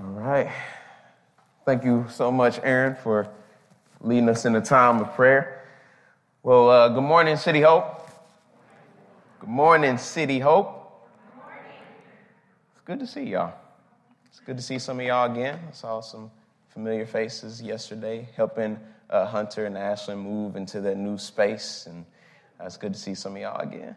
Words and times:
All 0.00 0.06
right. 0.06 0.50
Thank 1.66 1.84
you 1.84 2.06
so 2.08 2.32
much, 2.32 2.58
Aaron, 2.62 2.96
for 3.02 3.28
leading 4.00 4.30
us 4.30 4.46
in 4.46 4.56
a 4.56 4.60
time 4.62 4.98
of 5.00 5.14
prayer. 5.14 5.62
Well, 6.42 6.70
uh, 6.70 6.88
good 6.88 7.02
morning, 7.02 7.36
City 7.36 7.60
Hope. 7.60 8.08
Good 9.40 9.50
morning, 9.50 9.98
City 9.98 10.38
Hope. 10.38 11.06
Good 11.26 11.36
morning. 11.36 11.72
It's 12.72 12.80
good 12.86 12.98
to 13.00 13.06
see 13.06 13.24
y'all. 13.24 13.52
It's 14.30 14.40
good 14.40 14.56
to 14.56 14.62
see 14.62 14.78
some 14.78 15.00
of 15.00 15.04
y'all 15.04 15.30
again. 15.30 15.60
I 15.68 15.72
saw 15.72 16.00
some 16.00 16.30
familiar 16.70 17.04
faces 17.04 17.60
yesterday, 17.60 18.26
helping 18.34 18.78
uh, 19.10 19.26
Hunter 19.26 19.66
and 19.66 19.76
Ashlyn 19.76 20.16
move 20.16 20.56
into 20.56 20.80
their 20.80 20.94
new 20.94 21.18
space, 21.18 21.84
and 21.86 22.06
uh, 22.58 22.64
it's 22.64 22.78
good 22.78 22.94
to 22.94 22.98
see 22.98 23.14
some 23.14 23.36
of 23.36 23.42
y'all 23.42 23.60
again. 23.60 23.96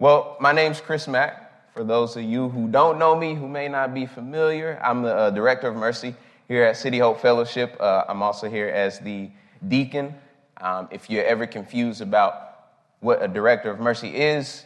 Well, 0.00 0.38
my 0.40 0.50
name's 0.50 0.80
Chris 0.80 1.06
Mack. 1.06 1.45
For 1.76 1.84
those 1.84 2.16
of 2.16 2.22
you 2.22 2.48
who 2.48 2.68
don't 2.68 2.98
know 2.98 3.14
me, 3.14 3.34
who 3.34 3.46
may 3.46 3.68
not 3.68 3.92
be 3.92 4.06
familiar, 4.06 4.80
I'm 4.82 5.02
the 5.02 5.14
uh, 5.14 5.28
Director 5.28 5.68
of 5.68 5.76
Mercy 5.76 6.14
here 6.48 6.64
at 6.64 6.78
City 6.78 6.98
Hope 6.98 7.20
Fellowship. 7.20 7.76
Uh, 7.78 8.02
I'm 8.08 8.22
also 8.22 8.48
here 8.48 8.68
as 8.68 8.98
the 9.00 9.30
deacon. 9.68 10.14
Um, 10.58 10.88
if 10.90 11.10
you're 11.10 11.26
ever 11.26 11.46
confused 11.46 12.00
about 12.00 12.68
what 13.00 13.22
a 13.22 13.28
Director 13.28 13.70
of 13.70 13.78
Mercy 13.78 14.08
is, 14.16 14.64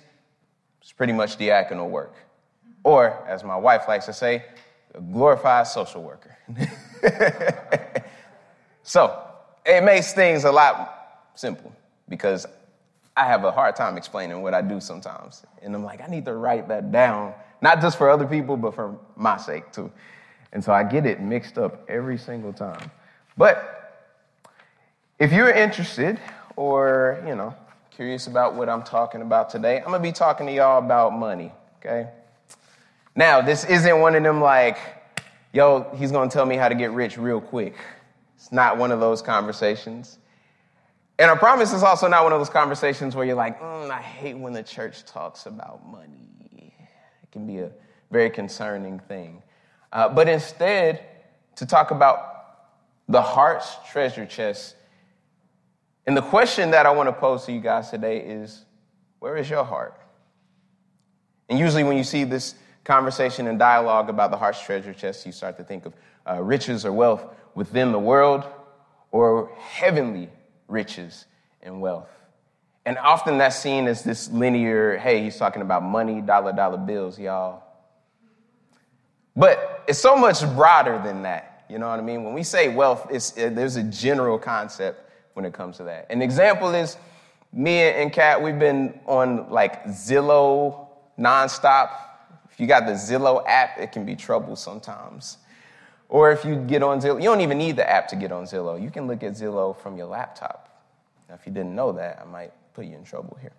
it's 0.80 0.92
pretty 0.92 1.12
much 1.12 1.36
diaconal 1.36 1.90
work. 1.90 2.14
Or, 2.84 3.26
as 3.26 3.42
my 3.42 3.56
wife 3.56 3.88
likes 3.88 4.06
to 4.06 4.12
say, 4.12 4.44
a 4.94 5.00
glorified 5.00 5.66
social 5.66 6.04
worker. 6.04 6.38
so, 8.84 9.20
it 9.66 9.82
makes 9.82 10.12
things 10.12 10.44
a 10.44 10.52
lot 10.52 11.32
simple 11.34 11.72
because 12.08 12.46
I 13.20 13.24
have 13.26 13.44
a 13.44 13.52
hard 13.52 13.76
time 13.76 13.98
explaining 13.98 14.40
what 14.40 14.54
I 14.54 14.62
do 14.62 14.80
sometimes. 14.80 15.44
And 15.60 15.74
I'm 15.74 15.84
like, 15.84 16.00
I 16.00 16.06
need 16.06 16.24
to 16.24 16.32
write 16.32 16.68
that 16.68 16.90
down, 16.90 17.34
not 17.60 17.82
just 17.82 17.98
for 17.98 18.08
other 18.08 18.26
people, 18.26 18.56
but 18.56 18.74
for 18.74 18.98
my 19.14 19.36
sake 19.36 19.70
too. 19.72 19.92
And 20.54 20.64
so 20.64 20.72
I 20.72 20.84
get 20.84 21.04
it 21.04 21.20
mixed 21.20 21.58
up 21.58 21.84
every 21.86 22.16
single 22.16 22.54
time. 22.54 22.90
But 23.36 24.08
if 25.18 25.34
you're 25.34 25.50
interested 25.50 26.18
or, 26.56 27.22
you 27.26 27.34
know, 27.34 27.54
curious 27.90 28.26
about 28.26 28.54
what 28.54 28.70
I'm 28.70 28.82
talking 28.82 29.20
about 29.20 29.50
today, 29.50 29.76
I'm 29.76 29.88
going 29.88 30.02
to 30.02 30.08
be 30.08 30.12
talking 30.12 30.46
to 30.46 30.52
y'all 30.54 30.78
about 30.78 31.12
money, 31.12 31.52
okay? 31.78 32.08
Now, 33.14 33.42
this 33.42 33.66
isn't 33.66 34.00
one 34.00 34.14
of 34.14 34.22
them 34.22 34.40
like, 34.40 34.78
yo, 35.52 35.94
he's 35.94 36.10
going 36.10 36.30
to 36.30 36.32
tell 36.32 36.46
me 36.46 36.56
how 36.56 36.70
to 36.70 36.74
get 36.74 36.92
rich 36.92 37.18
real 37.18 37.42
quick. 37.42 37.74
It's 38.36 38.50
not 38.50 38.78
one 38.78 38.90
of 38.90 39.00
those 39.00 39.20
conversations. 39.20 40.19
And 41.20 41.30
I 41.30 41.36
promise 41.36 41.74
it's 41.74 41.82
also 41.82 42.08
not 42.08 42.24
one 42.24 42.32
of 42.32 42.40
those 42.40 42.48
conversations 42.48 43.14
where 43.14 43.26
you're 43.26 43.36
like, 43.36 43.60
mm, 43.60 43.90
I 43.90 44.00
hate 44.00 44.38
when 44.38 44.54
the 44.54 44.62
church 44.62 45.04
talks 45.04 45.44
about 45.44 45.86
money. 45.86 46.72
It 47.22 47.30
can 47.30 47.46
be 47.46 47.58
a 47.58 47.70
very 48.10 48.30
concerning 48.30 48.98
thing. 49.00 49.42
Uh, 49.92 50.08
but 50.08 50.30
instead, 50.30 51.04
to 51.56 51.66
talk 51.66 51.90
about 51.90 52.70
the 53.06 53.20
heart's 53.20 53.76
treasure 53.92 54.24
chest. 54.24 54.76
And 56.06 56.16
the 56.16 56.22
question 56.22 56.70
that 56.70 56.86
I 56.86 56.90
want 56.90 57.08
to 57.08 57.12
pose 57.12 57.44
to 57.44 57.52
you 57.52 57.60
guys 57.60 57.90
today 57.90 58.20
is 58.20 58.64
where 59.18 59.36
is 59.36 59.50
your 59.50 59.62
heart? 59.64 60.00
And 61.50 61.58
usually, 61.58 61.84
when 61.84 61.98
you 61.98 62.04
see 62.04 62.24
this 62.24 62.54
conversation 62.84 63.46
and 63.46 63.58
dialogue 63.58 64.08
about 64.08 64.30
the 64.30 64.38
heart's 64.38 64.62
treasure 64.62 64.94
chest, 64.94 65.26
you 65.26 65.32
start 65.32 65.58
to 65.58 65.64
think 65.64 65.84
of 65.84 65.92
uh, 66.26 66.42
riches 66.42 66.86
or 66.86 66.92
wealth 66.92 67.26
within 67.54 67.92
the 67.92 67.98
world 67.98 68.46
or 69.10 69.50
heavenly 69.58 70.30
riches 70.70 71.26
and 71.62 71.80
wealth. 71.80 72.08
And 72.86 72.96
often 72.98 73.38
that's 73.38 73.56
seen 73.56 73.86
as 73.86 74.02
this 74.02 74.30
linear, 74.30 74.96
hey, 74.96 75.22
he's 75.22 75.36
talking 75.36 75.62
about 75.62 75.82
money, 75.82 76.20
dollar, 76.20 76.52
dollar 76.52 76.78
bills, 76.78 77.18
y'all. 77.18 77.62
But 79.36 79.84
it's 79.86 79.98
so 79.98 80.16
much 80.16 80.40
broader 80.54 81.00
than 81.02 81.22
that. 81.22 81.64
You 81.68 81.78
know 81.78 81.88
what 81.88 82.00
I 82.00 82.02
mean? 82.02 82.24
When 82.24 82.34
we 82.34 82.42
say 82.42 82.74
wealth, 82.74 83.06
it's, 83.10 83.36
it, 83.36 83.54
there's 83.54 83.76
a 83.76 83.82
general 83.82 84.38
concept 84.38 85.08
when 85.34 85.44
it 85.44 85.52
comes 85.52 85.76
to 85.76 85.84
that. 85.84 86.06
An 86.10 86.20
example 86.22 86.74
is 86.74 86.96
me 87.52 87.78
and 87.78 88.12
Kat, 88.12 88.42
we've 88.42 88.58
been 88.58 88.98
on 89.06 89.50
like 89.50 89.84
Zillow 89.86 90.88
nonstop. 91.18 91.90
If 92.50 92.58
you 92.58 92.66
got 92.66 92.86
the 92.86 92.92
Zillow 92.92 93.44
app, 93.46 93.78
it 93.78 93.92
can 93.92 94.04
be 94.04 94.16
trouble 94.16 94.56
sometimes. 94.56 95.38
Or 96.10 96.32
if 96.32 96.44
you 96.44 96.56
get 96.56 96.82
on 96.82 97.00
Zillow, 97.00 97.22
you 97.22 97.28
don't 97.28 97.40
even 97.40 97.56
need 97.56 97.76
the 97.76 97.88
app 97.88 98.08
to 98.08 98.16
get 98.16 98.32
on 98.32 98.44
Zillow. 98.44 98.82
You 98.82 98.90
can 98.90 99.06
look 99.06 99.22
at 99.22 99.32
Zillow 99.34 99.76
from 99.80 99.96
your 99.96 100.08
laptop. 100.08 100.68
Now, 101.28 101.36
if 101.36 101.46
you 101.46 101.52
didn't 101.52 101.76
know 101.76 101.92
that, 101.92 102.18
I 102.20 102.28
might 102.28 102.52
put 102.74 102.84
you 102.84 102.96
in 102.96 103.04
trouble 103.04 103.38
here. 103.40 103.52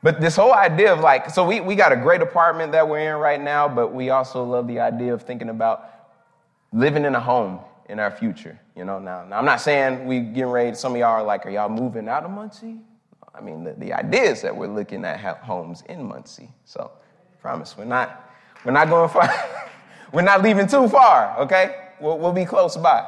But 0.00 0.20
this 0.20 0.36
whole 0.36 0.54
idea 0.54 0.92
of 0.92 1.00
like, 1.00 1.30
so 1.30 1.44
we, 1.44 1.60
we 1.60 1.74
got 1.74 1.90
a 1.90 1.96
great 1.96 2.22
apartment 2.22 2.70
that 2.72 2.88
we're 2.88 3.12
in 3.12 3.16
right 3.16 3.42
now, 3.42 3.66
but 3.66 3.92
we 3.92 4.10
also 4.10 4.44
love 4.44 4.68
the 4.68 4.78
idea 4.78 5.12
of 5.12 5.22
thinking 5.22 5.48
about 5.48 5.84
living 6.72 7.04
in 7.04 7.16
a 7.16 7.20
home 7.20 7.58
in 7.88 7.98
our 7.98 8.12
future. 8.12 8.60
You 8.76 8.84
know, 8.84 9.00
now, 9.00 9.24
now 9.24 9.38
I'm 9.38 9.44
not 9.44 9.60
saying 9.60 10.06
we 10.06 10.20
getting 10.20 10.50
ready, 10.50 10.76
some 10.76 10.92
of 10.92 10.98
y'all 10.98 11.10
are 11.10 11.24
like, 11.24 11.44
are 11.44 11.50
y'all 11.50 11.68
moving 11.68 12.08
out 12.08 12.22
of 12.22 12.30
Muncie? 12.30 12.76
I 13.34 13.40
mean, 13.40 13.64
the, 13.64 13.72
the 13.72 13.92
idea 13.92 14.30
is 14.30 14.42
that 14.42 14.56
we're 14.56 14.72
looking 14.72 15.04
at 15.04 15.18
homes 15.38 15.82
in 15.88 16.06
Muncie. 16.06 16.50
So, 16.64 16.92
promise, 17.40 17.76
we're 17.76 17.84
not, 17.84 18.30
we're 18.64 18.70
not 18.70 18.88
going 18.88 19.08
far. 19.08 19.28
we're 20.12 20.22
not 20.22 20.42
leaving 20.42 20.66
too 20.66 20.88
far, 20.88 21.38
okay? 21.40 21.74
We'll, 22.00 22.18
we'll 22.18 22.32
be 22.32 22.44
close 22.44 22.76
by. 22.76 23.06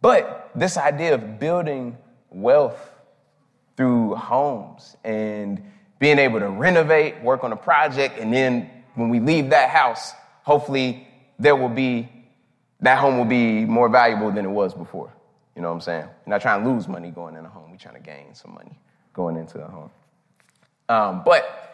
But 0.00 0.50
this 0.54 0.76
idea 0.76 1.14
of 1.14 1.38
building 1.38 1.96
wealth 2.30 2.78
through 3.76 4.14
homes 4.14 4.96
and 5.04 5.62
being 5.98 6.18
able 6.18 6.40
to 6.40 6.48
renovate, 6.48 7.22
work 7.22 7.44
on 7.44 7.52
a 7.52 7.56
project, 7.56 8.18
and 8.18 8.32
then 8.32 8.70
when 8.94 9.08
we 9.08 9.20
leave 9.20 9.50
that 9.50 9.70
house, 9.70 10.12
hopefully 10.42 11.06
there 11.38 11.56
will 11.56 11.68
be, 11.68 12.08
that 12.80 12.98
home 12.98 13.18
will 13.18 13.24
be 13.24 13.64
more 13.64 13.88
valuable 13.88 14.30
than 14.30 14.44
it 14.44 14.50
was 14.50 14.74
before. 14.74 15.12
You 15.54 15.62
know 15.62 15.68
what 15.68 15.74
I'm 15.74 15.80
saying? 15.80 16.08
We're 16.26 16.30
not 16.30 16.42
trying 16.42 16.62
to 16.62 16.70
lose 16.70 16.86
money 16.86 17.10
going 17.10 17.36
in 17.36 17.44
a 17.44 17.48
home. 17.48 17.70
We're 17.70 17.78
trying 17.78 17.94
to 17.94 18.00
gain 18.00 18.34
some 18.34 18.54
money 18.54 18.78
going 19.14 19.36
into 19.36 19.58
a 19.58 19.68
home. 19.68 19.90
Um, 20.88 21.22
but 21.24 21.65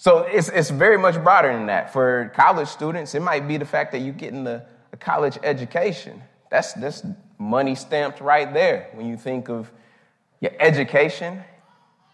so 0.00 0.18
it's, 0.18 0.48
it's 0.48 0.70
very 0.70 0.96
much 0.96 1.20
broader 1.24 1.52
than 1.52 1.66
that. 1.66 1.92
For 1.92 2.30
college 2.32 2.68
students, 2.68 3.16
it 3.16 3.20
might 3.20 3.48
be 3.48 3.56
the 3.56 3.64
fact 3.64 3.90
that 3.90 3.98
you're 3.98 4.14
getting 4.14 4.46
a, 4.46 4.64
a 4.92 4.96
college 4.96 5.36
education. 5.42 6.22
That's, 6.52 6.72
that's 6.74 7.02
money 7.36 7.74
stamped 7.74 8.20
right 8.20 8.54
there 8.54 8.90
when 8.92 9.08
you 9.08 9.16
think 9.16 9.48
of 9.48 9.72
your 10.40 10.52
education 10.60 11.42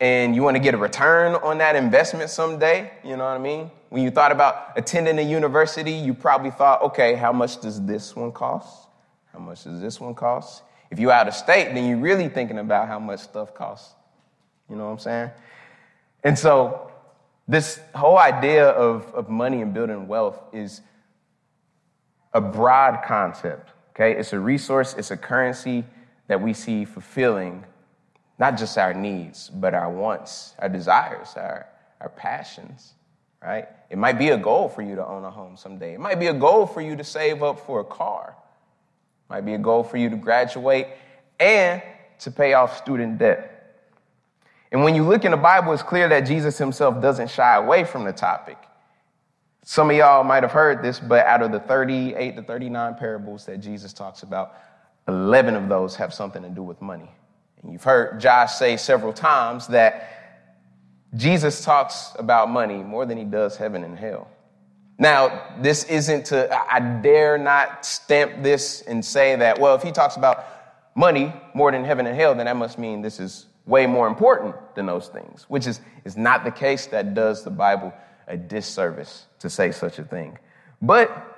and 0.01 0.35
you 0.35 0.43
want 0.43 0.57
to 0.57 0.63
get 0.63 0.73
a 0.73 0.79
return 0.79 1.35
on 1.35 1.59
that 1.59 1.77
investment 1.77 2.31
someday, 2.31 2.91
you 3.05 3.19
know 3.19 3.25
what 3.25 3.35
I 3.35 3.39
mean? 3.39 3.71
When 3.91 4.03
you 4.03 4.11
thought 4.11 4.33
about 4.33 4.73
attending 4.77 5.19
a 5.19 5.23
university, 5.23 5.93
you 5.93 6.15
probably 6.15 6.53
thought, 6.53 6.81
okay, 6.81 7.15
how 7.15 7.35
much 7.35 7.61
does 7.61 7.85
this 7.85 8.17
one 8.17 8.33
cost? 8.33 8.89
How 9.31 9.41
much 9.41 9.65
does 9.65 9.83
this 9.83 10.01
one 10.01 10.15
cost? 10.15 10.63
If 10.91 10.99
you're 10.99 11.13
out 11.13 11.29
of 11.29 11.35
state, 11.35 11.75
then 11.75 11.87
you're 11.87 11.99
really 11.99 12.31
thinking 12.31 12.61
about 12.61 12.89
how 12.89 12.99
much 12.99 13.21
stuff 13.21 13.53
costs. 13.53 13.95
You 14.71 14.77
know 14.77 14.87
what 14.87 14.93
I'm 14.93 14.99
saying? 15.01 15.31
And 16.25 16.39
so, 16.39 16.91
this 17.47 17.81
whole 17.95 18.19
idea 18.19 18.69
of, 18.69 19.13
of 19.15 19.29
money 19.29 19.61
and 19.61 19.75
building 19.75 20.09
wealth 20.09 20.41
is 20.53 20.81
a 22.33 22.41
broad 22.41 23.03
concept, 23.05 23.71
okay? 23.91 24.19
It's 24.19 24.33
a 24.33 24.41
resource, 24.41 24.95
it's 24.95 25.11
a 25.11 25.17
currency 25.17 25.85
that 26.27 26.41
we 26.41 26.53
see 26.55 26.85
fulfilling 26.85 27.65
not 28.39 28.59
just 28.59 28.77
our 28.79 28.93
needs, 28.93 29.49
but 29.49 29.75
our 29.75 29.91
wants, 29.91 30.55
our 30.59 30.69
desires, 30.69 31.35
our, 31.37 31.67
our 32.01 32.09
passions, 32.09 32.95
right? 33.41 33.69
It 33.91 33.99
might 33.99 34.19
be 34.19 34.31
a 34.31 34.39
goal 34.39 34.69
for 34.69 34.83
you 34.83 34.97
to 34.97 35.07
own 35.07 35.25
a 35.25 35.31
home 35.31 35.57
someday. 35.57 35.95
It 35.95 36.01
might 36.01 36.19
be 36.19 36.27
a 36.27 36.35
goal 36.35 36.67
for 36.67 36.81
you 36.81 36.97
to 36.97 37.05
save 37.05 37.43
up 37.43 37.61
for 37.61 37.81
a 37.81 37.85
car. 37.85 38.35
It 38.37 39.33
might 39.33 39.43
be 39.43 39.55
a 39.55 39.59
goal 39.59 39.85
for 39.85 39.99
you 39.99 40.11
to 40.11 40.17
graduate 40.17 40.89
and 41.39 41.83
to 42.21 42.31
pay 42.31 42.55
off 42.55 42.77
student 42.77 43.19
debt. 43.19 43.54
And 44.73 44.83
when 44.83 44.95
you 44.95 45.05
look 45.05 45.25
in 45.25 45.31
the 45.31 45.37
Bible, 45.37 45.73
it's 45.73 45.83
clear 45.83 46.09
that 46.09 46.21
Jesus 46.21 46.59
himself 46.59 47.01
doesn't 47.01 47.31
shy 47.31 47.57
away 47.57 47.85
from 47.85 48.05
the 48.05 48.13
topic. 48.13 48.59
Some 49.63 49.89
of 49.91 49.97
y'all 49.97 50.25
might 50.25 50.43
have 50.43 50.53
heard 50.53 50.83
this, 50.83 51.01
but 51.01 51.25
out 51.27 51.43
of 51.43 51.53
the 51.53 51.61
38 51.61 52.37
to 52.37 52.43
39 52.43 52.97
parables 52.97 53.47
that 53.47 53.61
Jesus 53.61 53.93
talks 53.93 54.23
about, 54.23 54.55
11 55.09 55.55
of 55.55 55.69
those 55.69 55.97
have 55.97 56.13
something 56.13 56.43
to 56.43 56.49
do 56.49 56.63
with 56.63 56.83
money. 56.83 57.11
And 57.63 57.73
you've 57.73 57.85
heard 57.85 58.21
Josh 58.21 58.55
say 58.55 58.77
several 58.77 59.13
times 59.13 59.67
that 59.69 60.11
Jesus 61.15 61.65
talks 61.65 62.13
about 62.19 62.51
money 62.51 62.83
more 62.83 63.07
than 63.07 63.17
he 63.17 63.25
does 63.25 63.57
heaven 63.57 63.85
and 63.85 63.99
hell. 63.99 64.29
Now, 64.99 65.57
this 65.61 65.85
isn't 65.85 66.27
to, 66.27 66.53
I 66.73 66.81
dare 66.81 67.39
not 67.39 67.85
stamp 67.85 68.43
this 68.43 68.83
and 68.83 69.05
say 69.05 69.37
that, 69.37 69.59
well, 69.59 69.75
if 69.75 69.83
he 69.83 69.93
talks 69.93 70.17
about 70.17 70.45
money 70.95 71.33
more 71.55 71.73
than 71.73 71.85
heaven 71.85 72.07
and 72.07 72.17
hell, 72.17 72.35
then 72.35 72.47
that 72.47 72.57
must 72.57 72.79
mean 72.79 73.03
this 73.03 73.19
is 73.19 73.47
way 73.67 73.87
more 73.87 74.07
important 74.07 74.55
than 74.75 74.87
those 74.87 75.09
things, 75.09 75.45
which 75.49 75.67
is, 75.67 75.81
is 76.05 76.17
not 76.17 76.45
the 76.45 76.51
case. 76.51 76.87
That 76.87 77.15
does 77.15 77.45
the 77.45 77.51
Bible 77.51 77.93
a 78.27 78.37
disservice 78.37 79.27
to 79.39 79.51
say 79.51 79.71
such 79.71 79.99
a 79.99 80.05
thing. 80.05 80.39
But 80.81 81.35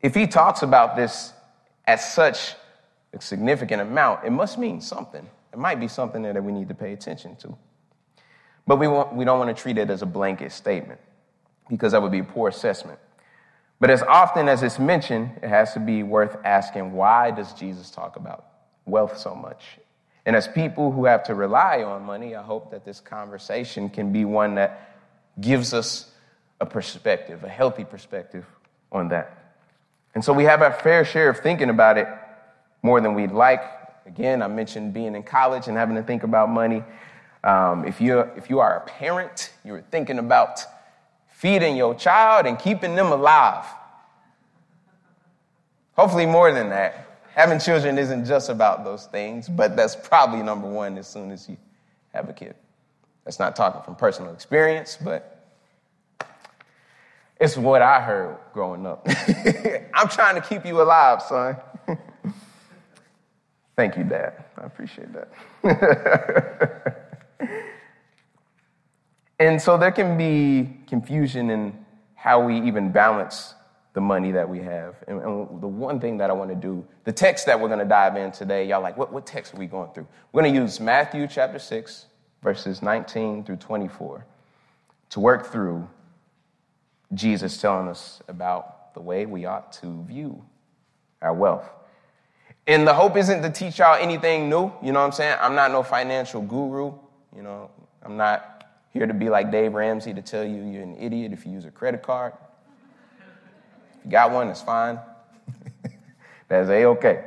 if 0.00 0.14
he 0.14 0.26
talks 0.26 0.62
about 0.62 0.96
this 0.96 1.32
at 1.86 2.00
such 2.00 2.54
a 3.12 3.20
significant 3.20 3.82
amount, 3.82 4.24
it 4.24 4.30
must 4.30 4.58
mean 4.58 4.80
something. 4.80 5.26
It 5.52 5.58
might 5.58 5.80
be 5.80 5.88
something 5.88 6.22
that 6.22 6.42
we 6.42 6.52
need 6.52 6.68
to 6.68 6.74
pay 6.74 6.92
attention 6.92 7.36
to. 7.36 7.56
But 8.66 8.76
we, 8.76 8.88
want, 8.88 9.14
we 9.14 9.24
don't 9.24 9.38
want 9.38 9.54
to 9.54 9.60
treat 9.60 9.78
it 9.78 9.90
as 9.90 10.02
a 10.02 10.06
blanket 10.06 10.52
statement 10.52 11.00
because 11.70 11.92
that 11.92 12.02
would 12.02 12.12
be 12.12 12.18
a 12.18 12.24
poor 12.24 12.48
assessment. 12.48 12.98
But 13.78 13.90
as 13.90 14.02
often 14.02 14.48
as 14.48 14.62
it's 14.62 14.78
mentioned, 14.78 15.30
it 15.42 15.48
has 15.48 15.72
to 15.74 15.80
be 15.80 16.02
worth 16.02 16.36
asking 16.44 16.92
why 16.92 17.30
does 17.30 17.52
Jesus 17.52 17.90
talk 17.90 18.16
about 18.16 18.46
wealth 18.86 19.18
so 19.18 19.34
much? 19.34 19.78
And 20.26 20.34
as 20.34 20.48
people 20.48 20.90
who 20.90 21.04
have 21.04 21.22
to 21.24 21.34
rely 21.34 21.84
on 21.84 22.02
money, 22.02 22.34
I 22.34 22.42
hope 22.42 22.72
that 22.72 22.84
this 22.84 22.98
conversation 22.98 23.88
can 23.88 24.12
be 24.12 24.24
one 24.24 24.56
that 24.56 24.92
gives 25.40 25.72
us 25.72 26.10
a 26.60 26.66
perspective, 26.66 27.44
a 27.44 27.48
healthy 27.48 27.84
perspective 27.84 28.44
on 28.90 29.08
that. 29.10 29.54
And 30.16 30.24
so 30.24 30.32
we 30.32 30.42
have 30.44 30.62
our 30.62 30.72
fair 30.72 31.04
share 31.04 31.30
of 31.30 31.38
thinking 31.38 31.70
about 31.70 31.96
it 31.96 32.08
more 32.82 33.00
than 33.00 33.14
we'd 33.14 33.30
like. 33.30 33.62
Again, 34.04 34.42
I 34.42 34.48
mentioned 34.48 34.92
being 34.92 35.14
in 35.14 35.22
college 35.22 35.68
and 35.68 35.76
having 35.76 35.94
to 35.94 36.02
think 36.02 36.24
about 36.24 36.48
money. 36.48 36.82
Um, 37.44 37.84
if, 37.84 38.00
you 38.00 38.18
if 38.36 38.50
you 38.50 38.58
are 38.58 38.78
a 38.78 38.80
parent, 38.80 39.52
you're 39.64 39.82
thinking 39.92 40.18
about 40.18 40.60
feeding 41.28 41.76
your 41.76 41.94
child 41.94 42.46
and 42.46 42.58
keeping 42.58 42.96
them 42.96 43.12
alive. 43.12 43.64
Hopefully, 45.92 46.26
more 46.26 46.52
than 46.52 46.70
that. 46.70 47.05
Having 47.36 47.58
children 47.58 47.98
isn't 47.98 48.24
just 48.24 48.48
about 48.48 48.82
those 48.82 49.04
things, 49.06 49.46
but 49.46 49.76
that's 49.76 49.94
probably 49.94 50.42
number 50.42 50.66
one 50.66 50.96
as 50.96 51.06
soon 51.06 51.30
as 51.30 51.46
you 51.46 51.58
have 52.14 52.30
a 52.30 52.32
kid. 52.32 52.54
That's 53.24 53.38
not 53.38 53.54
talking 53.54 53.82
from 53.82 53.94
personal 53.94 54.32
experience, 54.32 54.96
but 54.98 55.46
it's 57.38 57.58
what 57.58 57.82
I 57.82 58.00
heard 58.00 58.38
growing 58.54 58.86
up. 58.86 59.06
I'm 59.94 60.08
trying 60.08 60.40
to 60.40 60.48
keep 60.48 60.64
you 60.64 60.80
alive, 60.80 61.20
son. 61.20 61.58
Thank 63.76 63.98
you, 63.98 64.04
Dad. 64.04 64.42
I 64.56 64.64
appreciate 64.64 65.08
that. 65.12 65.28
and 69.38 69.60
so 69.60 69.76
there 69.76 69.92
can 69.92 70.16
be 70.16 70.78
confusion 70.86 71.50
in 71.50 71.84
how 72.14 72.40
we 72.40 72.58
even 72.62 72.90
balance 72.90 73.55
the 73.96 74.00
money 74.02 74.30
that 74.30 74.46
we 74.46 74.58
have. 74.58 74.94
And, 75.08 75.22
and 75.22 75.62
the 75.62 75.66
one 75.66 75.98
thing 75.98 76.18
that 76.18 76.28
I 76.28 76.34
want 76.34 76.50
to 76.50 76.54
do, 76.54 76.84
the 77.04 77.12
text 77.12 77.46
that 77.46 77.58
we're 77.58 77.68
going 77.68 77.78
to 77.78 77.86
dive 77.86 78.14
in 78.16 78.30
today, 78.30 78.68
y'all 78.68 78.82
like, 78.82 78.98
what, 78.98 79.10
what 79.10 79.24
text 79.24 79.54
are 79.54 79.56
we 79.56 79.66
going 79.66 79.90
through? 79.94 80.06
We're 80.32 80.42
going 80.42 80.52
to 80.52 80.60
use 80.60 80.78
Matthew 80.80 81.26
chapter 81.26 81.58
6, 81.58 82.04
verses 82.42 82.82
19 82.82 83.44
through 83.44 83.56
24 83.56 84.26
to 85.08 85.20
work 85.20 85.46
through 85.46 85.88
Jesus 87.14 87.58
telling 87.58 87.88
us 87.88 88.20
about 88.28 88.92
the 88.92 89.00
way 89.00 89.24
we 89.24 89.46
ought 89.46 89.72
to 89.80 90.04
view 90.04 90.44
our 91.22 91.32
wealth. 91.32 91.66
And 92.66 92.86
the 92.86 92.92
hope 92.92 93.16
isn't 93.16 93.40
to 93.40 93.50
teach 93.50 93.78
y'all 93.78 93.96
anything 93.98 94.50
new. 94.50 94.70
You 94.82 94.92
know 94.92 95.00
what 95.00 95.06
I'm 95.06 95.12
saying? 95.12 95.38
I'm 95.40 95.54
not 95.54 95.72
no 95.72 95.82
financial 95.82 96.42
guru. 96.42 96.92
You 97.34 97.42
know, 97.42 97.70
I'm 98.02 98.18
not 98.18 98.66
here 98.92 99.06
to 99.06 99.14
be 99.14 99.30
like 99.30 99.50
Dave 99.50 99.72
Ramsey 99.72 100.12
to 100.12 100.20
tell 100.20 100.44
you 100.44 100.64
you're 100.64 100.82
an 100.82 100.98
idiot 101.00 101.32
if 101.32 101.46
you 101.46 101.52
use 101.52 101.64
a 101.64 101.70
credit 101.70 102.02
card. 102.02 102.34
You 104.06 104.12
got 104.12 104.30
one, 104.30 104.46
that's 104.46 104.62
fine. 104.62 104.98
that's 106.48 106.70
a 106.70 106.84
okay. 106.86 107.24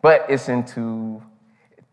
But 0.00 0.26
it's 0.30 0.48
into 0.48 1.22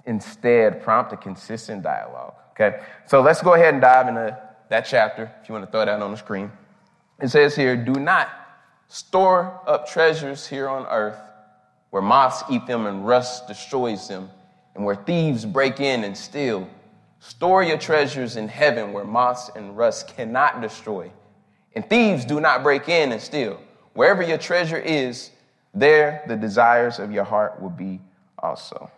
instead 0.06 0.82
prompt 0.82 1.12
a 1.12 1.18
consistent 1.18 1.84
dialogue. 1.84 2.36
Okay? 2.52 2.80
So 3.08 3.22
let's 3.22 3.42
go 3.42 3.56
ahead 3.56 3.74
and 3.74 3.82
dive 3.82 4.08
into 4.08 4.40
that 4.70 4.86
chapter 4.86 5.32
if 5.42 5.50
you 5.50 5.54
want 5.54 5.66
to 5.66 5.72
throw 5.72 5.84
that 5.84 6.02
on 6.02 6.12
the 6.12 6.18
screen. 6.18 6.52
It 7.20 7.30
says 7.30 7.56
here, 7.56 7.76
do 7.76 7.94
not 7.94 8.30
store 8.88 9.60
up 9.68 9.88
treasures 9.88 10.48
here 10.48 10.70
on 10.70 10.86
earth 10.88 11.18
where 11.96 12.02
moths 12.02 12.44
eat 12.50 12.68
them 12.68 12.88
and 12.88 13.08
rust 13.08 13.48
destroys 13.48 14.10
them, 14.10 14.30
and 14.76 14.84
where 14.84 14.98
thieves 14.98 15.46
break 15.46 15.80
in 15.80 16.04
and 16.04 16.18
steal. 16.18 16.68
Store 17.20 17.64
your 17.64 17.78
treasures 17.78 18.36
in 18.36 18.50
heaven 18.50 18.92
where 18.92 19.06
moths 19.06 19.50
and 19.56 19.78
rust 19.78 20.10
cannot 20.14 20.62
destroy, 20.62 21.10
and 21.74 21.90
thieves 21.90 22.26
do 22.26 22.42
not 22.42 22.64
break 22.64 22.90
in 22.90 23.14
and 23.14 23.22
steal. 23.22 23.62
Wherever 23.96 24.22
your 24.22 24.38
treasure 24.38 24.78
is, 24.78 25.32
there 25.74 26.24
the 26.28 26.36
desires 26.36 27.00
of 27.00 27.12
your 27.12 27.24
heart 27.24 27.60
will 27.62 27.70
be 27.72 28.00
also. 28.38 28.92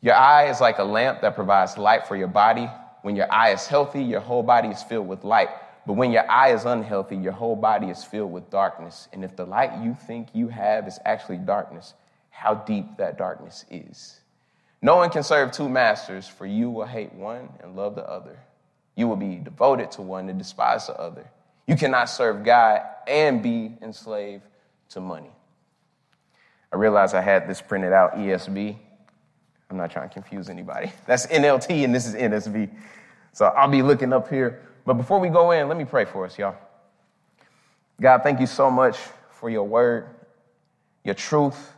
Your 0.00 0.14
eye 0.14 0.48
is 0.48 0.60
like 0.60 0.78
a 0.78 0.84
lamp 0.84 1.20
that 1.20 1.34
provides 1.34 1.76
light 1.76 2.08
for 2.08 2.16
your 2.16 2.28
body 2.28 2.70
when 3.02 3.16
your 3.16 3.32
eye 3.32 3.50
is 3.50 3.66
healthy, 3.66 4.02
your 4.02 4.20
whole 4.20 4.42
body 4.42 4.68
is 4.68 4.82
filled 4.82 5.08
with 5.08 5.24
light. 5.24 5.48
But 5.86 5.94
when 5.94 6.12
your 6.12 6.30
eye 6.30 6.52
is 6.52 6.64
unhealthy, 6.64 7.16
your 7.16 7.32
whole 7.32 7.56
body 7.56 7.88
is 7.88 8.04
filled 8.04 8.32
with 8.32 8.50
darkness. 8.50 9.08
And 9.12 9.24
if 9.24 9.36
the 9.36 9.46
light 9.46 9.82
you 9.82 9.96
think 10.06 10.28
you 10.34 10.48
have 10.48 10.86
is 10.86 10.98
actually 11.04 11.38
darkness, 11.38 11.94
how 12.30 12.54
deep 12.54 12.96
that 12.98 13.16
darkness 13.16 13.64
is. 13.70 14.20
No 14.82 14.96
one 14.96 15.10
can 15.10 15.22
serve 15.22 15.52
two 15.52 15.68
masters, 15.68 16.26
for 16.26 16.46
you 16.46 16.70
will 16.70 16.86
hate 16.86 17.12
one 17.14 17.48
and 17.62 17.76
love 17.76 17.94
the 17.94 18.08
other. 18.08 18.38
You 19.00 19.08
will 19.08 19.16
be 19.16 19.36
devoted 19.36 19.92
to 19.92 20.02
one 20.02 20.28
and 20.28 20.38
despise 20.38 20.86
the 20.86 21.00
other. 21.00 21.24
You 21.66 21.74
cannot 21.74 22.10
serve 22.10 22.44
God 22.44 22.82
and 23.06 23.42
be 23.42 23.74
enslaved 23.80 24.42
to 24.90 25.00
money. 25.00 25.30
I 26.70 26.76
realized 26.76 27.14
I 27.14 27.22
had 27.22 27.48
this 27.48 27.62
printed 27.62 27.94
out 27.94 28.16
ESV. 28.16 28.76
I'm 29.70 29.76
not 29.78 29.90
trying 29.90 30.06
to 30.06 30.12
confuse 30.12 30.50
anybody. 30.50 30.92
That's 31.06 31.26
NLT 31.28 31.82
and 31.82 31.94
this 31.94 32.06
is 32.06 32.14
ESV. 32.14 32.68
So 33.32 33.46
I'll 33.46 33.70
be 33.70 33.80
looking 33.80 34.12
up 34.12 34.28
here. 34.28 34.60
But 34.84 34.98
before 34.98 35.18
we 35.18 35.30
go 35.30 35.52
in, 35.52 35.66
let 35.66 35.78
me 35.78 35.86
pray 35.86 36.04
for 36.04 36.26
us, 36.26 36.38
y'all. 36.38 36.56
God, 37.98 38.22
thank 38.22 38.38
you 38.38 38.46
so 38.46 38.70
much 38.70 38.98
for 39.30 39.48
your 39.48 39.66
word, 39.66 40.08
your 41.04 41.14
truth, 41.14 41.72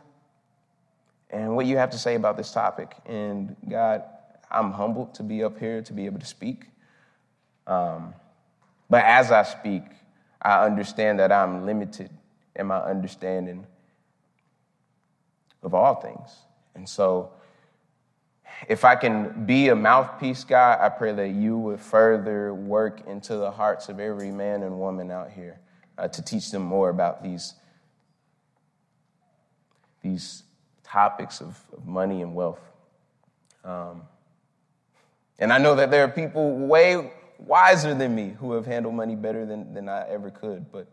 and 1.29 1.55
what 1.55 1.67
you 1.67 1.77
have 1.77 1.91
to 1.91 1.97
say 1.97 2.15
about 2.15 2.35
this 2.35 2.51
topic. 2.51 2.97
And 3.05 3.55
God, 3.69 4.03
I'm 4.51 4.73
humbled 4.73 5.13
to 5.13 5.23
be 5.23 5.41
up 5.41 5.57
here 5.57 5.81
to 5.83 5.93
be 5.93 6.05
able 6.05 6.19
to 6.19 6.25
speak. 6.25 6.65
Um, 7.67 8.13
but 8.89 9.03
as 9.05 9.31
I 9.31 9.43
speak, 9.43 9.83
I 10.41 10.65
understand 10.65 11.19
that 11.19 11.31
I'm 11.31 11.65
limited 11.65 12.09
in 12.55 12.67
my 12.67 12.79
understanding 12.79 13.65
of 15.63 15.73
all 15.73 15.95
things. 15.95 16.29
And 16.75 16.87
so 16.87 17.31
if 18.67 18.85
I 18.85 18.95
can 18.95 19.45
be 19.45 19.69
a 19.69 19.75
mouthpiece, 19.75 20.43
God, 20.43 20.79
I 20.81 20.89
pray 20.89 21.13
that 21.13 21.29
you 21.29 21.57
would 21.57 21.79
further 21.79 22.53
work 22.53 23.07
into 23.07 23.37
the 23.37 23.51
hearts 23.51 23.89
of 23.89 23.99
every 23.99 24.31
man 24.31 24.63
and 24.63 24.79
woman 24.79 25.11
out 25.11 25.31
here 25.31 25.59
uh, 25.97 26.07
to 26.09 26.21
teach 26.21 26.51
them 26.51 26.61
more 26.61 26.89
about 26.89 27.23
these, 27.23 27.53
these 30.01 30.43
topics 30.83 31.41
of, 31.41 31.57
of 31.75 31.85
money 31.85 32.21
and 32.21 32.35
wealth. 32.35 32.61
Um, 33.63 34.03
and 35.39 35.51
I 35.51 35.57
know 35.57 35.75
that 35.75 35.89
there 35.89 36.03
are 36.03 36.09
people 36.09 36.57
way 36.57 37.11
wiser 37.39 37.93
than 37.93 38.15
me 38.15 38.35
who 38.39 38.53
have 38.53 38.65
handled 38.65 38.95
money 38.95 39.15
better 39.15 39.45
than, 39.45 39.73
than 39.73 39.89
I 39.89 40.07
ever 40.09 40.29
could. 40.29 40.71
But 40.71 40.87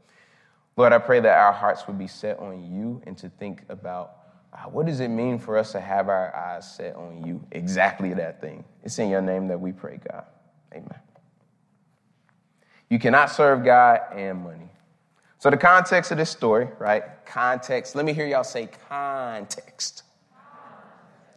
Lord, 0.76 0.92
I 0.92 0.98
pray 0.98 1.20
that 1.20 1.38
our 1.38 1.52
hearts 1.52 1.86
would 1.86 1.98
be 1.98 2.06
set 2.06 2.38
on 2.38 2.72
you 2.72 3.02
and 3.06 3.16
to 3.18 3.28
think 3.28 3.64
about 3.68 4.16
uh, 4.52 4.68
what 4.68 4.86
does 4.86 5.00
it 5.00 5.08
mean 5.08 5.38
for 5.38 5.56
us 5.56 5.72
to 5.72 5.80
have 5.80 6.08
our 6.08 6.34
eyes 6.34 6.70
set 6.70 6.96
on 6.96 7.24
you? 7.24 7.44
Exactly 7.52 8.14
that 8.14 8.40
thing. 8.40 8.64
It's 8.82 8.98
in 8.98 9.08
your 9.08 9.22
name 9.22 9.46
that 9.48 9.60
we 9.60 9.72
pray, 9.72 10.00
God. 10.10 10.24
Amen. 10.72 10.98
You 12.88 12.98
cannot 12.98 13.30
serve 13.30 13.64
God 13.64 14.00
and 14.12 14.42
money. 14.42 14.68
So, 15.38 15.48
the 15.50 15.56
context 15.56 16.10
of 16.10 16.18
this 16.18 16.28
story, 16.28 16.68
right? 16.78 17.04
Context. 17.24 17.94
Let 17.94 18.04
me 18.04 18.12
hear 18.12 18.26
y'all 18.26 18.44
say 18.44 18.68
context. 18.88 20.02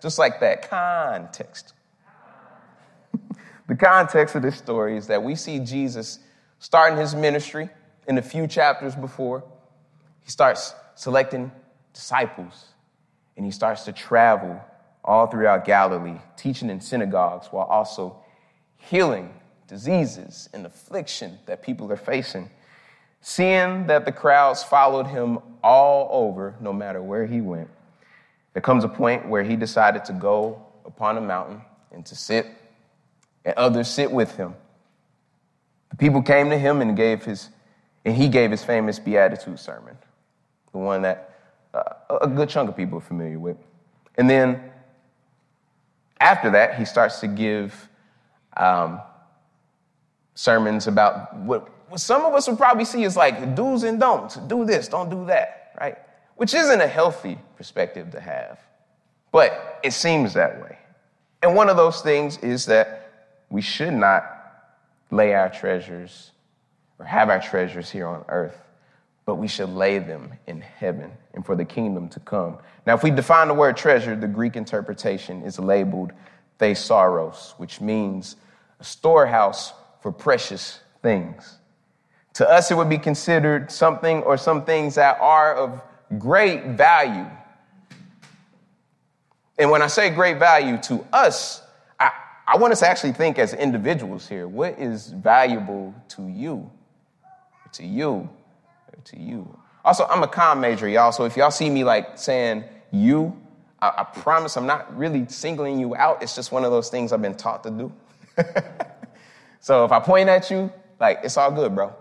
Just 0.02 0.20
like 0.20 0.40
that, 0.42 0.70
context. 0.70 1.74
The 3.74 3.84
context 3.84 4.36
of 4.36 4.44
this 4.44 4.56
story 4.56 4.96
is 4.96 5.08
that 5.08 5.24
we 5.24 5.34
see 5.34 5.58
Jesus 5.58 6.20
starting 6.60 6.96
his 6.96 7.16
ministry 7.16 7.68
in 8.08 8.20
a 8.20 8.22
few 8.22 8.46
chapters 8.46 8.96
before. 8.96 9.44
He 10.22 10.30
starts 10.30 10.76
selecting 10.94 11.52
disciples 11.92 12.68
and 13.36 13.44
he 13.44 13.52
starts 13.52 13.82
to 13.86 13.92
travel 13.92 14.64
all 15.04 15.26
throughout 15.26 15.66
Galilee, 15.66 16.20
teaching 16.38 16.70
in 16.70 16.82
synagogues 16.82 17.48
while 17.48 17.66
also 17.66 18.16
healing 18.78 19.34
diseases 19.68 20.50
and 20.54 20.68
affliction 20.68 21.40
that 21.48 21.64
people 21.64 21.92
are 21.92 21.98
facing. 21.98 22.52
Seeing 23.22 23.88
that 23.88 24.06
the 24.06 24.12
crowds 24.12 24.64
followed 24.64 25.08
him 25.08 25.40
all 25.64 26.10
over, 26.12 26.54
no 26.60 26.74
matter 26.74 27.02
where 27.02 27.26
he 27.26 27.42
went, 27.42 27.72
there 28.54 28.62
comes 28.62 28.84
a 28.84 28.90
point 28.90 29.28
where 29.28 29.42
he 29.42 29.56
decided 29.56 30.06
to 30.06 30.14
go 30.14 30.64
upon 30.86 31.18
a 31.18 31.22
mountain 31.22 31.60
and 31.92 32.06
to 32.06 32.16
sit, 32.16 32.46
and 33.46 33.54
others 33.56 33.88
sit 33.88 34.12
with 34.12 34.36
him. 34.36 34.56
The 35.90 35.98
people 35.98 36.22
came 36.22 36.50
to 36.50 36.58
him 36.58 36.82
and 36.82 36.96
gave 36.96 37.24
his, 37.24 37.50
and 38.06 38.16
he 38.16 38.28
gave 38.28 38.52
his 38.52 38.64
famous 38.64 39.00
Beatitude 39.00 39.60
sermon, 39.60 39.98
the 40.72 40.80
one 40.80 41.04
that 41.04 41.30
a 42.22 42.28
good 42.28 42.50
chunk 42.50 42.70
of 42.70 42.78
people 42.78 42.98
are 42.98 43.02
familiar 43.02 43.40
with. 43.40 43.58
And 44.16 44.30
then 44.30 44.72
after 46.20 46.52
that, 46.52 46.76
he 46.78 46.86
starts 46.86 47.20
to 47.20 47.28
give 47.28 47.90
um, 48.58 49.02
sermons 50.36 50.88
about 50.88 51.36
what, 51.36 51.70
what 51.90 52.00
some 52.00 52.26
of 52.26 52.34
us 52.34 52.48
would 52.48 52.58
probably 52.58 52.86
see 52.86 53.04
as 53.04 53.18
like 53.18 53.56
do's 53.56 53.84
and 53.84 54.00
don'ts. 54.00 54.36
Do 54.36 54.66
this, 54.66 54.88
don't 54.88 55.10
do 55.10 55.26
that, 55.26 55.74
right? 55.80 55.98
Which 56.36 56.54
isn't 56.54 56.82
a 56.82 56.88
healthy 56.88 57.38
perspective 57.56 58.12
to 58.12 58.20
have, 58.20 58.60
but 59.32 59.80
it 59.84 59.94
seems 59.94 60.34
that 60.34 60.62
way. 60.62 60.78
And 61.42 61.56
one 61.56 61.70
of 61.70 61.78
those 61.78 62.02
things 62.02 62.38
is 62.38 62.66
that 62.68 63.03
we 63.54 63.62
should 63.62 63.94
not 63.94 64.26
lay 65.12 65.36
our 65.36 65.48
treasures 65.48 66.32
or 66.98 67.06
have 67.06 67.30
our 67.30 67.40
treasures 67.40 67.88
here 67.88 68.08
on 68.08 68.26
earth, 68.28 68.58
but 69.28 69.36
we 69.36 69.48
should 69.48 69.70
lay 69.70 70.00
them 70.00 70.34
in 70.48 70.60
heaven 70.60 71.12
and 71.36 71.46
for 71.46 71.56
the 71.56 71.64
kingdom 71.64 72.10
to 72.10 72.20
come. 72.20 72.58
Now, 72.88 72.96
if 72.96 73.04
we 73.04 73.12
define 73.12 73.48
the 73.50 73.54
word 73.54 73.78
treasure, 73.78 74.16
the 74.16 74.28
Greek 74.28 74.56
interpretation 74.56 75.44
is 75.44 75.60
labeled 75.60 76.14
thesaurus, 76.58 77.54
which 77.58 77.80
means 77.80 78.38
a 78.80 78.84
storehouse 78.84 79.72
for 80.02 80.12
precious 80.12 80.80
things. 81.04 81.60
To 82.34 82.50
us, 82.50 82.72
it 82.72 82.76
would 82.76 82.90
be 82.90 82.98
considered 82.98 83.72
something 83.72 84.24
or 84.24 84.36
some 84.36 84.66
things 84.66 84.96
that 84.96 85.20
are 85.22 85.54
of 85.54 85.80
great 86.18 86.70
value. 86.70 87.30
And 89.60 89.70
when 89.70 89.84
I 89.84 89.88
say 89.88 90.10
great 90.10 90.40
value 90.40 90.80
to 90.86 91.06
us, 91.14 91.63
I, 92.54 92.58
want 92.58 92.72
us 92.72 92.80
to 92.82 92.88
actually 92.88 93.14
think 93.14 93.40
as 93.40 93.54
individuals 93.54 94.28
here. 94.28 94.48
What 94.48 94.78
is 94.80 95.08
valuable 95.08 95.94
to 96.10 96.28
you? 96.28 96.70
To 97.74 97.86
you? 97.86 98.30
To 99.06 99.20
you? 99.20 99.58
Also, 99.84 100.06
I'm 100.06 100.24
a 100.24 100.28
com 100.28 100.62
major, 100.62 100.88
y'all. 100.88 101.12
So 101.12 101.26
if 101.26 101.36
y'all 101.36 101.52
see 101.52 101.70
me 101.70 101.84
like 101.84 102.18
saying 102.18 102.64
you, 102.92 103.36
I, 103.82 103.94
I 103.98 104.04
promise 104.04 104.56
I'm 104.56 104.68
not 104.68 104.96
really 104.96 105.28
singling 105.28 105.80
you 105.80 105.96
out. 105.96 106.22
It's 106.22 106.36
just 106.36 106.52
one 106.52 106.64
of 106.64 106.72
those 106.72 106.90
things 106.90 107.12
I've 107.12 107.22
been 107.22 107.36
taught 107.36 107.64
to 107.64 107.72
do. 107.72 107.92
so 109.60 109.84
if 109.84 109.92
I 109.92 110.00
point 110.00 110.30
at 110.30 110.50
you, 110.50 110.72
like, 111.00 111.20
it's 111.24 111.36
all 111.36 111.52
good, 111.52 111.76
bro. 111.76 111.94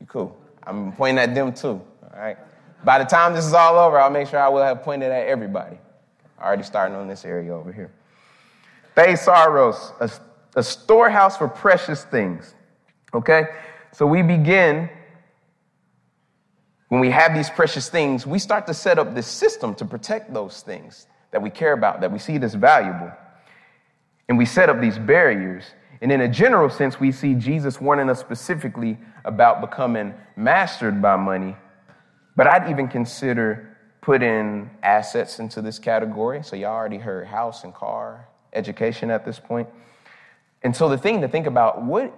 You 0.00 0.06
cool. 0.06 0.36
I'm 0.62 0.92
pointing 0.92 1.18
at 1.18 1.34
them 1.34 1.52
too, 1.52 1.80
all 2.02 2.18
right? 2.18 2.38
By 2.84 2.98
the 2.98 3.04
time 3.04 3.34
this 3.34 3.44
is 3.44 3.52
all 3.52 3.76
over, 3.76 3.98
I'll 3.98 4.10
make 4.10 4.28
sure 4.28 4.38
I 4.38 4.48
will 4.48 4.62
have 4.62 4.82
pointed 4.82 5.10
at 5.10 5.26
everybody. 5.26 5.78
Already 6.40 6.62
starting 6.62 6.96
on 6.96 7.08
this 7.08 7.24
area 7.24 7.54
over 7.54 7.72
here. 7.72 7.90
Thesaurus, 8.96 9.92
a, 10.00 10.10
a 10.58 10.62
storehouse 10.62 11.36
for 11.36 11.48
precious 11.48 12.04
things. 12.04 12.54
Okay? 13.14 13.44
So 13.92 14.06
we 14.06 14.22
begin, 14.22 14.90
when 16.88 17.00
we 17.00 17.10
have 17.10 17.34
these 17.34 17.50
precious 17.50 17.88
things, 17.88 18.26
we 18.26 18.38
start 18.38 18.66
to 18.66 18.74
set 18.74 18.98
up 18.98 19.14
this 19.14 19.26
system 19.26 19.74
to 19.76 19.84
protect 19.84 20.34
those 20.34 20.62
things 20.62 21.06
that 21.30 21.42
we 21.42 21.50
care 21.50 21.72
about, 21.72 22.00
that 22.00 22.10
we 22.10 22.18
see 22.18 22.36
as 22.36 22.54
valuable. 22.54 23.12
And 24.28 24.38
we 24.38 24.46
set 24.46 24.68
up 24.68 24.80
these 24.80 24.98
barriers. 24.98 25.64
And 26.00 26.10
in 26.10 26.20
a 26.20 26.28
general 26.28 26.68
sense, 26.68 26.98
we 26.98 27.12
see 27.12 27.34
Jesus 27.34 27.80
warning 27.80 28.10
us 28.10 28.20
specifically 28.20 28.98
about 29.24 29.60
becoming 29.60 30.14
mastered 30.36 31.00
by 31.00 31.16
money. 31.16 31.56
But 32.34 32.46
I'd 32.46 32.70
even 32.70 32.88
consider 32.88 33.76
putting 34.00 34.70
assets 34.82 35.38
into 35.38 35.60
this 35.60 35.78
category. 35.78 36.42
So 36.42 36.54
y'all 36.54 36.70
already 36.70 36.98
heard 36.98 37.26
house 37.26 37.64
and 37.64 37.74
car, 37.74 38.28
education 38.52 39.10
at 39.10 39.24
this 39.24 39.38
point. 39.38 39.68
And 40.62 40.74
so 40.74 40.88
the 40.88 40.98
thing 40.98 41.20
to 41.20 41.28
think 41.28 41.46
about, 41.46 41.82
what 41.82 42.12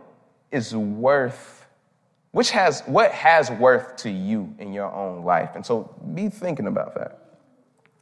is 0.51 0.75
worth, 0.75 1.67
which 2.31 2.51
has, 2.51 2.83
what 2.87 3.11
has 3.13 3.51
worth 3.51 3.97
to 3.97 4.11
you 4.11 4.55
in 4.59 4.73
your 4.73 4.93
own 4.93 5.25
life? 5.25 5.51
And 5.55 5.65
so 5.65 5.95
be 6.15 6.29
thinking 6.29 6.67
about 6.67 6.95
that. 6.95 7.19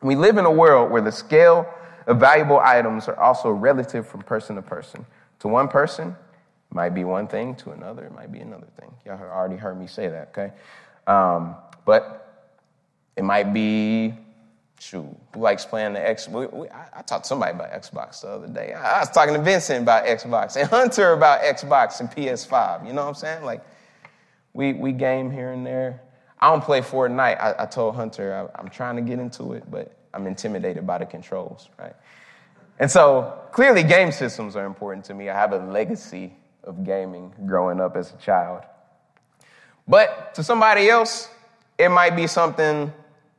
We 0.02 0.14
live 0.14 0.37
in 0.37 0.45
a 0.45 0.50
world 0.50 0.90
where 0.90 1.02
the 1.02 1.11
scale 1.11 1.66
of 2.06 2.21
valuable 2.21 2.61
items 2.61 3.09
are 3.09 3.18
also 3.18 3.50
relative 3.50 4.06
from 4.06 4.23
person 4.23 4.56
to 4.56 4.62
person. 4.62 5.04
To 5.40 5.49
one 5.49 5.68
person, 5.68 6.09
it 6.09 6.75
might 6.75 6.90
be 6.90 7.04
one 7.04 7.26
thing. 7.26 7.56
To 7.56 7.71
another, 7.73 8.04
it 8.04 8.14
might 8.14 8.30
be 8.30 8.38
another 8.38 8.68
thing. 8.78 8.95
Y'all 9.04 9.21
already 9.21 9.56
heard 9.56 9.78
me 9.78 9.87
say 9.87 10.09
that, 10.09 10.28
okay? 10.37 10.52
Um, 11.06 11.56
but 11.85 12.47
it 13.16 13.25
might 13.25 13.52
be, 13.52 14.14
shoot, 14.78 15.06
who 15.35 15.40
likes 15.40 15.64
playing 15.64 15.95
the 15.95 16.00
Xbox? 16.00 16.71
I, 16.71 16.99
I, 16.99 17.02
talked 17.02 17.25
to 17.25 17.28
somebody 17.28 17.52
about 17.52 17.73
Xbox 17.73 18.23
the 18.23 18.28
other 18.28 18.49
day. 18.49 18.73
I, 18.73 18.97
I 18.97 18.99
was 19.00 19.11
talking 19.11 19.35
to 19.35 19.42
Vincent 19.42 19.83
about 19.83 20.04
Xbox 20.04 20.56
and 20.56 20.68
Hunter 20.68 21.12
about 21.12 21.42
Xbox 21.42 22.00
and 22.00 22.11
PS5. 22.11 22.87
You 22.87 22.92
know 22.92 23.02
what 23.02 23.09
I'm 23.09 23.14
saying? 23.14 23.45
Like, 23.45 23.64
we, 24.52 24.73
we 24.73 24.92
game 24.92 25.30
here 25.30 25.52
and 25.52 25.66
there. 25.66 26.00
I 26.38 26.50
don't 26.50 26.62
play 26.62 26.80
Fortnite. 26.80 27.40
I, 27.40 27.54
I 27.61 27.66
told 27.66 27.95
Hunter 27.95 28.50
I, 28.54 28.61
am 28.61 28.68
trying 28.68 28.97
to 28.97 29.02
get 29.02 29.18
into 29.18 29.54
it, 29.54 29.71
but 29.71 29.97
I'm 30.12 30.26
intimidated 30.26 30.87
by 30.87 30.99
the 30.99 31.06
controls, 31.06 31.68
right? 31.78 31.95
And 32.78 32.90
so 32.90 33.38
clearly, 33.52 33.83
game 33.83 34.12
systems 34.12 34.56
are 34.56 34.66
important 34.66 35.04
to 35.06 35.14
me. 35.14 35.30
I 35.30 35.35
have 35.35 35.52
a 35.52 35.59
legacy 35.59 36.35
of 36.64 36.85
gaming 36.85 37.33
growing 37.47 37.80
up 37.80 37.97
as 37.97 38.12
a 38.12 38.16
child. 38.16 38.62
But 39.88 40.35
to 40.35 40.42
somebody 40.42 40.90
else, 40.90 41.28
it 41.78 41.88
might 41.88 42.16
be 42.16 42.26
something 42.26 42.92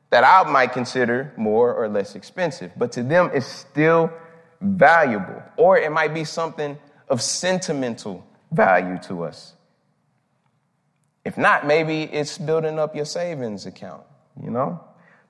that 0.09 0.23
I 0.23 0.49
might 0.49 0.73
consider 0.73 1.33
more 1.37 1.73
or 1.73 1.89
less 1.89 2.15
expensive, 2.15 2.71
but 2.77 2.91
to 2.93 3.03
them, 3.03 3.29
it's 3.33 3.45
still 3.45 4.11
valuable. 4.61 5.41
Or 5.57 5.77
it 5.77 5.91
might 5.91 6.13
be 6.13 6.23
something 6.23 6.77
of 7.09 7.21
sentimental 7.21 8.25
value 8.51 8.97
to 9.03 9.23
us. 9.23 9.53
If 11.25 11.37
not, 11.37 11.67
maybe 11.67 12.03
it's 12.03 12.37
building 12.37 12.79
up 12.79 12.95
your 12.95 13.05
savings 13.05 13.65
account, 13.65 14.03
you 14.41 14.49
know? 14.49 14.81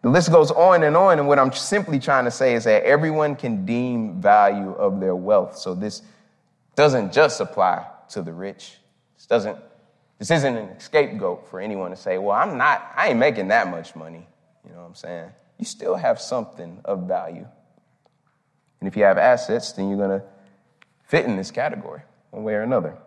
The 0.04 0.10
list 0.10 0.32
goes 0.32 0.52
on 0.52 0.84
and 0.84 0.96
on, 0.96 1.18
and 1.18 1.28
what 1.28 1.40
I'm 1.40 1.52
simply 1.52 1.98
trying 1.98 2.26
to 2.26 2.32
say 2.32 2.54
is 2.54 2.66
that 2.66 2.84
everyone 2.84 3.36
can 3.36 3.66
deem 3.66 4.22
value 4.22 4.74
of 4.74 5.00
their 5.00 5.16
wealth. 5.16 5.58
So 5.58 5.74
this 5.74 6.04
doesn't 6.76 7.12
just 7.12 7.42
apply 7.42 7.88
to 8.10 8.22
the 8.22 8.32
rich. 8.32 8.76
This 9.16 9.26
doesn't 9.26 9.58
this 10.20 10.32
isn't 10.32 10.58
an 10.58 10.80
scapegoat 10.80 11.48
for 11.50 11.60
anyone 11.60 11.92
to 11.92 11.96
say, 11.96 12.18
well, 12.18 12.36
I'm 12.36 12.58
not, 12.58 12.92
I 12.96 13.10
ain't 13.10 13.20
making 13.20 13.50
that 13.50 13.70
much 13.70 13.96
money. 13.96 14.28
You 14.68 14.74
know 14.74 14.82
what 14.82 14.88
I'm 14.88 14.96
saying? 14.96 15.32
You 15.58 15.66
still 15.66 15.96
have 15.96 16.20
something 16.20 16.82
of 16.86 17.08
value. 17.08 17.48
And 18.80 18.88
if 18.88 18.96
you 18.96 19.04
have 19.04 19.18
assets, 19.18 19.72
then 19.72 19.90
you're 19.90 19.98
gonna 19.98 20.24
fit 21.06 21.26
in 21.26 21.38
this 21.38 21.52
category 21.52 22.02
one 22.32 22.44
way 22.44 22.54
or 22.54 22.62
another. 22.62 22.98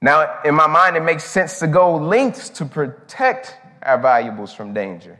Now, 0.00 0.40
in 0.44 0.54
my 0.54 0.66
mind, 0.66 0.96
it 0.96 1.02
makes 1.02 1.24
sense 1.24 1.58
to 1.60 1.66
go 1.66 1.96
lengths 1.96 2.48
to 2.50 2.64
protect 2.64 3.56
our 3.82 3.98
valuables 3.98 4.52
from 4.52 4.74
danger. 4.74 5.18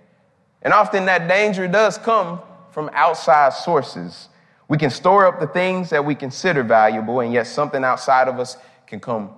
And 0.61 0.73
often 0.73 1.07
that 1.07 1.29
danger 1.29 1.67
does 1.67 1.99
come 1.99 2.41
from 2.71 2.91
outside 2.93 3.53
sources. 3.53 4.29
We 4.69 4.79
can 4.79 4.91
store 4.91 5.27
up 5.27 5.41
the 5.41 5.47
things 5.47 5.91
that 5.91 6.05
we 6.05 6.15
consider 6.15 6.63
valuable, 6.63 7.21
and 7.21 7.33
yet 7.33 7.47
something 7.47 7.85
outside 7.85 8.29
of 8.29 8.39
us 8.39 8.57
can 8.87 9.01
come 9.01 9.31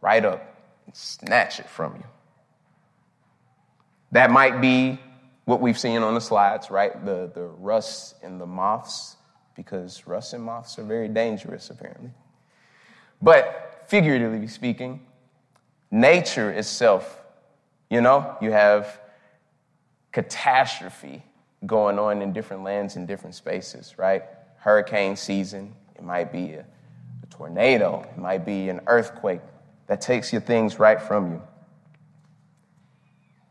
right 0.00 0.24
up 0.24 0.42
and 0.86 0.94
snatch 0.94 1.60
it 1.60 1.68
from 1.68 1.96
you. 1.96 2.04
That 4.12 4.30
might 4.30 4.60
be 4.60 4.98
what 5.50 5.60
we've 5.60 5.76
seen 5.80 6.04
on 6.04 6.14
the 6.14 6.20
slides, 6.20 6.70
right? 6.70 7.04
The, 7.04 7.28
the 7.34 7.42
rust 7.42 8.14
and 8.22 8.40
the 8.40 8.46
moths, 8.46 9.16
because 9.56 10.06
rust 10.06 10.32
and 10.32 10.44
moths 10.44 10.78
are 10.78 10.84
very 10.84 11.08
dangerous, 11.08 11.70
apparently. 11.70 12.10
But 13.20 13.84
figuratively 13.88 14.46
speaking, 14.46 15.04
nature 15.90 16.52
itself, 16.52 17.20
you 17.90 18.00
know, 18.00 18.36
you 18.40 18.52
have 18.52 19.00
catastrophe 20.12 21.24
going 21.66 21.98
on 21.98 22.22
in 22.22 22.32
different 22.32 22.62
lands 22.62 22.94
in 22.94 23.04
different 23.04 23.34
spaces, 23.34 23.96
right? 23.98 24.22
Hurricane 24.58 25.16
season, 25.16 25.74
it 25.96 26.04
might 26.04 26.30
be 26.30 26.52
a, 26.52 26.60
a 26.60 27.26
tornado, 27.28 28.06
it 28.08 28.18
might 28.18 28.46
be 28.46 28.68
an 28.68 28.82
earthquake 28.86 29.40
that 29.88 30.00
takes 30.00 30.32
your 30.32 30.42
things 30.42 30.78
right 30.78 31.02
from 31.02 31.32
you. 31.32 31.42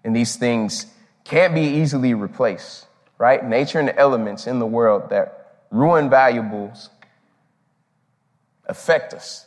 And 0.05 0.15
these 0.15 0.37
things 0.37 0.85
can't 1.29 1.53
be 1.53 1.61
easily 1.61 2.13
replaced, 2.13 2.87
right? 3.17 3.43
Nature 3.45 3.79
and 3.79 3.87
the 3.87 3.97
elements 3.97 4.47
in 4.47 4.59
the 4.59 4.65
world 4.65 5.09
that 5.11 5.61
ruin 5.71 6.09
valuables 6.09 6.89
affect 8.65 9.13
us. 9.13 9.45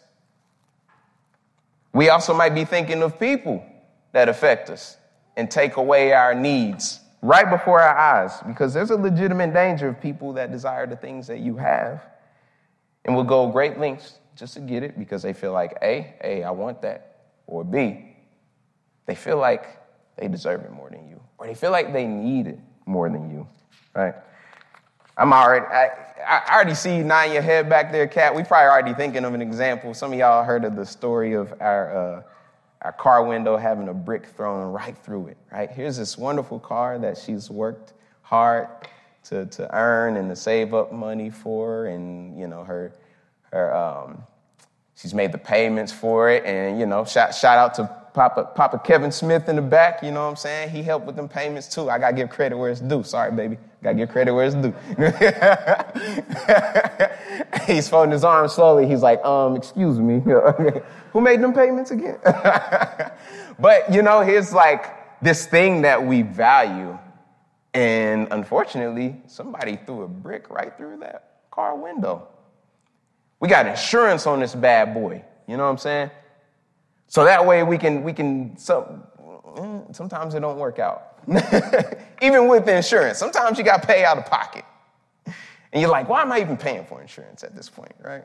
We 1.93 2.09
also 2.09 2.33
might 2.35 2.55
be 2.55 2.65
thinking 2.65 3.03
of 3.03 3.19
people 3.19 3.65
that 4.13 4.29
affect 4.29 4.71
us 4.71 4.97
and 5.37 5.51
take 5.51 5.77
away 5.77 6.13
our 6.13 6.35
needs 6.35 7.01
right 7.21 7.49
before 7.51 7.81
our 7.81 7.97
eyes 7.97 8.33
because 8.47 8.73
there's 8.73 8.91
a 8.91 8.97
legitimate 8.97 9.53
danger 9.53 9.89
of 9.89 10.01
people 10.01 10.33
that 10.35 10.51
desire 10.51 10.87
the 10.87 10.97
things 10.97 11.27
that 11.27 11.41
you 11.41 11.57
have 11.57 12.03
and 13.05 13.15
will 13.15 13.25
go 13.25 13.49
great 13.49 13.79
lengths 13.79 14.19
just 14.37 14.55
to 14.55 14.61
get 14.61 14.83
it 14.83 14.99
because 14.99 15.23
they 15.23 15.33
feel 15.33 15.53
like 15.53 15.77
A, 15.83 16.15
A, 16.23 16.43
I 16.45 16.51
want 16.51 16.83
that, 16.83 17.19
or 17.47 17.65
B, 17.65 18.15
they 19.07 19.15
feel 19.15 19.37
like 19.37 19.79
they 20.17 20.29
deserve 20.29 20.63
it 20.63 20.73
more 20.73 20.89
than 20.91 21.09
you, 21.09 21.12
they 21.43 21.55
feel 21.55 21.71
like 21.71 21.93
they 21.93 22.07
need 22.07 22.47
it 22.47 22.59
more 22.87 23.09
than 23.09 23.31
you, 23.31 23.47
right? 23.95 24.15
I'm 25.17 25.33
already, 25.33 25.67
I, 25.67 25.91
I 26.27 26.55
already 26.55 26.75
see 26.75 26.97
you 26.97 27.05
nodding 27.05 27.35
your 27.35 27.43
head 27.43 27.69
back 27.69 27.93
there, 27.93 28.07
Cat. 28.07 28.35
We 28.35 28.43
probably 28.43 28.71
already 28.71 28.95
thinking 28.95 29.25
of 29.25 29.35
an 29.35 29.43
example. 29.43 29.93
Some 29.93 30.13
of 30.13 30.19
y'all 30.19 30.45
heard 30.45 30.65
of 30.65 30.75
the 30.77 30.87
story 30.87 31.35
of 31.35 31.53
our, 31.61 31.97
uh, 31.97 32.23
our 32.83 32.93
car 32.93 33.25
window 33.25 33.57
having 33.57 33.89
a 33.89 33.95
brick 33.95 34.27
thrown 34.27 34.73
right 34.73 34.97
through 34.97 35.29
it, 35.29 35.37
right? 35.53 35.71
Here's 35.71 35.97
this 35.97 36.17
wonderful 36.17 36.59
car 36.59 36.99
that 36.99 37.19
she's 37.19 37.51
worked 37.51 37.93
hard 38.23 38.69
to, 39.25 39.47
to 39.47 39.75
earn 39.75 40.17
and 40.17 40.29
to 40.31 40.37
save 40.37 40.75
up 40.75 40.93
money 40.93 41.31
for, 41.31 41.87
and, 41.87 42.39
you 42.39 42.47
know, 42.47 42.65
her, 42.65 42.93
her, 43.53 43.75
um, 43.75 44.23
she's 44.95 45.15
made 45.15 45.31
the 45.31 45.39
payments 45.39 45.93
for 45.93 46.31
it, 46.31 46.45
and, 46.45 46.81
you 46.81 46.87
know, 46.87 47.05
shout, 47.05 47.35
shout 47.35 47.59
out 47.59 47.75
to 47.75 48.02
Papa, 48.15 48.51
Papa 48.55 48.79
Kevin 48.85 49.11
Smith 49.11 49.49
in 49.49 49.57
the 49.57 49.63
back, 49.63 50.03
you 50.03 50.11
know 50.11 50.25
what 50.25 50.31
I'm 50.31 50.37
saying? 50.37 50.69
He 50.71 50.83
helped 50.83 51.07
with 51.07 51.17
them 51.17 51.29
payments 51.29 51.67
too. 51.67 51.89
I 51.89 51.99
gotta 51.99 52.15
give 52.15 52.29
credit 52.29 52.59
where 52.59 52.71
it's 52.71 52.81
due. 52.81 53.03
Sorry, 53.03 53.33
baby. 53.33 53.57
Gotta 53.83 53.97
give 53.97 54.11
credit 54.11 54.35
where 54.35 54.45
it's 54.45 54.55
due. 54.55 54.75
He's 57.73 57.89
folding 57.89 58.13
his 58.13 58.23
arms 58.23 58.53
slowly. 58.53 58.87
He's 58.87 59.03
like, 59.03 59.25
um, 59.25 59.57
excuse 59.57 59.99
me. 59.99 60.21
Who 61.13 61.21
made 61.21 61.41
them 61.41 61.55
payments 61.55 61.91
again? 61.91 62.19
but 63.59 63.93
you 63.93 64.03
know, 64.03 64.21
here's 64.21 64.53
like 64.53 65.21
this 65.23 65.47
thing 65.47 65.83
that 65.83 66.05
we 66.05 66.23
value. 66.23 66.99
And 67.73 68.29
unfortunately, 68.31 69.23
somebody 69.27 69.81
threw 69.87 70.03
a 70.03 70.09
brick 70.09 70.51
right 70.51 70.77
through 70.77 70.99
that 70.99 71.41
car 71.51 71.75
window. 71.75 72.29
We 73.41 73.49
got 73.49 73.67
insurance 73.67 74.27
on 74.27 74.41
this 74.41 74.55
bad 74.55 74.93
boy. 74.93 75.25
You 75.49 75.57
know 75.57 75.65
what 75.65 75.71
I'm 75.71 75.79
saying? 75.79 76.11
So 77.13 77.25
that 77.25 77.45
way 77.45 77.63
we 77.63 77.77
can, 77.77 78.03
we 78.05 78.15
can, 78.15 78.57
so, 78.57 78.99
mm, 79.21 79.95
sometimes 79.95 80.35
it 80.35 80.41
don't 80.41 80.59
work 80.59 80.79
out. 80.79 81.19
even 82.23 82.49
with 82.49 82.67
insurance, 82.67 83.19
sometimes 83.19 83.59
you 83.59 83.65
got 83.65 83.83
to 83.83 83.87
pay 83.87 84.03
out 84.03 84.17
of 84.17 84.25
pocket. 84.25 84.65
And 85.27 85.83
you're 85.83 85.91
like, 85.91 86.09
why 86.09 86.23
am 86.23 86.33
I 86.33 86.41
even 86.41 86.57
paying 86.57 86.87
for 86.87 87.03
insurance 87.03 87.45
at 87.45 87.55
this 87.55 87.69
point, 87.69 87.93
right? 88.01 88.25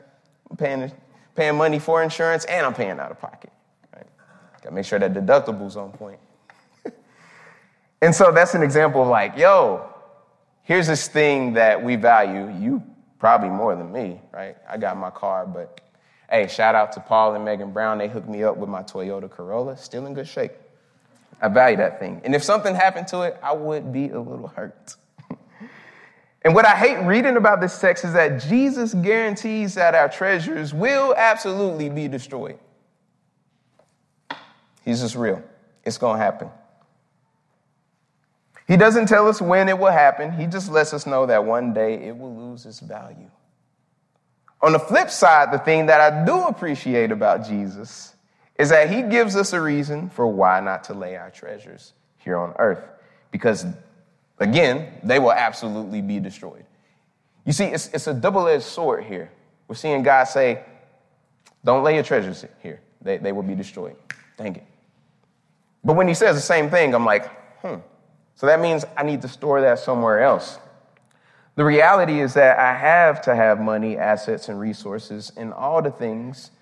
I'm 0.50 0.56
paying, 0.56 0.90
paying 1.36 1.54
money 1.54 1.78
for 1.78 2.02
insurance 2.02 2.46
and 2.46 2.64
I'm 2.64 2.72
paying 2.72 2.98
out 2.98 3.10
of 3.10 3.20
pocket, 3.20 3.52
right? 3.94 4.06
Got 4.62 4.70
to 4.70 4.74
make 4.74 4.86
sure 4.86 4.98
that 4.98 5.12
deductible's 5.12 5.76
on 5.76 5.92
point. 5.92 6.18
and 8.00 8.14
so 8.14 8.32
that's 8.32 8.54
an 8.54 8.62
example 8.62 9.02
of 9.02 9.08
like, 9.08 9.36
yo, 9.36 9.86
here's 10.62 10.86
this 10.86 11.08
thing 11.08 11.52
that 11.52 11.84
we 11.84 11.96
value. 11.96 12.50
You 12.58 12.82
probably 13.18 13.50
more 13.50 13.76
than 13.76 13.92
me, 13.92 14.22
right? 14.32 14.56
I 14.66 14.78
got 14.78 14.96
my 14.96 15.10
car, 15.10 15.44
but 15.44 15.82
Hey, 16.30 16.46
shout 16.46 16.74
out 16.74 16.92
to 16.92 17.00
Paul 17.00 17.34
and 17.34 17.44
Megan 17.44 17.72
Brown. 17.72 17.98
They 17.98 18.08
hooked 18.08 18.28
me 18.28 18.42
up 18.42 18.56
with 18.58 18.68
my 18.68 18.82
Toyota 18.82 19.30
Corolla, 19.30 19.76
still 19.76 20.06
in 20.06 20.12
good 20.14 20.28
shape. 20.28 20.52
I 21.40 21.48
value 21.48 21.76
that 21.78 21.98
thing. 21.98 22.20
And 22.24 22.34
if 22.34 22.42
something 22.42 22.74
happened 22.74 23.08
to 23.08 23.22
it, 23.22 23.38
I 23.42 23.52
would 23.52 23.92
be 23.92 24.10
a 24.10 24.20
little 24.20 24.48
hurt. 24.48 24.96
and 26.42 26.54
what 26.54 26.66
I 26.66 26.76
hate 26.76 26.98
reading 27.06 27.36
about 27.36 27.60
this 27.60 27.78
text 27.80 28.04
is 28.04 28.12
that 28.12 28.42
Jesus 28.42 28.92
guarantees 28.92 29.74
that 29.74 29.94
our 29.94 30.08
treasures 30.08 30.74
will 30.74 31.14
absolutely 31.16 31.88
be 31.88 32.08
destroyed. 32.08 32.58
He's 34.84 35.00
just 35.00 35.14
real. 35.14 35.42
It's 35.84 35.98
going 35.98 36.18
to 36.18 36.24
happen. 36.24 36.50
He 38.66 38.76
doesn't 38.76 39.06
tell 39.06 39.28
us 39.28 39.40
when 39.40 39.70
it 39.70 39.78
will 39.78 39.92
happen. 39.92 40.32
He 40.32 40.46
just 40.46 40.70
lets 40.70 40.92
us 40.92 41.06
know 41.06 41.24
that 41.24 41.44
one 41.44 41.72
day 41.72 41.94
it 41.94 42.16
will 42.16 42.34
lose 42.36 42.66
its 42.66 42.80
value. 42.80 43.30
On 44.60 44.72
the 44.72 44.78
flip 44.78 45.10
side, 45.10 45.52
the 45.52 45.58
thing 45.58 45.86
that 45.86 46.00
I 46.00 46.24
do 46.24 46.44
appreciate 46.44 47.12
about 47.12 47.46
Jesus 47.46 48.14
is 48.58 48.70
that 48.70 48.90
he 48.90 49.02
gives 49.02 49.36
us 49.36 49.52
a 49.52 49.60
reason 49.60 50.10
for 50.10 50.26
why 50.26 50.60
not 50.60 50.84
to 50.84 50.94
lay 50.94 51.16
our 51.16 51.30
treasures 51.30 51.92
here 52.18 52.36
on 52.36 52.54
earth. 52.58 52.82
Because, 53.30 53.64
again, 54.38 54.92
they 55.04 55.20
will 55.20 55.32
absolutely 55.32 56.02
be 56.02 56.18
destroyed. 56.18 56.64
You 57.44 57.52
see, 57.52 57.66
it's, 57.66 57.88
it's 57.94 58.08
a 58.08 58.14
double 58.14 58.48
edged 58.48 58.64
sword 58.64 59.04
here. 59.04 59.30
We're 59.68 59.76
seeing 59.76 60.02
God 60.02 60.24
say, 60.24 60.64
Don't 61.64 61.84
lay 61.84 61.94
your 61.94 62.02
treasures 62.02 62.44
here, 62.62 62.80
they, 63.00 63.18
they 63.18 63.32
will 63.32 63.42
be 63.42 63.54
destroyed. 63.54 63.96
Dang 64.36 64.56
it. 64.56 64.64
But 65.84 65.94
when 65.94 66.08
he 66.08 66.14
says 66.14 66.34
the 66.34 66.42
same 66.42 66.68
thing, 66.68 66.94
I'm 66.94 67.04
like, 67.04 67.30
hmm. 67.60 67.76
So 68.34 68.46
that 68.46 68.60
means 68.60 68.84
I 68.96 69.02
need 69.02 69.22
to 69.22 69.28
store 69.28 69.60
that 69.62 69.78
somewhere 69.78 70.20
else. 70.20 70.58
The 71.58 71.64
reality 71.64 72.20
is 72.20 72.34
that 72.34 72.56
I 72.60 72.72
have 72.72 73.20
to 73.22 73.34
have 73.34 73.58
money, 73.58 73.96
assets, 73.96 74.48
and 74.48 74.60
resources 74.60 75.32
in 75.36 75.52
all 75.52 75.82
the 75.82 75.90
things 75.90 76.52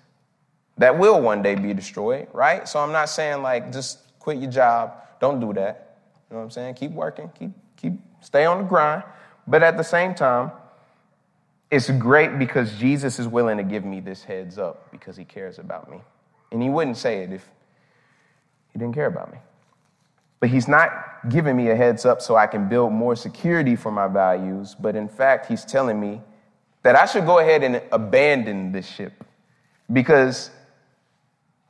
that 0.79 0.97
will 0.97 1.21
one 1.21 1.43
day 1.43 1.53
be 1.53 1.71
destroyed, 1.71 2.27
right? 2.33 2.67
So 2.67 2.79
I'm 2.79 2.91
not 2.91 3.07
saying 3.07 3.43
like 3.43 3.71
just 3.71 3.99
quit 4.17 4.39
your 4.39 4.49
job. 4.49 4.93
Don't 5.21 5.39
do 5.39 5.53
that. 5.53 5.99
You 6.31 6.33
know 6.33 6.39
what 6.39 6.45
I'm 6.45 6.49
saying? 6.49 6.73
Keep 6.73 6.93
working, 6.93 7.29
keep 7.37 7.51
keep 7.75 7.93
stay 8.21 8.45
on 8.45 8.57
the 8.57 8.63
grind. 8.63 9.03
But 9.45 9.61
at 9.61 9.77
the 9.77 9.83
same 9.83 10.15
time, 10.15 10.51
it's 11.69 11.91
great 11.91 12.39
because 12.39 12.75
Jesus 12.79 13.19
is 13.19 13.27
willing 13.27 13.57
to 13.57 13.63
give 13.63 13.85
me 13.85 13.99
this 13.99 14.23
heads 14.23 14.57
up 14.57 14.89
because 14.89 15.15
he 15.15 15.25
cares 15.25 15.59
about 15.59 15.91
me. 15.91 16.01
And 16.51 16.59
he 16.59 16.71
wouldn't 16.71 16.97
say 16.97 17.21
it 17.21 17.31
if 17.31 17.47
he 18.73 18.79
didn't 18.79 18.95
care 18.95 19.05
about 19.05 19.31
me. 19.31 19.37
But 20.39 20.49
he's 20.49 20.67
not 20.67 21.29
giving 21.29 21.55
me 21.55 21.69
a 21.69 21.75
heads 21.75 22.05
up 22.05 22.21
so 22.21 22.35
I 22.35 22.47
can 22.47 22.69
build 22.69 22.93
more 22.93 23.15
security 23.15 23.75
for 23.75 23.91
my 23.91 24.07
values, 24.07 24.75
but 24.79 24.95
in 24.95 25.07
fact, 25.07 25.47
he's 25.47 25.65
telling 25.65 25.99
me 25.99 26.21
that 26.83 26.95
I 26.95 27.05
should 27.05 27.25
go 27.25 27.39
ahead 27.39 27.63
and 27.63 27.81
abandon 27.91 28.71
this 28.71 28.87
ship 28.87 29.23
because 29.91 30.51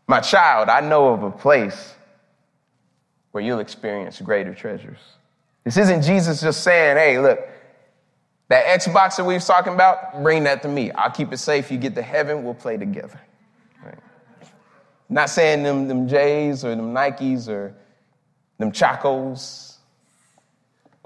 my 0.07 0.19
child, 0.19 0.69
I 0.69 0.81
know 0.81 1.13
of 1.13 1.23
a 1.23 1.31
place 1.31 1.95
where 3.31 3.43
you'll 3.43 3.59
experience 3.59 4.21
greater 4.21 4.53
treasures. 4.53 4.99
This 5.63 5.77
isn't 5.77 6.01
Jesus 6.01 6.41
just 6.41 6.63
saying, 6.63 6.97
hey, 6.97 7.19
look, 7.19 7.39
that 8.49 8.79
Xbox 8.79 9.17
that 9.17 9.25
we 9.25 9.33
was 9.33 9.45
talking 9.45 9.73
about, 9.73 10.23
bring 10.23 10.43
that 10.45 10.61
to 10.61 10.67
me. 10.69 10.91
I'll 10.91 11.11
keep 11.11 11.33
it 11.33 11.37
safe. 11.37 11.69
You 11.69 11.77
get 11.77 11.95
to 11.95 12.01
heaven, 12.01 12.43
we'll 12.43 12.53
play 12.53 12.77
together. 12.77 13.19
Right? 13.83 13.97
Not 15.09 15.29
saying 15.29 15.63
them, 15.63 15.87
them 15.87 16.07
J's 16.07 16.63
or 16.63 16.69
them 16.69 16.93
Nikes 16.93 17.49
or 17.49 17.75
them 18.57 18.71
Chacos, 18.71 19.77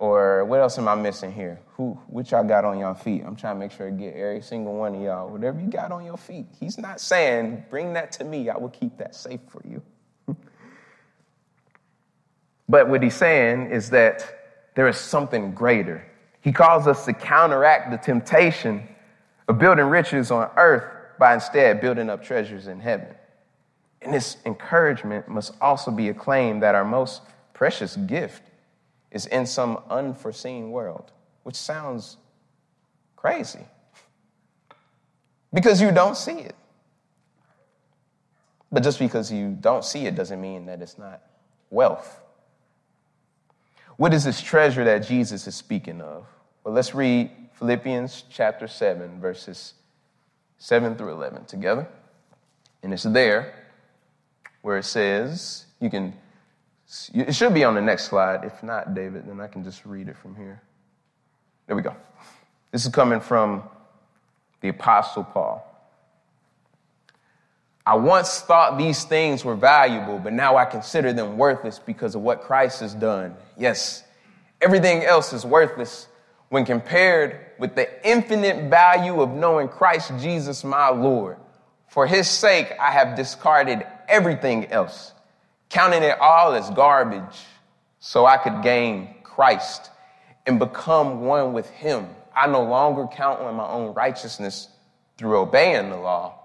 or 0.02 0.46
what 0.46 0.60
else 0.60 0.80
am 0.80 0.88
I 0.88 0.96
missing 0.96 1.32
here? 1.32 1.60
Who, 1.76 1.92
which 2.08 2.32
y'all 2.32 2.44
got 2.44 2.66
on 2.66 2.80
y'all 2.80 2.96
feet? 2.96 3.24
I'm 3.24 3.36
trying 3.36 3.56
to 3.56 3.60
make 3.60 3.72
sure 3.72 3.88
I 3.88 3.92
get 3.92 4.16
every 4.16 4.42
single 4.42 4.74
one 4.74 4.96
of 4.96 5.02
y'all. 5.02 5.30
Whatever 5.30 5.60
you 5.60 5.68
got 5.68 5.92
on 5.92 6.04
your 6.04 6.18
feet. 6.18 6.48
He's 6.60 6.80
not 6.80 7.00
saying, 7.00 7.66
bring 7.70 7.94
that 7.94 8.12
to 8.14 8.24
me. 8.24 8.50
I 8.50 8.58
will 8.58 8.70
keep 8.70 8.98
that 8.98 9.14
safe 9.14 9.42
for 9.48 9.62
you. 9.64 9.80
but 12.68 12.90
what 12.90 13.04
he's 13.04 13.16
saying 13.16 13.70
is 13.70 13.92
that 13.92 14.40
there 14.74 14.88
is 14.88 14.98
something 14.98 15.54
greater. 15.54 16.04
He 16.42 16.52
calls 16.52 16.88
us 16.88 17.06
to 17.06 17.14
counteract 17.14 17.92
the 17.92 17.98
temptation 17.98 18.88
of 19.48 19.60
building 19.60 19.86
riches 19.86 20.32
on 20.32 20.50
earth 20.58 20.86
by 21.20 21.36
instead 21.36 21.80
building 21.80 22.10
up 22.10 22.24
treasures 22.24 22.66
in 22.66 22.80
heaven. 22.80 23.14
And 24.02 24.12
this 24.12 24.38
encouragement 24.48 25.28
must 25.28 25.54
also 25.62 25.92
be 25.92 26.10
a 26.10 26.14
claim 26.16 26.62
that 26.62 26.74
our 26.74 26.84
most 26.86 27.22
precious 27.62 27.96
gift 27.96 28.42
is 29.12 29.28
in 29.28 29.46
some 29.46 29.78
unforeseen 29.88 30.72
world, 30.72 31.12
which 31.44 31.56
sounds 31.56 32.18
crazy 33.16 33.64
because 35.54 35.80
you 35.80 35.92
don't 35.92 36.18
see 36.18 36.40
it. 36.40 36.56
But 38.72 38.82
just 38.82 38.98
because 38.98 39.32
you 39.32 39.56
don't 39.62 39.86
see 39.86 40.08
it 40.08 40.16
doesn't 40.16 40.42
mean 40.42 40.66
that 40.66 40.82
it's 40.82 40.98
not 40.98 41.22
wealth. 41.70 42.20
What 43.96 44.12
is 44.12 44.24
this 44.24 44.42
treasure 44.42 44.84
that 44.86 45.08
Jesus 45.08 45.46
is 45.46 45.54
speaking 45.54 46.02
of? 46.02 46.26
Well, 46.64 46.74
let's 46.74 46.96
read 46.96 47.30
Philippians 47.60 48.24
chapter 48.32 48.68
7, 48.68 49.22
verses 49.22 49.76
7 50.58 50.96
through 50.96 51.12
11 51.12 51.46
together. 51.46 51.88
And 52.82 52.92
it's 52.92 53.04
there 53.04 53.54
where 54.64 54.80
it 54.80 54.86
says, 54.86 55.68
you 55.80 55.92
can 55.92 56.16
it 57.14 57.34
should 57.34 57.54
be 57.54 57.64
on 57.64 57.76
the 57.76 57.82
next 57.82 58.06
slide. 58.06 58.44
If 58.44 58.64
not, 58.64 58.94
David, 58.94 59.28
then 59.28 59.40
I 59.40 59.48
can 59.48 59.64
just 59.64 59.86
read 59.86 60.10
it 60.10 60.18
from 60.18 60.36
here. 60.36 60.62
There 61.68 61.76
we 61.76 61.82
go. 61.82 61.96
This 62.72 62.86
is 62.86 62.92
coming 62.92 63.22
from 63.22 63.64
the 64.60 64.70
Apostle 64.70 65.24
Paul. 65.24 65.68
I 67.86 67.96
once 67.96 68.42
thought 68.42 68.78
these 68.78 69.06
things 69.06 69.44
were 69.44 69.56
valuable, 69.56 70.20
but 70.20 70.34
now 70.34 70.58
I 70.58 70.66
consider 70.66 71.14
them 71.14 71.38
worthless 71.38 71.80
because 71.80 72.14
of 72.14 72.22
what 72.22 72.42
Christ 72.42 72.82
has 72.82 72.94
done. 72.94 73.36
Yes, 73.58 74.04
everything 74.62 75.04
else 75.04 75.34
is 75.34 75.46
worthless 75.46 76.08
when 76.50 76.66
compared 76.66 77.40
with 77.58 77.76
the 77.76 77.88
infinite 78.08 78.70
value 78.70 79.22
of 79.22 79.32
knowing 79.32 79.68
Christ 79.68 80.12
Jesus, 80.20 80.64
my 80.64 80.90
Lord. 80.90 81.38
For 81.88 82.06
his 82.06 82.28
sake, 82.28 82.74
I 82.80 82.92
have 82.92 83.16
discarded 83.16 83.86
everything 84.08 84.68
else 84.68 85.14
counting 85.72 86.04
it 86.04 86.20
all 86.20 86.54
as 86.54 86.70
garbage 86.70 87.46
so 88.00 88.26
I 88.26 88.38
could 88.38 88.62
gain 88.62 89.16
Christ 89.24 89.90
and 90.46 90.60
become 90.60 91.22
one 91.22 91.54
with 91.54 91.70
Him. 91.70 92.08
I 92.36 92.48
no 92.48 92.62
longer 92.62 93.08
count 93.08 93.40
on 93.40 93.56
my 93.56 93.68
own 93.68 93.94
righteousness 93.94 94.68
through 95.18 95.38
obeying 95.38 95.90
the 95.90 95.98
law. 95.98 96.38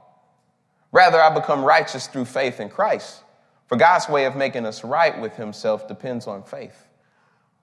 Rather, 0.93 1.21
I 1.21 1.35
become 1.35 1.65
righteous 1.65 2.07
through 2.07 2.27
faith 2.27 2.61
in 2.61 2.69
Christ. 2.69 3.23
For 3.67 3.77
God's 3.77 4.09
way 4.09 4.27
of 4.27 4.37
making 4.37 4.65
us 4.65 4.85
right 4.85 5.21
with 5.21 5.35
Himself 5.35 5.89
depends 5.89 6.29
on 6.29 6.45
faith. 6.45 6.87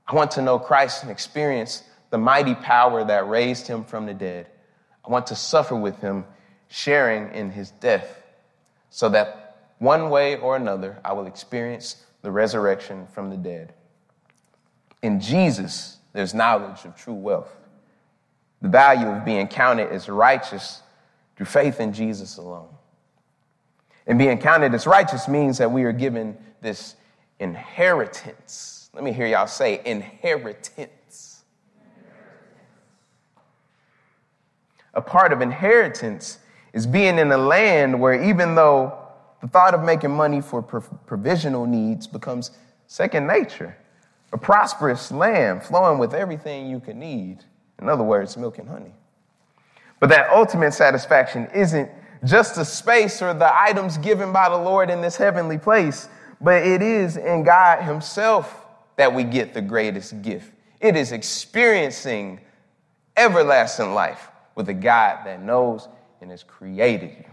I 0.05 0.15
want 0.15 0.31
to 0.31 0.41
know 0.41 0.59
Christ 0.59 1.03
and 1.03 1.11
experience 1.11 1.83
the 2.09 2.17
mighty 2.17 2.55
power 2.55 3.05
that 3.05 3.29
raised 3.29 3.67
Him 3.67 3.85
from 3.85 4.05
the 4.05 4.13
dead. 4.13 4.49
I 5.05 5.09
want 5.09 5.27
to 5.27 5.35
suffer 5.35 5.75
with 5.75 5.97
Him, 5.99 6.25
sharing 6.67 7.33
in 7.33 7.51
His 7.51 7.71
death, 7.71 8.21
so 8.89 9.07
that 9.09 9.42
one 9.83 10.09
way 10.09 10.37
or 10.37 10.55
another, 10.55 10.97
I 11.03 11.11
will 11.11 11.27
experience 11.27 11.97
the 12.21 12.31
resurrection 12.31 13.05
from 13.07 13.29
the 13.29 13.35
dead. 13.35 13.73
In 15.01 15.19
Jesus, 15.19 15.97
there's 16.13 16.33
knowledge 16.33 16.85
of 16.85 16.95
true 16.95 17.13
wealth. 17.13 17.53
The 18.61 18.69
value 18.69 19.07
of 19.07 19.25
being 19.25 19.45
counted 19.47 19.91
as 19.91 20.07
righteous 20.07 20.81
through 21.35 21.47
faith 21.47 21.81
in 21.81 21.91
Jesus 21.91 22.37
alone. 22.37 22.69
And 24.07 24.17
being 24.17 24.37
counted 24.37 24.73
as 24.73 24.87
righteous 24.87 25.27
means 25.27 25.57
that 25.57 25.69
we 25.69 25.83
are 25.83 25.91
given 25.91 26.37
this 26.61 26.95
inheritance. 27.39 28.89
Let 28.93 29.03
me 29.03 29.11
hear 29.11 29.27
y'all 29.27 29.47
say 29.47 29.81
inheritance. 29.85 31.43
A 34.93 35.01
part 35.01 35.33
of 35.33 35.41
inheritance 35.41 36.37
is 36.71 36.87
being 36.87 37.17
in 37.17 37.31
a 37.33 37.37
land 37.37 37.99
where 37.99 38.23
even 38.23 38.55
though 38.55 39.02
the 39.43 39.49
thought 39.49 39.73
of 39.73 39.83
making 39.83 40.09
money 40.09 40.39
for 40.39 40.61
provisional 40.61 41.65
needs 41.65 42.07
becomes 42.07 42.51
second 42.87 43.27
nature, 43.27 43.75
a 44.31 44.37
prosperous 44.37 45.11
land 45.11 45.61
flowing 45.61 45.99
with 45.99 46.13
everything 46.13 46.69
you 46.69 46.79
can 46.79 46.97
need. 46.97 47.43
In 47.81 47.89
other 47.89 48.05
words, 48.05 48.37
milk 48.37 48.57
and 48.57 48.69
honey. 48.69 48.93
But 49.99 50.07
that 50.11 50.29
ultimate 50.29 50.71
satisfaction 50.73 51.49
isn't 51.53 51.91
just 52.23 52.55
the 52.55 52.63
space 52.63 53.21
or 53.21 53.33
the 53.33 53.53
items 53.53 53.97
given 53.97 54.31
by 54.31 54.47
the 54.47 54.55
Lord 54.55 54.89
in 54.89 55.01
this 55.01 55.17
heavenly 55.17 55.57
place, 55.57 56.07
but 56.39 56.65
it 56.65 56.81
is 56.81 57.17
in 57.17 57.43
God 57.43 57.83
Himself 57.83 58.65
that 58.95 59.13
we 59.13 59.25
get 59.25 59.53
the 59.53 59.61
greatest 59.61 60.21
gift. 60.21 60.53
It 60.79 60.95
is 60.95 61.11
experiencing 61.11 62.39
everlasting 63.17 63.93
life 63.93 64.29
with 64.55 64.69
a 64.69 64.73
God 64.73 65.25
that 65.25 65.41
knows 65.41 65.89
and 66.21 66.31
has 66.31 66.43
created 66.43 67.09
you. 67.19 67.32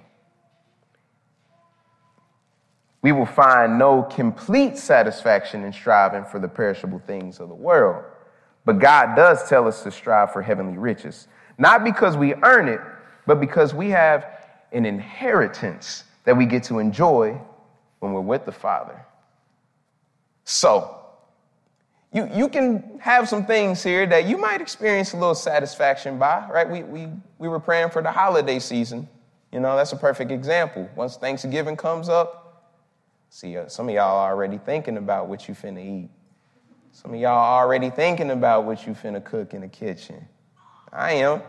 We 3.03 3.13
will 3.13 3.27
find 3.27 3.79
no 3.79 4.03
complete 4.03 4.77
satisfaction 4.77 5.65
in 5.65 5.73
striving 5.73 6.25
for 6.25 6.39
the 6.39 6.49
perishable 6.49 7.01
things 7.07 7.41
of 7.41 7.49
the 7.49 7.55
world. 7.55 8.05
But 8.65 8.79
God 8.79 9.17
does 9.17 9.49
tell 9.49 9.67
us 9.67 9.83
to 9.85 9.91
strive 9.91 10.33
for 10.33 10.43
heavenly 10.43 10.77
riches, 10.77 11.27
not 11.57 11.83
because 11.83 12.17
we 12.17 12.35
earn 12.43 12.69
it, 12.69 12.81
but 13.27 13.41
because 13.41 13.75
we 13.75 13.91
have 13.91 14.27
an 14.73 14.85
inheritance 14.85 16.05
that 16.25 16.37
we 16.37 16.45
get 16.45 16.63
to 16.65 16.79
enjoy 16.79 17.41
when 18.01 18.13
we're 18.13 18.21
with 18.21 18.45
the 18.45 18.53
Father. 18.53 19.05
So, 20.45 20.97
you, 22.13 22.29
you 22.35 22.49
can 22.49 22.99
have 23.01 23.29
some 23.29 23.47
things 23.47 23.83
here 23.83 24.05
that 24.07 24.27
you 24.27 24.37
might 24.37 24.61
experience 24.61 25.13
a 25.13 25.17
little 25.17 25.35
satisfaction 25.35 26.19
by, 26.19 26.49
right? 26.51 26.69
We, 26.69 26.83
we, 26.83 27.09
we 27.39 27.49
were 27.49 27.61
praying 27.61 27.91
for 27.91 28.03
the 28.03 28.11
holiday 28.11 28.59
season. 28.59 29.09
You 29.53 29.61
know, 29.61 29.77
that's 29.77 29.93
a 29.93 29.97
perfect 29.97 30.31
example. 30.31 30.89
Once 30.97 31.17
Thanksgiving 31.17 31.77
comes 31.77 32.09
up, 32.09 32.39
see, 33.31 33.57
uh, 33.57 33.69
some 33.69 33.88
of 33.88 33.95
y'all 33.95 34.19
already 34.19 34.59
thinking 34.59 34.99
about 34.99 35.29
what 35.29 35.49
you 35.49 35.55
finna 35.55 35.85
eat. 35.85 36.11
Some 36.93 37.14
of 37.14 37.21
y'all 37.21 37.59
already 37.59 37.88
thinking 37.88 38.31
about 38.31 38.64
what 38.64 38.87
you 38.87 38.93
finna 38.93 39.25
cook 39.25 39.55
in 39.55 39.62
the 39.62 39.69
kitchen. 39.69 40.29
I 40.93 41.12
am. 41.12 41.40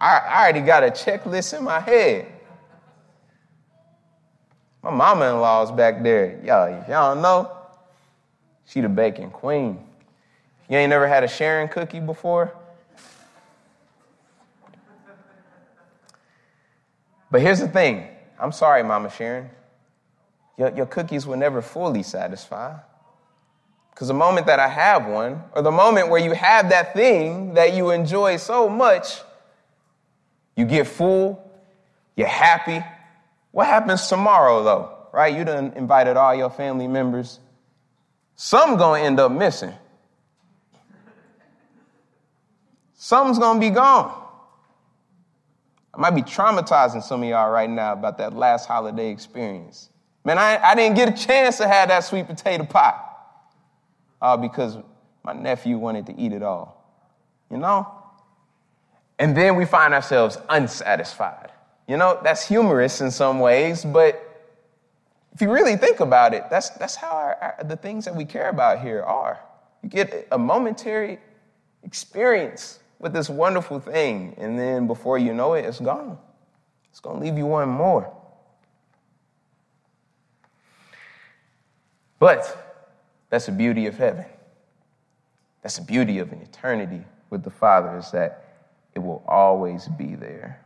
I, 0.00 0.18
I 0.18 0.42
already 0.42 0.60
got 0.60 0.84
a 0.84 0.88
checklist 0.88 1.56
in 1.56 1.64
my 1.64 1.80
head. 1.80 2.30
My 4.82 4.90
mama 4.90 5.30
in 5.30 5.40
law's 5.40 5.72
back 5.72 6.02
there. 6.02 6.40
Y'all, 6.44 6.84
y'all 6.88 7.16
know, 7.16 7.50
she 8.66 8.80
the 8.80 8.88
baking 8.88 9.30
queen. 9.30 9.80
You 10.68 10.76
ain't 10.76 10.90
never 10.90 11.08
had 11.08 11.24
a 11.24 11.28
Sharon 11.28 11.68
cookie 11.68 12.00
before? 12.00 12.52
But 17.30 17.40
here's 17.40 17.60
the 17.60 17.68
thing 17.68 18.06
I'm 18.38 18.52
sorry, 18.52 18.82
Mama 18.82 19.10
Sharon. 19.10 19.50
Your, 20.56 20.74
your 20.74 20.86
cookies 20.86 21.26
will 21.26 21.36
never 21.36 21.60
fully 21.62 22.02
satisfy. 22.02 22.76
Because 23.90 24.08
the 24.08 24.14
moment 24.14 24.46
that 24.46 24.60
I 24.60 24.68
have 24.68 25.06
one, 25.06 25.42
or 25.54 25.62
the 25.62 25.70
moment 25.70 26.10
where 26.10 26.20
you 26.20 26.32
have 26.32 26.68
that 26.68 26.92
thing 26.92 27.54
that 27.54 27.74
you 27.74 27.90
enjoy 27.90 28.36
so 28.36 28.68
much, 28.68 29.20
you 30.54 30.66
get 30.66 30.86
full, 30.86 31.50
you're 32.14 32.26
happy, 32.26 32.84
what 33.52 33.66
happens 33.66 34.06
tomorrow, 34.06 34.62
though? 34.62 34.92
Right? 35.12 35.34
You 35.34 35.44
done 35.44 35.72
invited 35.76 36.18
all 36.18 36.34
your 36.34 36.50
family 36.50 36.86
members. 36.86 37.40
Some 38.34 38.76
gonna 38.76 39.02
end 39.02 39.18
up 39.18 39.32
missing. 39.32 39.72
Some's 42.92 43.38
gonna 43.38 43.58
be 43.58 43.70
gone. 43.70 44.24
I 45.94 46.00
might 46.00 46.10
be 46.10 46.20
traumatizing 46.20 47.02
some 47.02 47.22
of 47.22 47.28
y'all 47.30 47.50
right 47.50 47.70
now 47.70 47.94
about 47.94 48.18
that 48.18 48.34
last 48.34 48.66
holiday 48.66 49.08
experience. 49.10 49.88
Man, 50.26 50.38
I, 50.38 50.58
I 50.60 50.74
didn't 50.74 50.96
get 50.96 51.08
a 51.08 51.24
chance 51.24 51.58
to 51.58 51.68
have 51.68 51.88
that 51.88 52.00
sweet 52.00 52.26
potato 52.26 52.64
pie. 52.64 53.00
All 54.20 54.36
because 54.36 54.76
my 55.22 55.32
nephew 55.32 55.78
wanted 55.78 56.06
to 56.06 56.18
eat 56.18 56.32
it 56.32 56.42
all. 56.42 56.84
You 57.48 57.58
know? 57.58 57.86
And 59.20 59.36
then 59.36 59.54
we 59.54 59.66
find 59.66 59.94
ourselves 59.94 60.36
unsatisfied. 60.48 61.52
You 61.86 61.96
know, 61.96 62.18
that's 62.24 62.44
humorous 62.44 63.00
in 63.00 63.12
some 63.12 63.38
ways, 63.38 63.84
but 63.84 64.20
if 65.32 65.40
you 65.40 65.48
really 65.48 65.76
think 65.76 66.00
about 66.00 66.34
it, 66.34 66.50
that's, 66.50 66.70
that's 66.70 66.96
how 66.96 67.10
our, 67.12 67.36
our, 67.36 67.64
the 67.64 67.76
things 67.76 68.04
that 68.04 68.16
we 68.16 68.24
care 68.24 68.48
about 68.48 68.80
here 68.80 69.04
are. 69.04 69.38
You 69.84 69.88
get 69.88 70.26
a 70.32 70.38
momentary 70.38 71.20
experience 71.84 72.80
with 72.98 73.12
this 73.12 73.30
wonderful 73.30 73.78
thing, 73.78 74.34
and 74.38 74.58
then 74.58 74.88
before 74.88 75.18
you 75.18 75.32
know 75.32 75.54
it, 75.54 75.66
it's 75.66 75.78
gone. 75.78 76.18
It's 76.90 76.98
going 76.98 77.20
to 77.20 77.24
leave 77.24 77.38
you 77.38 77.46
wanting 77.46 77.72
more. 77.72 78.12
But 82.18 82.66
that's 83.30 83.46
the 83.46 83.52
beauty 83.52 83.86
of 83.86 83.96
heaven. 83.96 84.24
That's 85.62 85.76
the 85.76 85.84
beauty 85.84 86.18
of 86.18 86.32
an 86.32 86.40
eternity 86.40 87.04
with 87.30 87.42
the 87.42 87.50
Father, 87.50 87.96
is 87.98 88.10
that 88.12 88.44
it 88.94 89.00
will 89.00 89.22
always 89.26 89.88
be 89.88 90.14
there. 90.14 90.60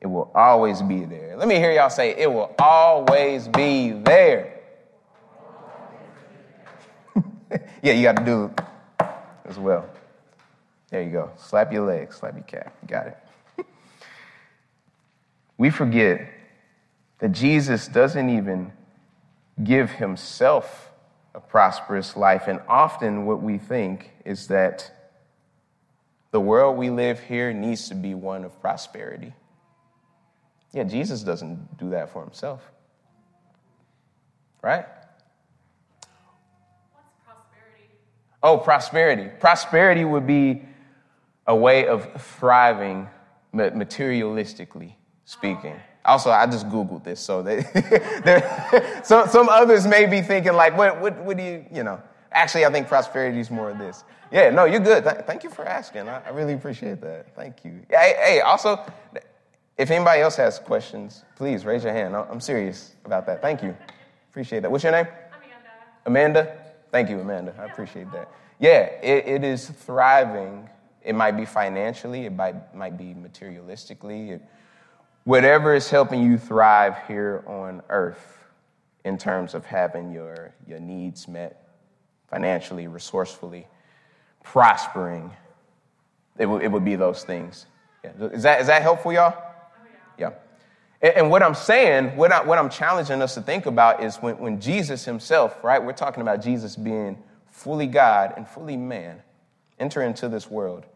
It 0.00 0.06
will 0.06 0.30
always 0.34 0.80
be 0.82 1.04
there. 1.04 1.36
Let 1.36 1.48
me 1.48 1.56
hear 1.56 1.72
y'all 1.72 1.90
say, 1.90 2.14
it 2.16 2.30
will 2.30 2.54
always 2.58 3.48
be 3.48 3.92
there. 3.92 4.60
yeah, 7.82 7.92
you 7.92 8.02
got 8.02 8.16
to 8.16 8.24
do 8.24 8.44
it 8.44 8.60
as 9.44 9.58
well. 9.58 9.88
There 10.90 11.02
you 11.02 11.10
go. 11.10 11.30
Slap 11.36 11.72
your 11.72 11.86
leg, 11.86 12.12
slap 12.12 12.34
your 12.34 12.44
calf. 12.44 12.72
You 12.82 12.88
got 12.88 13.06
it. 13.08 13.18
we 15.58 15.70
forget 15.70 16.28
that 17.18 17.32
Jesus 17.32 17.86
doesn't 17.86 18.30
even 18.30 18.72
give 19.64 19.90
himself 19.90 20.90
a 21.34 21.40
prosperous 21.40 22.16
life. 22.16 22.48
And 22.48 22.60
often 22.68 23.24
what 23.26 23.42
we 23.42 23.58
think 23.58 24.10
is 24.24 24.48
that 24.48 24.90
the 26.30 26.40
world 26.40 26.76
we 26.76 26.90
live 26.90 27.20
here 27.20 27.52
needs 27.52 27.88
to 27.88 27.94
be 27.94 28.14
one 28.14 28.44
of 28.44 28.60
prosperity. 28.60 29.32
Yeah, 30.72 30.84
Jesus 30.84 31.22
doesn't 31.22 31.78
do 31.78 31.90
that 31.90 32.12
for 32.12 32.22
himself. 32.22 32.62
Right? 34.62 34.86
What's 36.92 37.08
prosperity? 37.24 37.90
Oh, 38.42 38.58
prosperity. 38.58 39.30
Prosperity 39.40 40.04
would 40.04 40.26
be 40.26 40.62
a 41.46 41.56
way 41.56 41.86
of 41.86 42.22
thriving 42.22 43.08
materialistically 43.52 44.92
oh, 44.92 44.96
speaking. 45.24 45.80
Also, 46.04 46.30
I 46.30 46.46
just 46.46 46.68
Googled 46.68 47.04
this, 47.04 47.20
so 47.20 47.42
they, 47.42 47.62
some, 49.04 49.28
some 49.28 49.48
others 49.48 49.86
may 49.86 50.06
be 50.06 50.22
thinking, 50.22 50.54
like, 50.54 50.76
what, 50.76 51.00
what, 51.00 51.18
what 51.18 51.36
do 51.36 51.42
you, 51.42 51.64
you 51.70 51.84
know? 51.84 52.00
Actually, 52.32 52.64
I 52.64 52.72
think 52.72 52.88
prosperity 52.88 53.38
is 53.40 53.50
more 53.50 53.70
of 53.70 53.78
this. 53.78 54.04
Yeah, 54.32 54.50
no, 54.50 54.64
you're 54.64 54.80
good. 54.80 55.04
Th- 55.04 55.24
thank 55.26 55.42
you 55.42 55.50
for 55.50 55.64
asking. 55.64 56.08
I, 56.08 56.22
I 56.24 56.30
really 56.30 56.54
appreciate 56.54 57.00
that. 57.00 57.34
Thank 57.34 57.64
you. 57.64 57.80
Hey, 57.90 58.14
hey, 58.24 58.40
also, 58.40 58.80
if 59.76 59.90
anybody 59.90 60.22
else 60.22 60.36
has 60.36 60.58
questions, 60.58 61.24
please 61.36 61.64
raise 61.64 61.84
your 61.84 61.92
hand. 61.92 62.14
I'm 62.14 62.40
serious 62.40 62.94
about 63.04 63.26
that. 63.26 63.42
Thank 63.42 63.62
you. 63.62 63.76
Appreciate 64.30 64.60
that. 64.60 64.70
What's 64.70 64.84
your 64.84 64.92
name? 64.92 65.06
Amanda. 66.06 66.44
Amanda? 66.44 66.58
Thank 66.92 67.10
you, 67.10 67.20
Amanda. 67.20 67.54
I 67.58 67.64
appreciate 67.64 68.10
that. 68.12 68.30
Yeah, 68.58 68.80
it, 69.02 69.26
it 69.26 69.44
is 69.44 69.68
thriving. 69.68 70.68
It 71.02 71.14
might 71.14 71.32
be 71.32 71.46
financially, 71.46 72.26
it 72.26 72.32
might, 72.32 72.74
might 72.74 72.98
be 72.98 73.14
materialistically, 73.14 74.32
it, 74.32 74.42
whatever 75.30 75.76
is 75.76 75.88
helping 75.88 76.24
you 76.24 76.36
thrive 76.36 76.96
here 77.06 77.44
on 77.46 77.80
earth 77.88 78.36
in 79.04 79.16
terms 79.16 79.54
of 79.54 79.64
having 79.64 80.10
your, 80.10 80.52
your 80.66 80.80
needs 80.80 81.28
met 81.28 81.68
financially, 82.28 82.88
resourcefully, 82.88 83.68
prospering, 84.42 85.30
it, 86.36 86.46
w- 86.46 86.60
it 86.60 86.66
would 86.66 86.84
be 86.84 86.96
those 86.96 87.22
things. 87.22 87.66
Yeah. 88.02 88.10
Is, 88.32 88.42
that, 88.42 88.60
is 88.60 88.66
that 88.66 88.82
helpful, 88.82 89.12
y'all? 89.12 89.36
Oh, 89.36 89.86
yeah. 90.18 90.32
And, 91.00 91.14
and 91.14 91.30
what 91.30 91.44
I'm 91.44 91.54
saying, 91.54 92.16
what, 92.16 92.32
I, 92.32 92.42
what 92.42 92.58
I'm 92.58 92.68
challenging 92.68 93.22
us 93.22 93.34
to 93.34 93.40
think 93.40 93.66
about 93.66 94.02
is 94.02 94.16
when, 94.16 94.36
when 94.36 94.60
Jesus 94.60 95.04
himself, 95.04 95.62
right, 95.62 95.80
we're 95.80 95.92
talking 95.92 96.22
about 96.22 96.42
Jesus 96.42 96.74
being 96.74 97.16
fully 97.46 97.86
God 97.86 98.34
and 98.36 98.48
fully 98.48 98.76
man, 98.76 99.22
enter 99.78 100.02
into 100.02 100.28
this 100.28 100.50
world, 100.50 100.86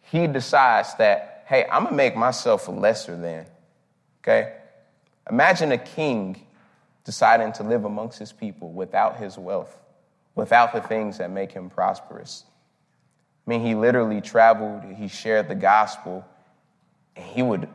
he 0.00 0.28
decides 0.28 0.94
that, 0.94 1.29
hey, 1.50 1.66
I'm 1.68 1.84
to 1.88 1.92
make 1.92 2.14
myself 2.14 2.68
lesser 2.68 3.16
than, 3.16 3.44
okay? 4.22 4.52
Imagine 5.28 5.72
a 5.72 5.78
king 5.78 6.46
deciding 7.02 7.52
to 7.54 7.64
live 7.64 7.84
amongst 7.84 8.20
his 8.20 8.30
people 8.32 8.70
without 8.70 9.16
his 9.16 9.36
wealth, 9.36 9.76
without 10.36 10.72
the 10.72 10.80
things 10.80 11.18
that 11.18 11.28
make 11.32 11.50
him 11.50 11.68
prosperous. 11.68 12.44
I 13.44 13.50
mean, 13.50 13.62
he 13.62 13.74
literally 13.74 14.20
traveled, 14.20 14.84
he 14.94 15.08
shared 15.08 15.48
the 15.48 15.56
gospel, 15.56 16.24
and 17.16 17.26
he 17.26 17.42
would 17.42 17.68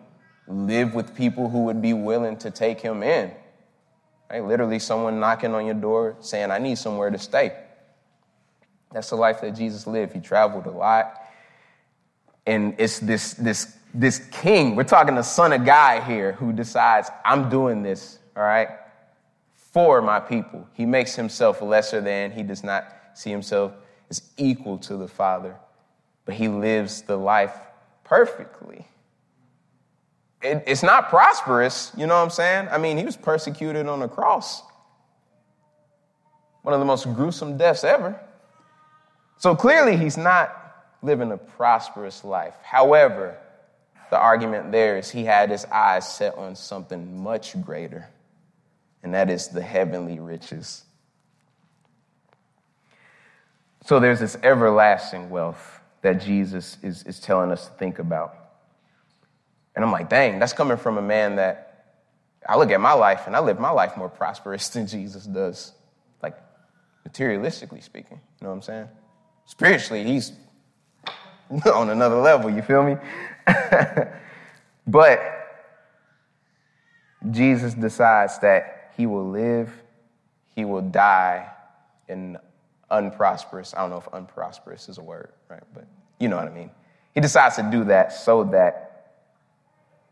live 0.47 0.95
with 0.95 1.13
people 1.13 1.49
who 1.49 1.65
would 1.65 1.81
be 1.81 1.91
willing 1.91 2.37
to 2.37 2.51
take 2.51 2.79
him 2.79 3.03
in. 3.03 3.29
Right? 4.31 4.41
Literally, 4.41 4.79
someone 4.79 5.19
knocking 5.19 5.53
on 5.53 5.65
your 5.65 5.75
door 5.75 6.15
saying, 6.21 6.49
I 6.49 6.59
need 6.59 6.77
somewhere 6.77 7.09
to 7.09 7.19
stay. 7.19 7.53
That's 8.93 9.09
the 9.09 9.17
life 9.17 9.41
that 9.41 9.51
Jesus 9.51 9.85
lived. 9.85 10.13
He 10.13 10.21
traveled 10.21 10.65
a 10.65 10.71
lot. 10.71 11.24
And 12.45 12.75
it's 12.77 12.99
this, 12.99 13.33
this, 13.33 13.77
this 13.93 14.19
king, 14.31 14.75
we're 14.75 14.83
talking 14.83 15.15
the 15.15 15.23
son 15.23 15.53
of 15.53 15.65
God 15.65 16.03
here, 16.03 16.33
who 16.33 16.53
decides, 16.53 17.09
I'm 17.23 17.49
doing 17.49 17.81
this, 17.81 18.19
all 18.35 18.43
right, 18.43 18.69
for 19.53 20.01
my 20.01 20.19
people. 20.19 20.67
He 20.73 20.85
makes 20.85 21.15
himself 21.15 21.61
lesser 21.61 22.01
than, 22.01 22.31
he 22.31 22.43
does 22.43 22.63
not 22.63 22.87
see 23.13 23.31
himself 23.31 23.73
as 24.09 24.21
equal 24.37 24.77
to 24.79 24.97
the 24.97 25.07
Father, 25.07 25.55
but 26.25 26.35
he 26.35 26.47
lives 26.47 27.01
the 27.01 27.17
life 27.17 27.57
perfectly 28.03 28.85
it, 30.45 30.63
it's 30.67 30.83
not 30.83 31.09
prosperous, 31.09 31.91
you 31.97 32.07
know 32.07 32.15
what 32.15 32.23
I'm 32.23 32.29
saying? 32.29 32.67
I 32.71 32.77
mean, 32.77 32.97
he 32.97 33.05
was 33.05 33.17
persecuted 33.17 33.87
on 33.87 33.99
the 33.99 34.07
cross. 34.07 34.61
One 36.61 36.73
of 36.73 36.79
the 36.79 36.85
most 36.85 37.05
gruesome 37.13 37.57
deaths 37.57 37.83
ever. 37.83 38.19
So 39.37 39.55
clearly, 39.55 39.97
he's 39.97 40.17
not 40.17 40.64
living 41.01 41.31
a 41.31 41.37
prosperous 41.37 42.23
life. 42.23 42.55
However, 42.63 43.37
the 44.09 44.17
argument 44.17 44.71
there 44.71 44.97
is 44.97 45.09
he 45.09 45.23
had 45.23 45.49
his 45.49 45.65
eyes 45.65 46.07
set 46.07 46.35
on 46.35 46.55
something 46.55 47.21
much 47.21 47.59
greater, 47.61 48.07
and 49.03 49.13
that 49.13 49.29
is 49.29 49.49
the 49.49 49.61
heavenly 49.61 50.19
riches. 50.19 50.83
So 53.85 53.99
there's 53.99 54.19
this 54.19 54.35
everlasting 54.41 55.29
wealth 55.29 55.79
that 56.01 56.21
Jesus 56.21 56.77
is, 56.81 57.03
is 57.03 57.19
telling 57.19 57.51
us 57.51 57.67
to 57.67 57.73
think 57.73 57.99
about. 57.99 58.35
And 59.75 59.83
I'm 59.83 59.91
like, 59.91 60.09
dang, 60.09 60.39
that's 60.39 60.53
coming 60.53 60.77
from 60.77 60.97
a 60.97 61.01
man 61.01 61.35
that 61.35 61.97
I 62.47 62.57
look 62.57 62.71
at 62.71 62.79
my 62.79 62.93
life 62.93 63.27
and 63.27 63.35
I 63.35 63.39
live 63.39 63.59
my 63.59 63.71
life 63.71 63.97
more 63.97 64.09
prosperous 64.09 64.69
than 64.69 64.87
Jesus 64.87 65.25
does, 65.25 65.73
like 66.21 66.37
materialistically 67.07 67.83
speaking. 67.83 68.19
You 68.39 68.45
know 68.45 68.49
what 68.49 68.55
I'm 68.55 68.61
saying? 68.61 68.87
Spiritually, 69.45 70.03
he's 70.03 70.31
on 71.73 71.89
another 71.89 72.17
level, 72.17 72.49
you 72.49 72.61
feel 72.61 72.83
me? 72.83 72.97
but 74.87 75.19
Jesus 77.31 77.73
decides 77.73 78.39
that 78.39 78.91
he 78.97 79.05
will 79.05 79.29
live, 79.29 79.71
he 80.55 80.65
will 80.65 80.81
die 80.81 81.49
in 82.07 82.37
unprosperous. 82.89 83.73
I 83.73 83.81
don't 83.81 83.89
know 83.89 83.97
if 83.97 84.07
unprosperous 84.13 84.89
is 84.89 84.97
a 84.97 85.03
word, 85.03 85.31
right? 85.49 85.63
But 85.73 85.87
you 86.19 86.27
know 86.27 86.37
what 86.37 86.47
I 86.47 86.51
mean. 86.51 86.71
He 87.13 87.21
decides 87.21 87.55
to 87.55 87.63
do 87.63 87.85
that 87.85 88.13
so 88.13 88.43
that 88.45 88.85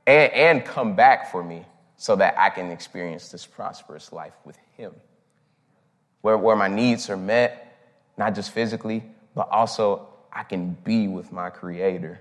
and, 0.06 0.34
and 0.34 0.66
come 0.66 0.96
back 0.96 1.32
for 1.32 1.44
me 1.44 1.66
so 1.98 2.16
that 2.16 2.38
I 2.38 2.50
can 2.50 2.72
experience 2.72 3.30
this 3.30 3.46
prosperous 3.46 4.12
life 4.12 4.34
with 4.46 4.58
Him. 4.76 4.94
Where, 6.22 6.38
where 6.38 6.56
my 6.56 6.68
needs 6.68 7.10
are 7.10 7.18
met, 7.18 7.78
not 8.18 8.36
just 8.36 8.52
physically, 8.52 9.04
but 9.36 9.50
also 9.50 10.13
I 10.34 10.44
can 10.44 10.76
be 10.84 11.08
with 11.08 11.32
my 11.32 11.50
Creator. 11.50 12.20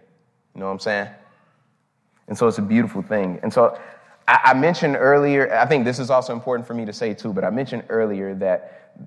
You 0.55 0.61
know 0.61 0.67
what 0.67 0.73
I'm 0.73 0.79
saying? 0.79 1.09
And 2.29 2.37
so 2.37 2.47
it's 2.47 2.59
a 2.59 2.63
beautiful 2.63 3.03
thing. 3.03 3.41
And 3.43 3.53
so 3.53 3.79
I, 4.29 4.41
I 4.45 4.55
mentioned 4.55 4.97
earlier, 4.97 5.53
I 5.55 5.67
think 5.67 5.85
this 5.85 5.99
is 5.99 6.11
also 6.11 6.33
important 6.33 6.67
for 6.67 6.75
me 6.75 6.85
to 6.85 6.93
say 6.93 7.15
too, 7.15 7.33
but 7.33 7.45
I 7.45 7.51
mentioned 7.51 7.85
earlier 7.89 8.35
that 8.37 9.07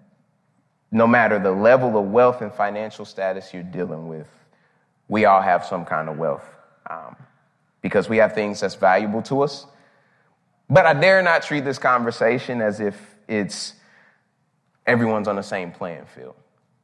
no 0.91 1.07
matter 1.07 1.39
the 1.39 1.51
level 1.51 1.97
of 1.97 2.05
wealth 2.05 2.41
and 2.41 2.53
financial 2.53 3.05
status 3.05 3.53
you're 3.53 3.63
dealing 3.63 4.07
with, 4.07 4.27
we 5.07 5.25
all 5.25 5.41
have 5.41 5.65
some 5.65 5.85
kind 5.85 6.09
of 6.09 6.17
wealth. 6.17 6.45
Um, 6.89 7.15
because 7.85 8.09
we 8.09 8.17
have 8.17 8.33
things 8.33 8.59
that's 8.59 8.73
valuable 8.73 9.21
to 9.21 9.43
us. 9.43 9.67
But 10.67 10.87
I 10.87 10.93
dare 10.93 11.21
not 11.21 11.43
treat 11.43 11.63
this 11.63 11.77
conversation 11.77 12.59
as 12.59 12.79
if 12.79 12.99
it's 13.27 13.75
everyone's 14.87 15.27
on 15.27 15.35
the 15.35 15.43
same 15.43 15.71
playing 15.71 16.05
field. 16.05 16.33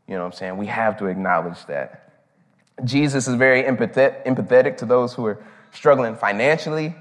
You 0.07 0.13
know 0.13 0.19
what 0.19 0.27
I'm 0.27 0.31
saying? 0.33 0.57
We 0.57 0.67
have 0.67 0.99
to 0.99 1.07
acknowledge 1.07 1.65
that. 1.65 2.10
Jesus 2.83 3.27
is 3.27 3.35
very 3.35 3.63
empathetic 3.63 4.77
to 4.77 4.85
those 4.85 5.13
who 5.13 5.25
are 5.25 5.43
struggling 5.71 6.15
financially. 6.15 6.95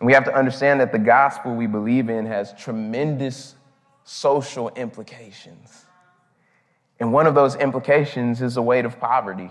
And 0.00 0.06
we 0.06 0.12
have 0.12 0.24
to 0.24 0.34
understand 0.34 0.80
that 0.80 0.92
the 0.92 0.98
gospel 0.98 1.54
we 1.54 1.66
believe 1.66 2.10
in 2.10 2.26
has 2.26 2.52
tremendous 2.54 3.54
social 4.04 4.70
implications. 4.70 5.84
And 7.00 7.12
one 7.12 7.26
of 7.26 7.34
those 7.34 7.54
implications 7.56 8.42
is 8.42 8.54
the 8.54 8.62
weight 8.62 8.84
of 8.84 9.00
poverty, 9.00 9.50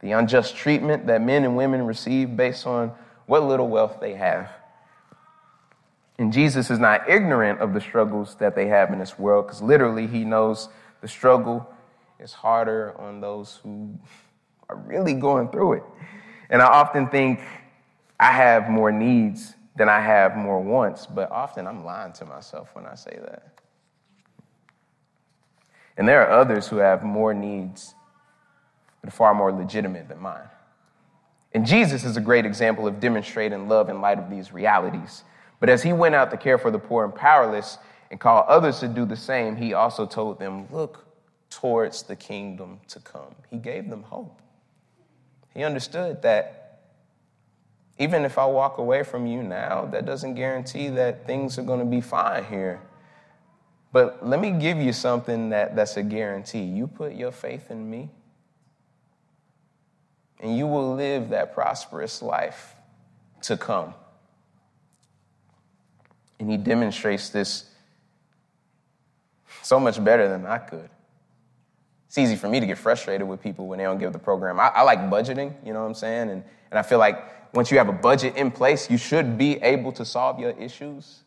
the 0.00 0.12
unjust 0.12 0.56
treatment 0.56 1.06
that 1.06 1.22
men 1.22 1.44
and 1.44 1.56
women 1.56 1.86
receive 1.86 2.36
based 2.36 2.66
on 2.66 2.92
what 3.26 3.42
little 3.42 3.68
wealth 3.68 3.98
they 4.00 4.14
have. 4.14 4.50
And 6.18 6.32
Jesus 6.32 6.70
is 6.70 6.78
not 6.78 7.08
ignorant 7.08 7.60
of 7.60 7.72
the 7.72 7.80
struggles 7.80 8.36
that 8.36 8.54
they 8.54 8.68
have 8.68 8.92
in 8.92 8.98
this 8.98 9.18
world, 9.18 9.46
because 9.46 9.62
literally 9.62 10.06
he 10.06 10.24
knows 10.24 10.68
the 11.00 11.08
struggle 11.08 11.68
is 12.20 12.32
harder 12.32 12.94
on 12.98 13.20
those 13.20 13.60
who 13.62 13.98
really 14.76 15.14
going 15.14 15.48
through 15.48 15.74
it. 15.74 15.82
And 16.50 16.62
I 16.62 16.66
often 16.66 17.08
think 17.08 17.40
I 18.18 18.30
have 18.30 18.68
more 18.68 18.92
needs 18.92 19.54
than 19.76 19.88
I 19.88 20.00
have 20.00 20.36
more 20.36 20.60
wants, 20.60 21.06
but 21.06 21.30
often 21.30 21.66
I'm 21.66 21.84
lying 21.84 22.12
to 22.14 22.24
myself 22.24 22.68
when 22.74 22.86
I 22.86 22.94
say 22.94 23.18
that. 23.20 23.54
And 25.96 26.08
there 26.08 26.26
are 26.26 26.40
others 26.40 26.68
who 26.68 26.76
have 26.76 27.02
more 27.02 27.34
needs 27.34 27.94
that 29.02 29.08
are 29.08 29.16
far 29.16 29.34
more 29.34 29.52
legitimate 29.52 30.08
than 30.08 30.20
mine. 30.20 30.48
And 31.52 31.64
Jesus 31.64 32.04
is 32.04 32.16
a 32.16 32.20
great 32.20 32.44
example 32.44 32.86
of 32.86 32.98
demonstrating 32.98 33.68
love 33.68 33.88
in 33.88 34.00
light 34.00 34.18
of 34.18 34.28
these 34.28 34.52
realities. 34.52 35.22
But 35.60 35.68
as 35.68 35.82
he 35.82 35.92
went 35.92 36.14
out 36.14 36.30
to 36.32 36.36
care 36.36 36.58
for 36.58 36.70
the 36.70 36.78
poor 36.78 37.04
and 37.04 37.14
powerless 37.14 37.78
and 38.10 38.18
called 38.18 38.46
others 38.48 38.80
to 38.80 38.88
do 38.88 39.04
the 39.04 39.16
same, 39.16 39.56
he 39.56 39.72
also 39.72 40.04
told 40.04 40.38
them, 40.38 40.66
Look 40.72 41.06
towards 41.50 42.02
the 42.02 42.16
kingdom 42.16 42.80
to 42.88 42.98
come. 43.00 43.34
He 43.48 43.58
gave 43.58 43.88
them 43.88 44.02
hope. 44.02 44.40
He 45.54 45.62
understood 45.62 46.22
that 46.22 46.64
even 47.98 48.24
if 48.24 48.38
I 48.38 48.46
walk 48.46 48.78
away 48.78 49.04
from 49.04 49.26
you 49.26 49.42
now, 49.42 49.86
that 49.86 50.04
doesn't 50.04 50.34
guarantee 50.34 50.88
that 50.88 51.26
things 51.26 51.58
are 51.58 51.62
going 51.62 51.78
to 51.78 51.86
be 51.86 52.00
fine 52.00 52.44
here. 52.44 52.80
But 53.92 54.26
let 54.26 54.40
me 54.40 54.50
give 54.50 54.78
you 54.78 54.92
something 54.92 55.50
that, 55.50 55.76
that's 55.76 55.96
a 55.96 56.02
guarantee. 56.02 56.64
You 56.64 56.88
put 56.88 57.14
your 57.14 57.30
faith 57.30 57.70
in 57.70 57.88
me, 57.88 58.10
and 60.40 60.56
you 60.58 60.66
will 60.66 60.96
live 60.96 61.28
that 61.28 61.54
prosperous 61.54 62.20
life 62.20 62.74
to 63.42 63.56
come. 63.56 63.94
And 66.40 66.50
he 66.50 66.56
demonstrates 66.56 67.28
this 67.28 67.70
so 69.62 69.78
much 69.78 70.02
better 70.02 70.28
than 70.28 70.44
I 70.44 70.58
could. 70.58 70.90
It's 72.14 72.18
easy 72.20 72.36
for 72.36 72.48
me 72.48 72.60
to 72.60 72.66
get 72.66 72.78
frustrated 72.78 73.26
with 73.26 73.42
people 73.42 73.66
when 73.66 73.78
they 73.78 73.84
don't 73.84 73.98
give 73.98 74.12
the 74.12 74.20
program. 74.20 74.60
I, 74.60 74.68
I 74.68 74.82
like 74.82 75.00
budgeting, 75.10 75.52
you 75.66 75.72
know 75.72 75.80
what 75.80 75.86
I'm 75.86 75.94
saying? 75.94 76.30
And, 76.30 76.44
and 76.70 76.78
I 76.78 76.82
feel 76.82 77.00
like 77.00 77.52
once 77.52 77.72
you 77.72 77.78
have 77.78 77.88
a 77.88 77.92
budget 77.92 78.36
in 78.36 78.52
place, 78.52 78.88
you 78.88 78.98
should 78.98 79.36
be 79.36 79.60
able 79.62 79.90
to 79.90 80.04
solve 80.04 80.38
your 80.38 80.50
issues. 80.50 81.24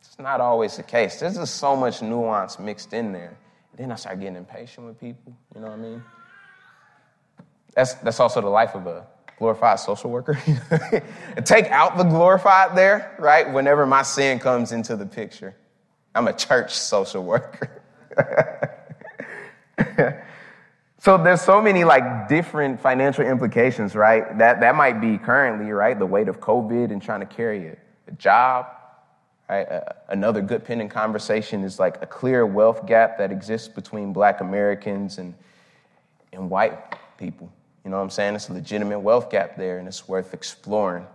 It's 0.00 0.18
not 0.18 0.40
always 0.40 0.78
the 0.78 0.82
case. 0.82 1.20
There's 1.20 1.34
just 1.34 1.56
so 1.56 1.76
much 1.76 2.00
nuance 2.00 2.58
mixed 2.58 2.94
in 2.94 3.12
there. 3.12 3.36
And 3.72 3.80
then 3.80 3.92
I 3.92 3.96
start 3.96 4.18
getting 4.18 4.36
impatient 4.36 4.86
with 4.86 4.98
people, 4.98 5.36
you 5.54 5.60
know 5.60 5.66
what 5.66 5.78
I 5.78 5.82
mean? 5.82 6.02
That's, 7.74 7.92
that's 7.92 8.18
also 8.18 8.40
the 8.40 8.48
life 8.48 8.74
of 8.74 8.86
a 8.86 9.06
glorified 9.38 9.78
social 9.78 10.08
worker. 10.08 10.40
Take 11.44 11.66
out 11.66 11.98
the 11.98 12.04
glorified 12.04 12.74
there, 12.74 13.14
right? 13.18 13.52
Whenever 13.52 13.84
my 13.84 14.00
sin 14.00 14.38
comes 14.38 14.72
into 14.72 14.96
the 14.96 15.04
picture. 15.04 15.54
I'm 16.14 16.28
a 16.28 16.32
church 16.32 16.74
social 16.74 17.22
worker. 17.22 17.82
so 20.98 21.18
there's 21.18 21.40
so 21.40 21.60
many 21.60 21.84
like 21.84 22.28
different 22.28 22.80
financial 22.80 23.24
implications, 23.24 23.94
right? 23.94 24.36
That 24.38 24.60
that 24.60 24.74
might 24.74 25.00
be 25.00 25.18
currently, 25.18 25.70
right? 25.72 25.98
The 25.98 26.06
weight 26.06 26.28
of 26.28 26.40
COVID 26.40 26.90
and 26.90 27.02
trying 27.02 27.20
to 27.20 27.26
carry 27.26 27.68
a, 27.68 27.76
a 28.08 28.12
job. 28.12 28.66
Right? 29.48 29.68
Uh, 29.68 29.80
another 30.08 30.40
good 30.40 30.64
pending 30.64 30.88
conversation 30.88 31.64
is 31.64 31.78
like 31.78 32.02
a 32.02 32.06
clear 32.06 32.46
wealth 32.46 32.86
gap 32.86 33.18
that 33.18 33.30
exists 33.30 33.68
between 33.68 34.12
black 34.12 34.40
Americans 34.40 35.18
and, 35.18 35.34
and 36.32 36.48
white 36.48 36.78
people. 37.18 37.52
You 37.84 37.90
know 37.90 37.98
what 37.98 38.04
I'm 38.04 38.10
saying? 38.10 38.34
It's 38.34 38.48
a 38.48 38.54
legitimate 38.54 39.00
wealth 39.00 39.30
gap 39.30 39.56
there, 39.56 39.78
and 39.78 39.86
it's 39.86 40.08
worth 40.08 40.32
exploring. 40.32 41.06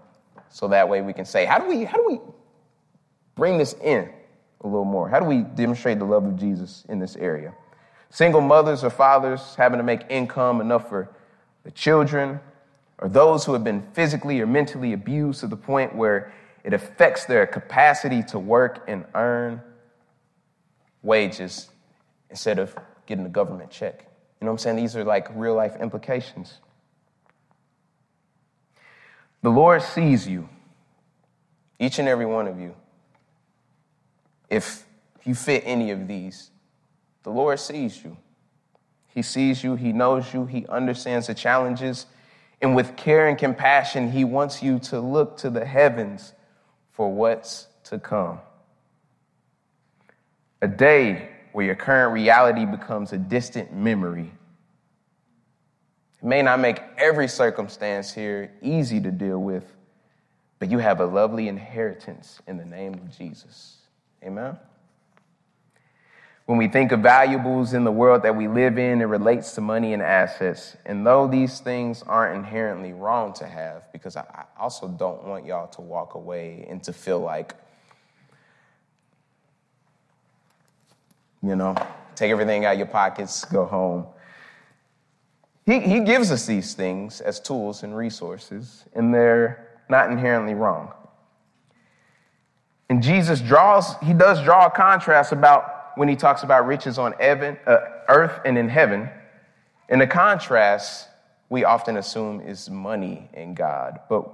So 0.50 0.68
that 0.68 0.88
way 0.88 1.02
we 1.02 1.14
can 1.14 1.26
say, 1.26 1.46
how 1.46 1.58
do 1.58 1.68
we, 1.68 1.84
how 1.84 1.98
do 1.98 2.06
we 2.08 2.20
bring 3.36 3.58
this 3.58 3.74
in 3.82 4.10
a 4.62 4.68
little 4.68 4.86
more? 4.86 5.10
How 5.10 5.20
do 5.20 5.26
we 5.26 5.42
demonstrate 5.42 5.98
the 5.98 6.06
love 6.06 6.26
of 6.26 6.38
Jesus 6.38 6.86
in 6.90 7.00
this 7.00 7.16
area? 7.16 7.54
Single 8.10 8.42
mothers 8.42 8.84
or 8.84 8.90
fathers 8.90 9.56
having 9.56 9.78
to 9.78 9.84
make 9.84 10.02
income 10.10 10.62
enough 10.62 10.90
for 10.90 11.10
the 11.64 11.72
children, 11.72 12.40
or 12.98 13.08
those 13.08 13.46
who 13.46 13.54
have 13.54 13.64
been 13.64 13.84
physically 13.94 14.42
or 14.42 14.48
mentally 14.48 14.94
abused 14.94 15.42
to 15.42 15.48
the 15.48 15.56
point 15.56 15.96
where 15.96 16.34
it 16.64 16.74
affects 16.74 17.26
their 17.26 17.46
capacity 17.46 18.24
to 18.24 18.40
work 18.40 18.84
and 18.88 19.06
earn 19.16 19.62
wages 21.02 21.70
instead 22.30 22.60
of 22.60 22.76
getting 23.06 23.26
a 23.26 23.30
government 23.30 23.72
check. 23.72 24.06
You 24.40 24.46
know 24.46 24.52
what 24.52 24.54
I'm 24.54 24.58
saying? 24.60 24.76
These 24.78 24.96
are 24.96 25.04
like 25.04 25.28
real 25.34 25.56
life 25.56 25.76
implications. 25.80 26.60
The 29.42 29.50
Lord 29.50 29.82
sees 29.82 30.28
you, 30.28 30.50
Each 31.80 31.98
and 31.98 32.08
every 32.10 32.26
one 32.26 32.48
of 32.48 32.60
you. 32.60 32.76
If 34.50 34.86
you 35.24 35.34
fit 35.34 35.64
any 35.66 35.92
of 35.92 36.08
these, 36.08 36.52
the 37.30 37.36
Lord 37.36 37.60
sees 37.60 38.04
you. 38.04 38.18
He 39.08 39.22
sees 39.22 39.64
you, 39.64 39.76
He 39.76 39.94
knows 39.94 40.34
you, 40.34 40.46
He 40.46 40.66
understands 40.66 41.28
the 41.28 41.36
challenges, 41.36 42.08
and 42.60 42.76
with 42.76 42.98
care 42.98 43.28
and 43.28 43.38
compassion, 43.38 44.12
He 44.12 44.24
wants 44.24 44.64
you 44.64 44.80
to 44.80 45.00
look 45.00 45.38
to 45.38 45.52
the 45.52 45.64
heavens 45.64 46.34
for 46.92 47.14
what's 47.14 47.68
to 47.84 48.00
come. 48.00 48.40
A 50.64 50.68
day 50.68 51.30
where 51.52 51.68
your 51.68 51.76
current 51.76 52.14
reality 52.14 52.66
becomes 52.66 53.14
a 53.14 53.18
distant 53.20 53.72
memory. 53.72 54.32
It 56.22 56.26
may 56.26 56.42
not 56.42 56.60
make 56.60 56.82
every 56.98 57.28
circumstance 57.28 58.12
here 58.12 58.52
easy 58.64 59.00
to 59.02 59.12
deal 59.12 59.38
with, 59.38 59.72
but 60.58 60.72
you 60.72 60.80
have 60.80 61.00
a 61.00 61.06
lovely 61.06 61.48
inheritance 61.48 62.42
in 62.48 62.58
the 62.58 62.66
name 62.66 62.96
of 62.96 63.16
Jesus. 63.16 63.78
Amen. 64.24 64.58
When 66.50 66.58
we 66.58 66.68
think 66.68 66.92
of 66.92 67.02
valuables 67.02 67.76
in 67.76 67.84
the 67.84 67.92
world 67.92 68.24
that 68.24 68.36
we 68.36 68.48
live 68.48 68.80
in, 68.80 69.02
it 69.02 69.06
relates 69.06 69.54
to 69.54 69.62
money 69.62 69.94
and 69.94 70.02
assets. 70.02 70.76
And 70.84 71.06
though 71.06 71.28
these 71.28 71.60
things 71.60 72.02
aren't 72.02 72.38
inherently 72.38 72.92
wrong 72.92 73.34
to 73.34 73.46
have, 73.46 73.84
because 73.94 74.18
I 74.18 74.46
also 74.60 74.88
don't 74.88 75.26
want 75.26 75.46
y'all 75.46 75.68
to 75.68 75.82
walk 75.82 76.16
away 76.16 76.66
and 76.68 76.82
to 76.86 76.92
feel 76.92 77.20
like, 77.20 77.54
you 81.44 81.56
know, 81.56 81.76
take 82.16 82.32
everything 82.32 82.66
out 82.66 82.74
of 82.74 82.80
your 82.80 82.88
pockets, 82.88 83.46
go 83.46 83.66
home. 83.66 84.08
He, 85.68 85.80
he 85.82 86.00
gives 86.00 86.32
us 86.32 86.48
these 86.48 86.74
things 86.74 87.22
as 87.22 87.40
tools 87.40 87.84
and 87.84 87.96
resources, 87.96 88.86
and 88.96 89.14
they're 89.14 89.78
not 89.88 90.10
inherently 90.12 90.56
wrong. 90.56 90.94
And 92.90 93.04
Jesus 93.04 93.40
draws, 93.40 94.00
he 94.00 94.16
does 94.16 94.42
draw 94.44 94.66
a 94.66 94.72
contrast 94.72 95.32
about 95.32 95.76
when 95.96 96.08
he 96.08 96.16
talks 96.16 96.44
about 96.44 96.66
riches 96.66 96.98
on 96.98 97.14
heaven, 97.14 97.58
uh, 97.66 97.80
earth 98.08 98.42
and 98.46 98.58
in 98.58 98.70
heaven. 98.70 99.10
And 99.88 100.00
the 100.00 100.08
contrast 100.08 101.08
we 101.50 101.64
often 101.64 101.98
assume 101.98 102.42
is 102.42 102.70
money 102.70 103.30
and 103.34 103.56
God. 103.56 104.00
But 104.08 104.32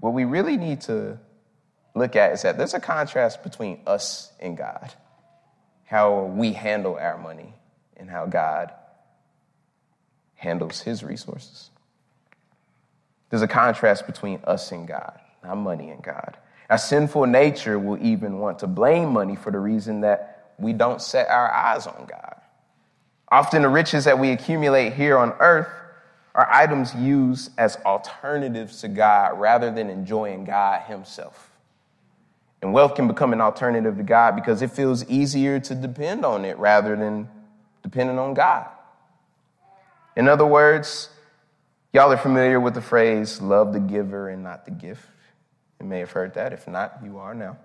what 0.00 0.12
we 0.12 0.24
really 0.24 0.56
need 0.56 0.82
to 0.82 1.18
look 1.94 2.14
at 2.14 2.32
is 2.32 2.42
that 2.42 2.58
there's 2.58 2.74
a 2.74 2.80
contrast 2.80 3.42
between 3.42 3.80
us 3.86 4.32
and 4.38 4.56
God, 4.56 4.92
how 5.84 6.24
we 6.24 6.52
handle 6.52 6.96
our 6.96 7.18
money 7.18 7.54
and 7.96 8.08
how 8.08 8.26
God 8.26 8.72
handles 10.36 10.80
his 10.80 11.02
resources. 11.02 11.70
There's 13.30 13.42
a 13.42 13.48
contrast 13.48 14.06
between 14.06 14.40
us 14.44 14.70
and 14.72 14.86
God, 14.86 15.18
not 15.42 15.56
money 15.56 15.90
and 15.90 16.02
God. 16.02 16.36
Our 16.70 16.78
sinful 16.78 17.26
nature 17.26 17.78
will 17.78 18.02
even 18.02 18.38
want 18.38 18.60
to 18.60 18.66
blame 18.66 19.10
money 19.12 19.36
for 19.36 19.50
the 19.50 19.58
reason 19.58 20.02
that 20.02 20.37
we 20.58 20.72
don't 20.72 21.00
set 21.00 21.28
our 21.28 21.50
eyes 21.52 21.86
on 21.86 22.06
God. 22.06 22.36
Often, 23.30 23.62
the 23.62 23.68
riches 23.68 24.04
that 24.04 24.18
we 24.18 24.30
accumulate 24.30 24.94
here 24.94 25.18
on 25.18 25.32
earth 25.38 25.68
are 26.34 26.48
items 26.50 26.94
used 26.94 27.50
as 27.58 27.76
alternatives 27.84 28.80
to 28.80 28.88
God 28.88 29.38
rather 29.38 29.70
than 29.70 29.90
enjoying 29.90 30.44
God 30.44 30.82
Himself. 30.82 31.50
And 32.62 32.72
wealth 32.72 32.94
can 32.94 33.06
become 33.06 33.32
an 33.32 33.40
alternative 33.40 33.96
to 33.96 34.02
God 34.02 34.34
because 34.34 34.62
it 34.62 34.72
feels 34.72 35.08
easier 35.08 35.60
to 35.60 35.74
depend 35.74 36.24
on 36.24 36.44
it 36.44 36.58
rather 36.58 36.96
than 36.96 37.28
depending 37.82 38.18
on 38.18 38.34
God. 38.34 38.66
In 40.16 40.26
other 40.26 40.46
words, 40.46 41.10
y'all 41.92 42.10
are 42.12 42.16
familiar 42.16 42.58
with 42.58 42.74
the 42.74 42.82
phrase, 42.82 43.40
love 43.40 43.72
the 43.72 43.80
giver 43.80 44.28
and 44.28 44.42
not 44.42 44.64
the 44.64 44.72
gift. 44.72 45.04
You 45.80 45.86
may 45.86 46.00
have 46.00 46.10
heard 46.10 46.34
that. 46.34 46.52
If 46.52 46.66
not, 46.66 46.98
you 47.04 47.18
are 47.18 47.34
now. 47.34 47.56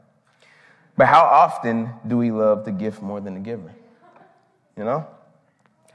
But 0.95 1.07
how 1.07 1.23
often 1.23 1.89
do 2.07 2.17
we 2.17 2.31
love 2.31 2.65
the 2.65 2.71
gift 2.71 3.01
more 3.01 3.19
than 3.19 3.33
the 3.33 3.39
giver? 3.39 3.73
You 4.77 4.83
know? 4.83 5.07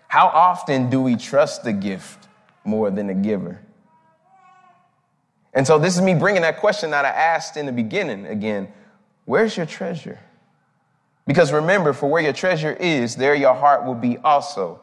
How 0.09 0.27
often 0.27 0.91
do 0.91 1.01
we 1.03 1.17
trust 1.17 1.65
the 1.65 1.73
gift 1.73 2.29
more 2.65 2.91
than 2.91 3.07
the 3.07 3.15
giver? 3.15 3.61
And 5.55 5.67
so 5.67 5.79
this 5.79 5.97
is 5.97 6.03
me 6.03 6.15
bringing 6.15 6.43
that 6.43 6.59
question 6.59 6.91
that 6.91 7.05
I 7.05 7.11
asked 7.11 7.57
in 7.57 7.67
the 7.67 7.73
beginning 7.73 8.27
again. 8.27 8.69
Where's 9.25 9.57
your 9.57 9.67
treasure? 9.67 10.19
Because 11.27 11.53
remember, 11.53 11.93
for 11.93 12.09
where 12.09 12.23
your 12.23 12.33
treasure 12.33 12.73
is, 12.73 13.15
there 13.17 13.35
your 13.35 13.55
heart 13.55 13.85
will 13.85 13.95
be 13.95 14.17
also. 14.19 14.81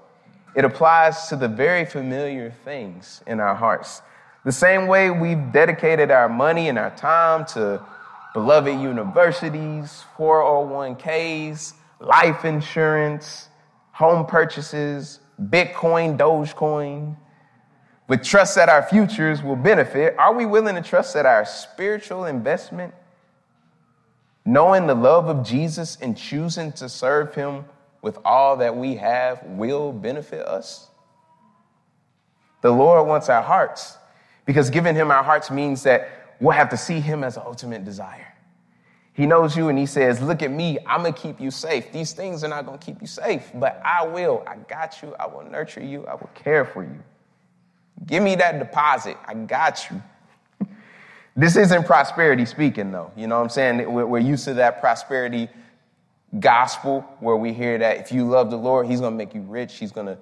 It 0.55 0.63
applies 0.63 1.27
to 1.27 1.35
the 1.35 1.47
very 1.47 1.85
familiar 1.85 2.51
things 2.63 3.23
in 3.25 3.39
our 3.39 3.55
hearts. 3.55 4.01
The 4.45 4.51
same 4.51 4.85
way 4.85 5.09
we've 5.09 5.51
dedicated 5.51 6.11
our 6.11 6.29
money 6.29 6.69
and 6.69 6.77
our 6.77 6.91
time 6.91 7.45
to 7.47 7.83
beloved 8.35 8.81
universities, 8.81 10.03
401ks, 10.17 11.71
life 12.01 12.43
insurance, 12.43 13.47
home 13.93 14.25
purchases, 14.25 15.21
Bitcoin, 15.41 16.17
Dogecoin, 16.17 17.15
with 18.09 18.21
trust 18.23 18.55
that 18.55 18.67
our 18.67 18.83
futures 18.83 19.41
will 19.41 19.55
benefit, 19.55 20.17
are 20.17 20.33
we 20.33 20.45
willing 20.45 20.75
to 20.75 20.81
trust 20.81 21.13
that 21.13 21.25
our 21.25 21.45
spiritual 21.45 22.25
investment, 22.25 22.93
knowing 24.43 24.85
the 24.85 24.95
love 24.95 25.29
of 25.29 25.45
Jesus 25.45 25.97
and 26.01 26.17
choosing 26.17 26.73
to 26.73 26.89
serve 26.89 27.33
him 27.33 27.63
with 28.01 28.19
all 28.25 28.57
that 28.57 28.75
we 28.75 28.95
have, 28.97 29.41
will 29.43 29.93
benefit 29.93 30.45
us? 30.45 30.89
The 32.59 32.71
Lord 32.71 33.07
wants 33.07 33.29
our 33.29 33.41
hearts 33.41 33.97
because 34.45 34.69
giving 34.69 34.93
him 34.93 35.09
our 35.09 35.23
hearts 35.23 35.49
means 35.49 35.83
that 35.83 36.09
we'll 36.39 36.53
have 36.53 36.69
to 36.69 36.77
see 36.77 36.99
him 36.99 37.23
as 37.23 37.37
an 37.37 37.43
ultimate 37.45 37.85
desire. 37.85 38.33
He 39.13 39.25
knows 39.25 39.55
you 39.55 39.69
and 39.69 39.77
he 39.77 39.85
says, 39.85 40.21
Look 40.21 40.41
at 40.41 40.51
me, 40.51 40.77
I'm 40.85 41.01
gonna 41.01 41.13
keep 41.13 41.39
you 41.39 41.51
safe. 41.51 41.91
These 41.91 42.13
things 42.13 42.43
are 42.43 42.47
not 42.47 42.65
gonna 42.65 42.77
keep 42.77 43.01
you 43.01 43.07
safe, 43.07 43.51
but 43.53 43.81
I 43.83 44.05
will. 44.05 44.43
I 44.45 44.57
got 44.57 45.01
you. 45.01 45.15
I 45.19 45.27
will 45.27 45.43
nurture 45.49 45.83
you. 45.83 46.05
I 46.05 46.15
will 46.15 46.29
care 46.33 46.65
for 46.65 46.83
you. 46.83 47.03
Give 48.05 48.21
me 48.21 48.35
that 48.35 48.59
deposit. 48.59 49.17
I 49.25 49.33
got 49.33 49.89
you. 49.89 50.67
this 51.35 51.55
isn't 51.55 51.85
prosperity 51.85 52.45
speaking, 52.45 52.91
though. 52.91 53.11
You 53.15 53.27
know 53.27 53.37
what 53.37 53.43
I'm 53.43 53.49
saying? 53.49 53.91
We're 53.91 54.19
used 54.19 54.43
to 54.45 54.55
that 54.55 54.81
prosperity 54.81 55.47
gospel 56.39 57.01
where 57.21 57.37
we 57.37 57.53
hear 57.53 57.77
that 57.77 57.97
if 57.97 58.11
you 58.11 58.27
love 58.27 58.51
the 58.51 58.57
Lord, 58.57 58.87
he's 58.87 58.99
gonna 58.99 59.15
make 59.15 59.33
you 59.33 59.41
rich. 59.41 59.77
He's 59.77 59.93
gonna 59.93 60.17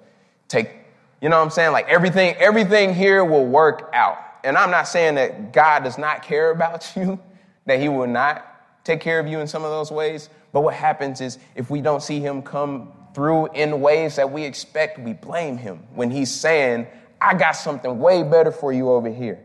take 0.46 0.84
you 1.24 1.30
know 1.30 1.38
what 1.38 1.44
I'm 1.44 1.50
saying? 1.50 1.72
Like 1.72 1.88
everything, 1.88 2.34
everything 2.36 2.92
here 2.92 3.24
will 3.24 3.46
work 3.46 3.88
out. 3.94 4.18
And 4.44 4.58
I'm 4.58 4.70
not 4.70 4.86
saying 4.86 5.16
that 5.16 5.52
God 5.52 5.82
does 5.82 5.98
not 5.98 6.22
care 6.22 6.50
about 6.50 6.92
you, 6.96 7.18
that 7.66 7.80
He 7.80 7.88
will 7.88 8.06
not 8.06 8.84
take 8.84 9.00
care 9.00 9.18
of 9.18 9.26
you 9.26 9.40
in 9.40 9.46
some 9.48 9.64
of 9.64 9.70
those 9.70 9.90
ways. 9.90 10.28
But 10.52 10.60
what 10.60 10.74
happens 10.74 11.20
is 11.20 11.38
if 11.56 11.70
we 11.70 11.80
don't 11.80 12.02
see 12.02 12.20
Him 12.20 12.42
come 12.42 12.92
through 13.14 13.52
in 13.52 13.80
ways 13.80 14.16
that 14.16 14.30
we 14.30 14.44
expect, 14.44 14.98
we 15.00 15.14
blame 15.14 15.56
Him 15.56 15.78
when 15.94 16.10
He's 16.10 16.30
saying, 16.30 16.86
I 17.20 17.34
got 17.34 17.52
something 17.52 17.98
way 17.98 18.22
better 18.22 18.52
for 18.52 18.72
you 18.72 18.90
over 18.90 19.08
here. 19.08 19.40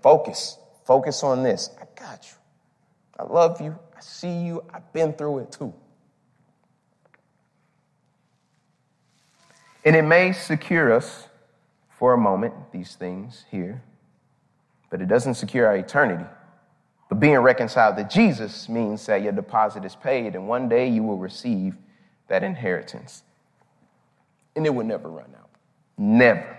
Focus. 0.00 0.56
Focus 0.84 1.22
on 1.22 1.42
this. 1.42 1.70
I 1.78 1.84
got 2.00 2.26
you. 2.30 2.36
I 3.18 3.24
love 3.24 3.60
you. 3.60 3.78
I 3.94 4.00
see 4.00 4.32
you. 4.32 4.64
I've 4.72 4.90
been 4.92 5.12
through 5.12 5.40
it 5.40 5.52
too. 5.52 5.74
And 9.84 9.96
it 9.96 10.02
may 10.02 10.32
secure 10.32 10.92
us 10.92 11.26
for 11.90 12.12
a 12.14 12.18
moment, 12.18 12.54
these 12.72 12.94
things 12.94 13.44
here, 13.50 13.82
but 14.90 15.00
it 15.00 15.08
doesn't 15.08 15.34
secure 15.34 15.66
our 15.66 15.76
eternity. 15.76 16.24
But 17.08 17.20
being 17.20 17.38
reconciled 17.38 17.96
to 17.96 18.04
Jesus 18.04 18.68
means 18.68 19.06
that 19.06 19.22
your 19.22 19.32
deposit 19.32 19.84
is 19.84 19.96
paid, 19.96 20.34
and 20.34 20.46
one 20.46 20.68
day 20.68 20.88
you 20.88 21.02
will 21.02 21.16
receive 21.16 21.76
that 22.28 22.42
inheritance. 22.42 23.22
And 24.54 24.66
it 24.66 24.70
will 24.70 24.84
never 24.84 25.08
run 25.08 25.34
out. 25.38 25.50
Never. 25.96 26.58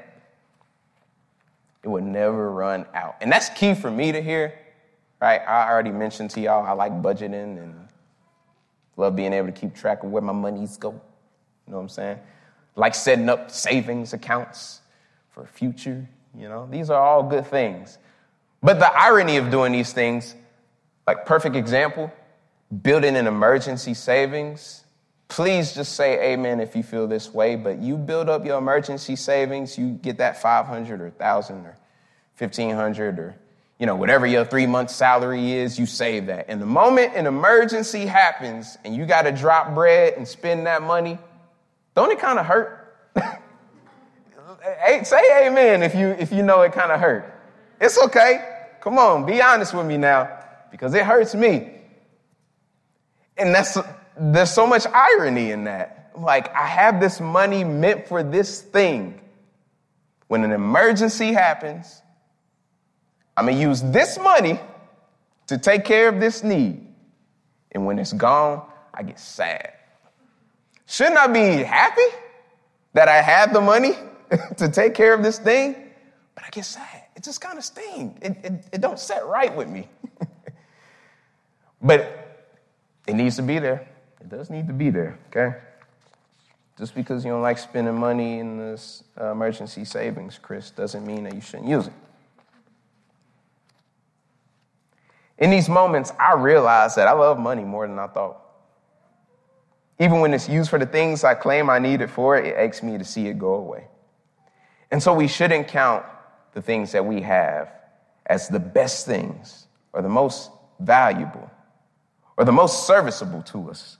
It 1.83 1.87
will 1.87 2.03
never 2.03 2.51
run 2.51 2.85
out. 2.93 3.15
And 3.21 3.31
that's 3.31 3.49
key 3.49 3.73
for 3.73 3.89
me 3.89 4.11
to 4.11 4.21
hear, 4.21 4.53
right? 5.21 5.41
I 5.41 5.69
already 5.69 5.91
mentioned 5.91 6.29
to 6.31 6.41
y'all 6.41 6.65
I 6.65 6.71
like 6.71 6.91
budgeting 7.01 7.61
and 7.61 7.87
love 8.97 9.15
being 9.15 9.33
able 9.33 9.47
to 9.47 9.53
keep 9.53 9.75
track 9.75 10.03
of 10.03 10.11
where 10.11 10.21
my 10.21 10.33
monies 10.33 10.77
go. 10.77 10.91
You 10.91 11.71
know 11.71 11.77
what 11.77 11.83
I'm 11.83 11.89
saying? 11.89 12.19
like 12.75 12.95
setting 12.95 13.29
up 13.29 13.51
savings 13.51 14.13
accounts 14.13 14.81
for 15.29 15.45
future. 15.45 16.07
You 16.37 16.47
know, 16.47 16.67
these 16.69 16.89
are 16.89 17.01
all 17.01 17.23
good 17.23 17.47
things. 17.47 17.97
But 18.63 18.79
the 18.79 18.91
irony 18.91 19.37
of 19.37 19.49
doing 19.49 19.71
these 19.71 19.93
things, 19.93 20.35
like 21.07 21.25
perfect 21.25 21.55
example, 21.55 22.11
building 22.83 23.15
an 23.15 23.27
emergency 23.27 23.93
savings. 23.93 24.83
Please 25.27 25.73
just 25.73 25.95
say 25.95 26.33
amen 26.33 26.59
if 26.59 26.75
you 26.75 26.83
feel 26.83 27.07
this 27.07 27.33
way, 27.33 27.55
but 27.55 27.79
you 27.79 27.97
build 27.97 28.29
up 28.29 28.45
your 28.45 28.57
emergency 28.57 29.15
savings, 29.15 29.77
you 29.77 29.91
get 29.91 30.17
that 30.17 30.41
500 30.41 31.01
or 31.01 31.05
1000 31.05 31.65
or 31.65 31.77
1500 32.37 33.19
or 33.19 33.35
you 33.79 33.87
know, 33.87 33.95
whatever 33.95 34.27
your 34.27 34.45
three 34.45 34.67
month 34.67 34.91
salary 34.91 35.53
is, 35.53 35.79
you 35.79 35.87
save 35.87 36.27
that. 36.27 36.45
And 36.47 36.61
the 36.61 36.67
moment 36.67 37.15
an 37.15 37.25
emergency 37.25 38.05
happens 38.05 38.77
and 38.85 38.95
you 38.95 39.07
got 39.07 39.23
to 39.23 39.31
drop 39.31 39.73
bread 39.73 40.13
and 40.13 40.27
spend 40.27 40.67
that 40.67 40.83
money, 40.83 41.17
don't 41.95 42.11
it 42.11 42.19
kind 42.19 42.37
of 42.37 42.45
hurt? 42.45 42.95
say 45.03 45.47
amen 45.47 45.81
if 45.81 45.95
you 45.95 46.09
if 46.09 46.31
you 46.31 46.43
know 46.43 46.61
it 46.61 46.73
kind 46.73 46.91
of 46.91 46.99
hurt. 46.99 47.40
It's 47.81 47.97
okay. 47.97 48.59
Come 48.79 48.99
on, 48.99 49.25
be 49.25 49.41
honest 49.41 49.73
with 49.73 49.87
me 49.87 49.97
now. 49.97 50.37
because 50.69 50.93
it 50.93 51.03
hurts 51.03 51.35
me. 51.35 51.69
And 53.35 53.53
that's 53.53 53.77
there's 54.17 54.51
so 54.51 54.67
much 54.67 54.85
irony 54.87 55.51
in 55.51 55.65
that. 55.65 56.11
Like, 56.15 56.53
I 56.53 56.67
have 56.67 56.99
this 56.99 57.19
money 57.19 57.63
meant 57.63 58.07
for 58.07 58.23
this 58.23 58.61
thing. 58.61 59.19
When 60.27 60.43
an 60.43 60.51
emergency 60.51 61.33
happens, 61.33 62.01
I'm 63.35 63.47
gonna 63.47 63.57
use 63.57 63.81
this 63.81 64.19
money 64.19 64.59
to 65.47 65.57
take 65.57 65.83
care 65.83 66.07
of 66.07 66.19
this 66.19 66.43
need. 66.43 66.87
And 67.71 67.85
when 67.85 67.99
it's 67.99 68.13
gone, 68.13 68.65
I 68.93 69.03
get 69.03 69.19
sad. 69.19 69.73
Shouldn't 70.85 71.17
I 71.17 71.27
be 71.27 71.63
happy 71.63 72.15
that 72.93 73.07
I 73.07 73.21
had 73.21 73.53
the 73.53 73.61
money 73.61 73.93
to 74.57 74.69
take 74.69 74.93
care 74.93 75.13
of 75.13 75.23
this 75.23 75.39
thing? 75.39 75.75
But 76.35 76.45
I 76.45 76.49
get 76.49 76.65
sad. 76.65 77.00
It 77.21 77.25
just 77.25 77.39
kind 77.39 77.59
of 77.59 77.63
stings. 77.63 78.17
It, 78.19 78.37
it, 78.43 78.53
it 78.71 78.81
don't 78.81 78.97
set 78.97 79.27
right 79.27 79.55
with 79.55 79.67
me. 79.69 79.87
but 81.83 82.49
it 83.05 83.13
needs 83.13 83.35
to 83.35 83.43
be 83.43 83.59
there. 83.59 83.87
It 84.19 84.27
does 84.27 84.49
need 84.49 84.65
to 84.65 84.73
be 84.73 84.89
there, 84.89 85.19
okay? 85.27 85.59
Just 86.79 86.95
because 86.95 87.23
you 87.23 87.29
don't 87.29 87.43
like 87.43 87.59
spending 87.59 87.93
money 87.93 88.39
in 88.39 88.57
this 88.57 89.03
uh, 89.21 89.33
emergency 89.33 89.85
savings, 89.85 90.39
Chris, 90.41 90.71
doesn't 90.71 91.05
mean 91.05 91.25
that 91.25 91.35
you 91.35 91.41
shouldn't 91.41 91.69
use 91.69 91.85
it. 91.85 91.93
In 95.37 95.51
these 95.51 95.69
moments, 95.69 96.11
I 96.19 96.33
realize 96.33 96.95
that 96.95 97.07
I 97.07 97.11
love 97.11 97.37
money 97.37 97.63
more 97.63 97.87
than 97.87 97.99
I 97.99 98.07
thought. 98.07 98.41
Even 99.99 100.21
when 100.21 100.33
it's 100.33 100.49
used 100.49 100.71
for 100.71 100.79
the 100.79 100.87
things 100.87 101.23
I 101.23 101.35
claim 101.35 101.69
I 101.69 101.77
need 101.77 102.01
it 102.01 102.09
for, 102.09 102.35
it 102.35 102.55
aches 102.57 102.81
me 102.81 102.97
to 102.97 103.05
see 103.05 103.27
it 103.27 103.37
go 103.37 103.53
away. 103.53 103.85
And 104.89 105.03
so 105.03 105.13
we 105.13 105.27
shouldn't 105.27 105.67
count 105.67 106.03
the 106.53 106.61
things 106.61 106.91
that 106.91 107.05
we 107.05 107.21
have 107.21 107.71
as 108.25 108.47
the 108.47 108.59
best 108.59 109.05
things 109.05 109.67
or 109.93 110.01
the 110.01 110.09
most 110.09 110.51
valuable 110.79 111.49
or 112.37 112.45
the 112.45 112.51
most 112.51 112.87
serviceable 112.87 113.41
to 113.43 113.69
us. 113.69 113.97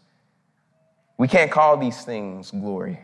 We 1.18 1.28
can't 1.28 1.52
call 1.52 1.78
these 1.78 2.04
things 2.04 2.52
glory, 2.52 3.00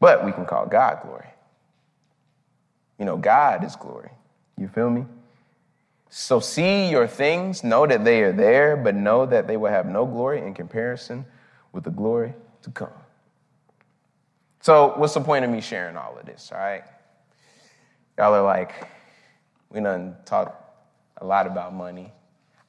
but 0.00 0.24
we 0.24 0.32
can 0.32 0.46
call 0.46 0.66
God 0.66 1.00
glory. 1.02 1.28
You 2.98 3.04
know, 3.04 3.16
God 3.16 3.64
is 3.64 3.76
glory. 3.76 4.10
You 4.56 4.68
feel 4.68 4.88
me? 4.88 5.04
So 6.08 6.38
see 6.38 6.88
your 6.88 7.08
things, 7.08 7.64
know 7.64 7.86
that 7.86 8.04
they 8.04 8.22
are 8.22 8.32
there, 8.32 8.76
but 8.76 8.94
know 8.94 9.26
that 9.26 9.48
they 9.48 9.56
will 9.56 9.70
have 9.70 9.86
no 9.86 10.06
glory 10.06 10.40
in 10.40 10.54
comparison 10.54 11.26
with 11.72 11.84
the 11.84 11.90
glory 11.90 12.34
to 12.62 12.70
come. 12.70 13.03
So, 14.64 14.94
what's 14.96 15.12
the 15.12 15.20
point 15.20 15.44
of 15.44 15.50
me 15.50 15.60
sharing 15.60 15.98
all 15.98 16.16
of 16.18 16.24
this, 16.24 16.50
all 16.50 16.56
right? 16.56 16.84
Y'all 18.16 18.32
are 18.32 18.40
like, 18.40 18.72
we 19.68 19.78
done 19.80 20.16
talk 20.24 20.58
a 21.18 21.26
lot 21.26 21.46
about 21.46 21.74
money. 21.74 22.10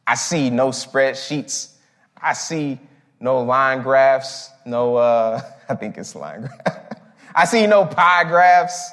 I 0.06 0.16
see 0.16 0.50
no 0.50 0.72
spreadsheets 0.72 1.76
I 2.22 2.34
see 2.34 2.82
no 3.22 3.40
line 3.40 3.82
graphs, 3.82 4.50
no, 4.66 4.98
uh, 4.98 5.40
I 5.70 5.76
think 5.76 5.98
it's 5.98 6.16
line 6.16 6.42
graph. 6.42 6.98
I 7.36 7.46
see 7.46 7.66
no 7.66 7.86
pie 7.86 8.26
graphs. 8.26 8.92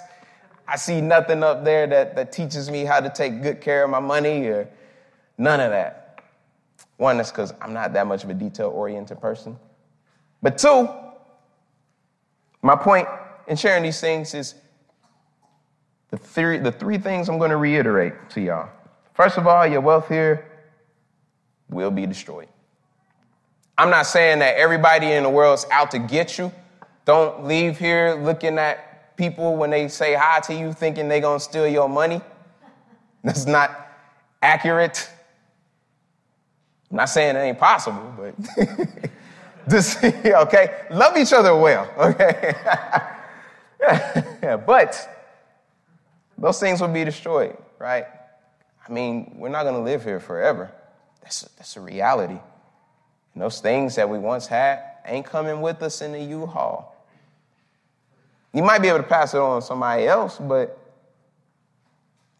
I 0.68 0.76
see 0.76 1.00
nothing 1.00 1.42
up 1.42 1.64
there 1.64 1.88
that, 1.88 2.14
that 2.14 2.30
teaches 2.30 2.70
me 2.70 2.84
how 2.84 3.00
to 3.00 3.11
take 3.11 3.42
good 3.42 3.61
care 3.61 3.82
of 3.82 3.90
my 3.90 3.98
money 3.98 4.46
or 4.46 4.68
none 5.38 5.59
of 5.59 5.70
that. 5.70 6.22
One, 6.98 7.16
that's 7.16 7.32
because 7.32 7.53
I'm 7.61 7.72
not 7.72 7.94
that 7.94 8.07
much 8.07 8.22
of 8.22 8.30
a 8.30 8.34
detail 8.34 8.68
oriented 8.68 9.20
person. 9.20 9.59
But 10.40 10.57
two, 10.57 10.88
my 12.62 12.76
point 12.76 13.08
in 13.48 13.56
sharing 13.56 13.82
these 13.82 14.00
things 14.00 14.34
is 14.34 14.54
the 16.10 16.16
three, 16.16 16.58
the 16.58 16.72
three 16.72 16.98
things 16.98 17.28
I'm 17.28 17.38
going 17.38 17.50
to 17.50 17.56
reiterate 17.56 18.14
to 18.30 18.40
y'all. 18.40 18.70
First 19.14 19.36
of 19.36 19.46
all, 19.46 19.66
your 19.66 19.80
wealth 19.80 20.08
here 20.08 20.50
will 21.68 21.90
be 21.90 22.06
destroyed. 22.06 22.48
I'm 23.76 23.90
not 23.90 24.06
saying 24.06 24.38
that 24.40 24.56
everybody 24.56 25.12
in 25.12 25.22
the 25.22 25.30
world's 25.30 25.66
out 25.70 25.90
to 25.92 25.98
get 25.98 26.38
you. 26.38 26.52
Don't 27.04 27.44
leave 27.44 27.78
here 27.78 28.14
looking 28.14 28.58
at 28.58 29.16
people 29.16 29.56
when 29.56 29.70
they 29.70 29.88
say 29.88 30.14
hi 30.14 30.40
to 30.40 30.54
you 30.54 30.72
thinking 30.72 31.08
they're 31.08 31.20
going 31.20 31.38
to 31.38 31.44
steal 31.44 31.66
your 31.66 31.88
money. 31.88 32.20
That's 33.24 33.46
not 33.46 33.88
accurate. 34.40 35.10
I'm 36.90 36.98
not 36.98 37.08
saying 37.08 37.36
it 37.36 37.40
ain't 37.40 37.58
possible, 37.58 38.14
but 38.16 38.34
just, 39.68 40.02
okay? 40.04 40.86
Love 40.90 41.16
each 41.16 41.32
other 41.32 41.56
well, 41.56 41.88
okay? 41.98 42.54
yeah, 43.80 44.56
but 44.66 45.08
those 46.38 46.58
things 46.60 46.80
will 46.80 46.88
be 46.88 47.04
destroyed, 47.04 47.56
right? 47.78 48.06
I 48.86 48.92
mean, 48.92 49.34
we're 49.36 49.48
not 49.48 49.62
going 49.62 49.74
to 49.74 49.80
live 49.80 50.04
here 50.04 50.20
forever. 50.20 50.72
That's, 51.22 51.42
that's 51.56 51.76
a 51.76 51.80
reality. 51.80 52.38
And 53.34 53.42
those 53.42 53.60
things 53.60 53.94
that 53.96 54.08
we 54.08 54.18
once 54.18 54.46
had 54.46 54.82
ain't 55.06 55.26
coming 55.26 55.60
with 55.60 55.82
us 55.82 56.02
in 56.02 56.12
the 56.12 56.20
U-Haul. 56.20 56.88
You 58.52 58.62
might 58.62 58.82
be 58.82 58.88
able 58.88 58.98
to 58.98 59.04
pass 59.04 59.34
it 59.34 59.38
on 59.38 59.60
to 59.60 59.66
somebody 59.66 60.06
else, 60.06 60.38
but 60.38 60.78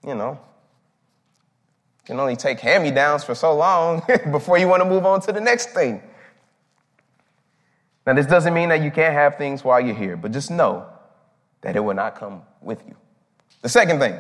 you 0.07 0.15
know, 0.15 0.33
you 0.33 2.07
can 2.07 2.21
only 2.21 2.37
take 2.37 2.61
hand-me-downs 2.61 3.25
for 3.25 3.35
so 3.35 3.55
long 3.55 4.03
before 4.31 4.59
you 4.59 4.69
want 4.69 4.83
to 4.83 4.89
move 4.89 5.07
on 5.07 5.21
to 5.23 5.33
the 5.33 5.41
next 5.41 5.71
thing. 5.71 6.03
Now, 8.07 8.15
this 8.15 8.27
doesn't 8.27 8.53
mean 8.53 8.69
that 8.71 8.83
you 8.83 8.91
can't 8.91 9.15
have 9.15 9.37
things 9.37 9.63
while 9.63 9.81
you're 9.81 9.95
here, 9.95 10.17
but 10.17 10.33
just 10.33 10.51
know 10.51 10.87
that 11.61 11.77
it 11.77 11.81
will 11.81 11.95
not 11.95 12.17
come 12.17 12.43
with 12.61 12.83
you. 12.87 12.97
The 13.63 13.69
second 13.69 14.01
thing, 14.01 14.19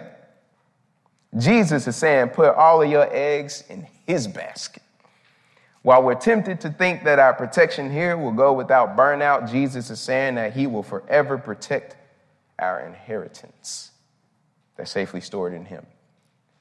Jesus 1.38 1.86
is 1.88 1.96
saying, 1.96 2.28
put 2.28 2.54
all 2.54 2.82
of 2.82 2.90
your 2.90 3.08
eggs 3.10 3.64
in 3.68 3.86
his 4.06 4.28
basket. 4.28 4.82
While 5.82 6.04
we're 6.04 6.14
tempted 6.14 6.60
to 6.60 6.70
think 6.70 7.02
that 7.04 7.18
our 7.18 7.34
protection 7.34 7.90
here 7.90 8.16
will 8.16 8.32
go 8.32 8.52
without 8.52 8.96
burnout, 8.96 9.50
Jesus 9.50 9.90
is 9.90 9.98
saying 9.98 10.36
that 10.36 10.52
he 10.52 10.68
will 10.68 10.84
forever 10.84 11.36
protect 11.36 11.96
our 12.58 12.86
inheritance 12.86 13.90
that's 14.76 14.92
safely 14.92 15.20
stored 15.20 15.52
in 15.52 15.64
him. 15.64 15.84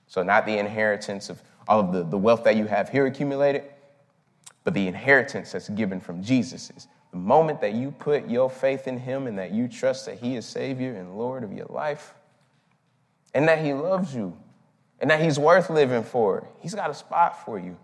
So, 0.07 0.23
not 0.23 0.45
the 0.45 0.57
inheritance 0.57 1.29
of 1.29 1.41
all 1.67 1.79
of 1.79 1.93
the, 1.93 2.03
the 2.03 2.17
wealth 2.17 2.43
that 2.45 2.55
you 2.55 2.65
have 2.65 2.89
here 2.89 3.05
accumulated, 3.05 3.63
but 4.63 4.73
the 4.73 4.87
inheritance 4.87 5.51
that's 5.51 5.69
given 5.69 5.99
from 5.99 6.23
Jesus 6.23 6.71
is 6.75 6.87
the 7.11 7.17
moment 7.17 7.61
that 7.61 7.73
you 7.73 7.91
put 7.91 8.29
your 8.29 8.49
faith 8.49 8.87
in 8.87 8.97
him 8.97 9.27
and 9.27 9.37
that 9.37 9.51
you 9.51 9.67
trust 9.67 10.05
that 10.05 10.17
he 10.17 10.35
is 10.35 10.45
Savior 10.45 10.95
and 10.95 11.17
Lord 11.17 11.43
of 11.43 11.51
your 11.51 11.67
life, 11.67 12.13
and 13.33 13.47
that 13.47 13.63
he 13.63 13.73
loves 13.73 14.15
you, 14.15 14.35
and 14.99 15.09
that 15.09 15.21
he's 15.21 15.37
worth 15.37 15.69
living 15.69 16.03
for, 16.03 16.47
he's 16.59 16.73
got 16.73 16.89
a 16.89 16.93
spot 16.93 17.45
for 17.45 17.59
you. 17.59 17.77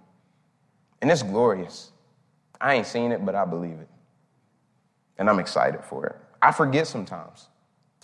And 1.01 1.11
it's 1.11 1.23
glorious. 1.23 1.91
I 2.59 2.75
ain't 2.75 2.87
seen 2.87 3.11
it, 3.11 3.25
but 3.25 3.35
I 3.35 3.45
believe 3.45 3.79
it. 3.79 3.89
And 5.17 5.29
I'm 5.29 5.39
excited 5.39 5.83
for 5.83 6.05
it. 6.07 6.15
I 6.41 6.51
forget 6.51 6.87
sometimes. 6.87 7.47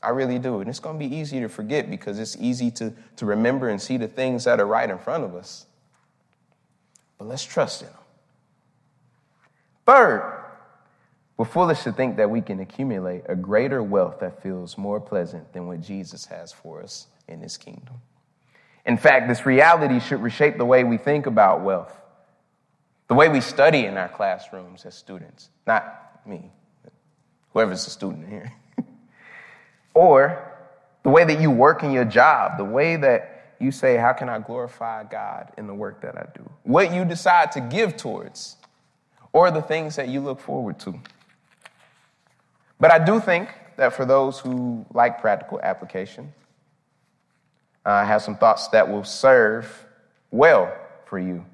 I 0.02 0.10
really 0.10 0.40
do. 0.40 0.60
And 0.60 0.70
it's 0.70 0.80
going 0.80 1.00
to 1.00 1.08
be 1.08 1.16
easy 1.16 1.40
to 1.40 1.48
forget 1.48 1.90
because 1.90 2.20
it's 2.20 2.36
easy 2.38 2.70
to, 2.72 2.94
to 3.16 3.26
remember 3.26 3.70
and 3.70 3.82
see 3.82 3.98
the 3.98 4.08
things 4.08 4.44
that 4.44 4.60
are 4.60 4.66
right 4.66 4.90
in 4.90 4.98
front 4.98 5.24
of 5.24 5.36
us. 5.36 5.66
But 7.18 7.28
let's 7.28 7.44
trust 7.44 7.84
in 7.84 7.88
them. 7.88 7.98
Third, 9.86 10.33
we're 11.38 11.46
foolish 11.46 11.84
to 11.84 11.92
think 11.92 12.18
that 12.18 12.30
we 12.30 12.42
can 12.42 12.60
accumulate 12.60 13.24
a 13.28 13.36
greater 13.36 13.82
wealth 13.82 14.20
that 14.20 14.44
feels 14.44 14.78
more 14.78 15.00
pleasant 15.00 15.52
than 15.54 15.68
what 15.68 15.82
Jesus 15.82 16.26
has 16.28 16.52
for 16.52 16.82
us 16.82 17.08
in 17.28 17.42
his 17.42 17.58
kingdom. 17.58 17.96
In 18.86 18.98
fact, 18.98 19.28
this 19.28 19.46
reality 19.46 20.00
should 20.00 20.22
reshape 20.22 20.58
the 20.58 20.66
way 20.66 20.84
we 20.84 20.98
think 20.98 21.26
about 21.26 21.62
wealth 21.62 21.94
the 23.08 23.14
way 23.14 23.30
we 23.30 23.42
study 23.42 23.86
in 23.86 23.96
our 23.96 24.10
classrooms 24.10 24.86
as 24.86 24.96
students, 24.96 25.50
not 25.68 26.22
me, 26.26 26.52
whoever's 27.52 27.86
a 27.86 27.90
student 27.92 28.28
here. 28.28 28.52
or 29.94 30.52
the 31.04 31.10
way 31.10 31.24
that 31.24 31.40
you 31.40 31.52
work 31.52 31.84
in 31.84 31.92
your 31.92 32.06
job, 32.06 32.58
the 32.58 32.64
way 32.64 32.96
that 32.96 33.56
you 33.60 33.72
say, 33.72 33.98
How 33.98 34.14
can 34.14 34.30
I 34.30 34.40
glorify 34.40 35.04
God 35.04 35.52
in 35.58 35.68
the 35.68 35.76
work 35.76 36.02
that 36.02 36.18
I 36.18 36.26
do? 36.36 36.50
What 36.64 36.92
you 36.92 37.06
decide 37.06 37.52
to 37.52 37.62
give 37.62 37.98
towards, 37.98 38.58
or 39.32 39.52
the 39.52 39.62
things 39.62 39.96
that 39.98 40.08
you 40.08 40.20
look 40.20 40.40
forward 40.40 40.80
to. 40.80 41.00
But 42.84 42.92
I 42.92 43.00
do 43.00 43.20
think 43.20 43.48
that 43.78 43.94
for 43.94 44.06
those 44.06 44.40
who 44.40 44.86
like 44.94 45.22
practical 45.22 45.60
application, 45.62 46.34
I 47.86 48.04
have 48.04 48.22
some 48.22 48.36
thoughts 48.36 48.68
that 48.68 48.90
will 48.90 49.06
serve 49.06 49.66
well 50.32 50.72
for 51.06 51.18
you 51.18 51.46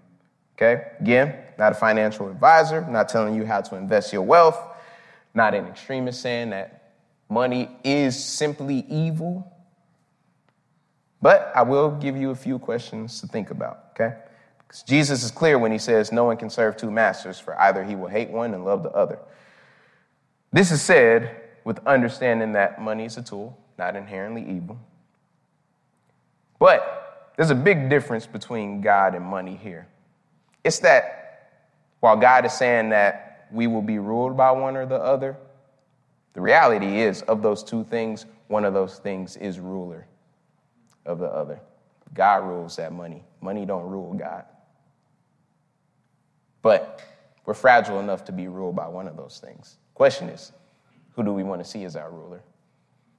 Okay? 0.59 0.87
Again, 0.99 1.35
not 1.57 1.71
a 1.71 1.75
financial 1.75 2.29
advisor, 2.29 2.85
not 2.89 3.07
telling 3.07 3.33
you 3.33 3.45
how 3.45 3.61
to 3.61 3.75
invest 3.77 4.11
your 4.11 4.23
wealth, 4.23 4.59
not 5.33 5.53
an 5.53 5.65
extremist 5.67 6.21
saying 6.21 6.49
that 6.49 6.95
money 7.29 7.69
is 7.81 8.21
simply 8.21 8.85
evil. 8.89 9.49
But 11.21 11.53
I 11.55 11.61
will 11.61 11.91
give 11.91 12.17
you 12.17 12.31
a 12.31 12.35
few 12.35 12.59
questions 12.59 13.21
to 13.21 13.27
think 13.27 13.51
about, 13.51 13.85
okay? 13.91 14.17
Because 14.57 14.83
Jesus 14.83 15.23
is 15.23 15.31
clear 15.31 15.57
when 15.57 15.71
he 15.71 15.77
says 15.77 16.11
no 16.11 16.25
one 16.25 16.35
can 16.35 16.49
serve 16.49 16.75
two 16.75 16.91
masters, 16.91 17.39
for 17.39 17.57
either 17.61 17.85
he 17.85 17.95
will 17.95 18.09
hate 18.09 18.29
one 18.29 18.53
and 18.53 18.65
love 18.65 18.83
the 18.83 18.91
other. 18.91 19.17
This 20.51 20.71
is 20.71 20.81
said 20.81 21.41
with 21.63 21.79
understanding 21.85 22.53
that 22.53 22.81
money 22.81 23.05
is 23.05 23.17
a 23.17 23.21
tool, 23.21 23.57
not 23.77 23.95
inherently 23.95 24.45
evil. 24.49 24.79
But 26.57 27.33
there's 27.35 27.51
a 27.51 27.55
big 27.55 27.89
difference 27.89 28.25
between 28.25 28.81
God 28.81 29.15
and 29.15 29.23
money 29.23 29.55
here. 29.55 29.87
It's 30.63 30.79
that 30.79 31.65
while 31.99 32.17
God 32.17 32.45
is 32.45 32.53
saying 32.53 32.89
that 32.89 33.47
we 33.51 33.67
will 33.67 33.81
be 33.81 33.99
ruled 33.99 34.35
by 34.35 34.51
one 34.51 34.75
or 34.75 34.85
the 34.85 34.95
other, 34.95 35.37
the 36.33 36.41
reality 36.41 37.01
is, 37.01 37.21
of 37.23 37.41
those 37.41 37.63
two 37.63 37.83
things, 37.83 38.25
one 38.47 38.65
of 38.65 38.73
those 38.73 38.99
things 38.99 39.37
is 39.37 39.59
ruler 39.59 40.07
of 41.05 41.19
the 41.19 41.27
other. 41.27 41.59
God 42.13 42.43
rules 42.43 42.75
that 42.77 42.91
money. 42.91 43.23
Money 43.41 43.65
don't 43.65 43.87
rule 43.87 44.13
God. 44.13 44.45
But 46.61 47.01
we're 47.45 47.53
fragile 47.53 47.99
enough 47.99 48.25
to 48.25 48.31
be 48.31 48.47
ruled 48.47 48.75
by 48.75 48.87
one 48.87 49.07
of 49.07 49.15
those 49.15 49.39
things. 49.43 49.77
Question 49.99 50.29
is, 50.29 50.53
who 51.13 51.23
do 51.25 51.33
we 51.33 51.43
want 51.43 51.61
to 51.61 51.69
see 51.69 51.83
as 51.83 51.97
our 51.97 52.09
ruler? 52.09 52.41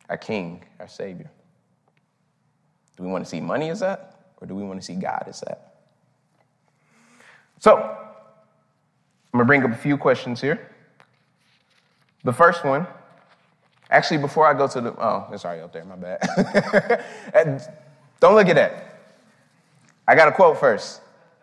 Our 0.09 0.17
king, 0.17 0.65
our 0.79 0.89
savior. 0.89 1.31
Do 2.97 3.03
we 3.03 3.11
want 3.11 3.23
to 3.23 3.29
see 3.29 3.39
money 3.39 3.69
as 3.69 3.81
that, 3.81 4.33
or 4.41 4.47
do 4.47 4.55
we 4.55 4.63
want 4.63 4.81
to 4.81 4.87
see 4.87 4.95
God 4.95 5.25
as 5.27 5.41
that? 5.41 5.75
So, 7.59 7.77
I'm 7.77 7.85
going 9.35 9.41
to 9.41 9.45
bring 9.45 9.63
up 9.63 9.73
a 9.73 9.77
few 9.77 9.99
questions 9.99 10.41
here. 10.41 10.71
The 12.25 12.33
first 12.33 12.65
one, 12.65 12.87
actually, 13.91 14.17
before 14.17 14.47
I 14.47 14.55
go 14.55 14.67
to 14.67 14.81
the, 14.81 14.95
oh, 14.99 15.29
it's 15.35 15.45
already 15.45 15.61
up 15.61 15.75
there, 15.75 15.85
my 15.85 15.97
bad. 15.97 17.05
Don't 18.21 18.35
look 18.35 18.49
at 18.49 18.57
that. 18.57 19.01
I 20.09 20.15
got 20.15 20.29
a 20.29 20.33
quote 20.33 20.59
first. 20.59 21.03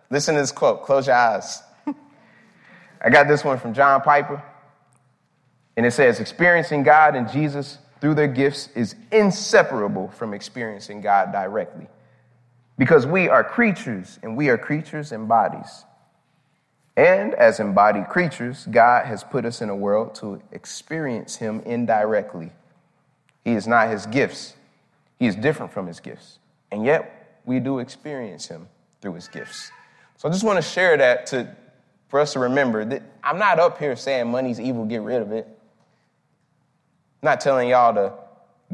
Listen 0.09 0.33
to 0.33 0.41
this 0.41 0.51
quote. 0.51 0.81
Close 0.81 1.05
your 1.05 1.15
eyes. 1.15 1.61
I 3.01 3.11
got 3.11 3.27
this 3.27 3.43
one 3.43 3.59
from 3.59 3.75
John 3.75 4.01
Piper. 4.01 4.43
And 5.77 5.85
it 5.85 5.91
says, 5.91 6.19
Experiencing 6.19 6.83
God 6.83 7.15
and 7.15 7.29
Jesus 7.29 7.77
through 8.01 8.15
their 8.15 8.27
gifts 8.27 8.69
is 8.75 8.95
inseparable 9.11 10.09
from 10.09 10.33
experiencing 10.33 11.01
God 11.01 11.31
directly. 11.31 11.87
Because 12.77 13.05
we 13.07 13.29
are 13.29 13.43
creatures, 13.43 14.19
and 14.21 14.35
we 14.35 14.49
are 14.49 14.57
creatures 14.57 15.11
in 15.11 15.27
bodies. 15.27 15.85
And 16.95 17.33
as 17.35 17.59
embodied 17.59 18.07
creatures, 18.09 18.67
God 18.69 19.05
has 19.05 19.23
put 19.23 19.45
us 19.45 19.61
in 19.61 19.69
a 19.69 19.75
world 19.75 20.15
to 20.15 20.41
experience 20.51 21.35
Him 21.35 21.61
indirectly. 21.61 22.51
He 23.43 23.53
is 23.53 23.67
not 23.67 23.89
His 23.89 24.05
gifts, 24.07 24.55
He 25.19 25.27
is 25.27 25.35
different 25.35 25.71
from 25.71 25.87
His 25.87 25.99
gifts. 25.99 26.39
And 26.71 26.85
yet, 26.85 27.41
we 27.45 27.59
do 27.59 27.79
experience 27.79 28.47
Him 28.47 28.67
through 29.01 29.13
His 29.13 29.27
gifts. 29.27 29.71
So 30.17 30.27
I 30.27 30.31
just 30.31 30.43
want 30.43 30.57
to 30.57 30.67
share 30.67 30.97
that 30.97 31.27
to, 31.27 31.55
for 32.09 32.19
us 32.19 32.33
to 32.33 32.39
remember 32.39 32.83
that 32.85 33.03
I'm 33.23 33.37
not 33.37 33.59
up 33.59 33.77
here 33.77 33.95
saying 33.95 34.29
money's 34.29 34.59
evil, 34.59 34.85
get 34.85 35.01
rid 35.01 35.21
of 35.21 35.31
it. 35.31 35.47
I'm 37.21 37.27
not 37.27 37.41
telling 37.41 37.69
y'all 37.69 37.93
to 37.95 38.13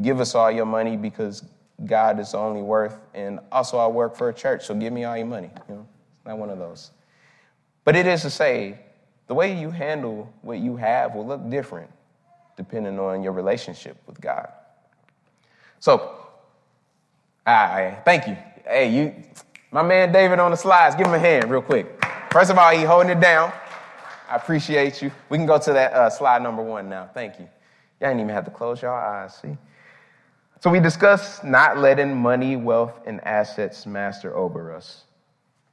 give 0.02 0.20
us 0.20 0.34
all 0.34 0.50
your 0.50 0.66
money 0.66 0.96
because 0.96 1.44
God 1.86 2.20
is 2.20 2.34
only 2.34 2.62
worth, 2.62 2.98
and 3.14 3.40
also 3.50 3.78
I 3.78 3.86
work 3.86 4.16
for 4.16 4.28
a 4.28 4.34
church, 4.34 4.66
so 4.66 4.74
give 4.74 4.92
me 4.92 5.04
all 5.04 5.16
your 5.16 5.26
money. 5.26 5.50
You 5.68 5.74
know, 5.74 5.86
it's 6.16 6.26
not 6.26 6.38
one 6.38 6.50
of 6.50 6.58
those. 6.58 6.90
But 7.84 7.96
it 7.96 8.06
is 8.06 8.22
to 8.22 8.30
say, 8.30 8.78
the 9.26 9.34
way 9.34 9.58
you 9.58 9.70
handle 9.70 10.32
what 10.42 10.58
you 10.58 10.76
have 10.76 11.14
will 11.14 11.26
look 11.26 11.48
different 11.50 11.90
depending 12.56 12.98
on 13.00 13.22
your 13.22 13.32
relationship 13.32 13.96
with 14.06 14.20
God. 14.20 14.48
So, 15.80 16.16
I 17.46 17.96
thank 18.04 18.26
you. 18.26 18.36
Hey, 18.64 18.90
you, 18.90 19.14
my 19.70 19.82
man 19.82 20.12
David 20.12 20.38
on 20.38 20.50
the 20.50 20.56
slides, 20.56 20.94
give 20.94 21.06
him 21.06 21.14
a 21.14 21.18
hand 21.18 21.50
real 21.50 21.62
quick. 21.62 22.04
First 22.30 22.50
of 22.50 22.58
all, 22.58 22.70
he 22.70 22.84
holding 22.84 23.10
it 23.10 23.20
down. 23.20 23.52
I 24.30 24.36
appreciate 24.36 25.02
you. 25.02 25.10
We 25.28 25.36
can 25.36 25.46
go 25.46 25.58
to 25.58 25.72
that 25.72 25.92
uh, 25.92 26.10
slide 26.10 26.42
number 26.42 26.62
one 26.62 26.88
now. 26.88 27.10
Thank 27.12 27.38
you. 27.38 27.48
Y'all 28.00 28.10
didn't 28.10 28.20
even 28.20 28.34
have 28.34 28.44
to 28.44 28.50
close 28.50 28.82
your 28.82 28.92
eyes. 28.92 29.36
See. 29.36 29.56
So 30.60 30.70
we 30.70 30.80
discussed 30.80 31.44
not 31.44 31.78
letting 31.78 32.16
money, 32.16 32.56
wealth, 32.56 33.00
and 33.06 33.22
assets 33.24 33.86
master 33.86 34.34
over 34.36 34.74
us. 34.74 35.04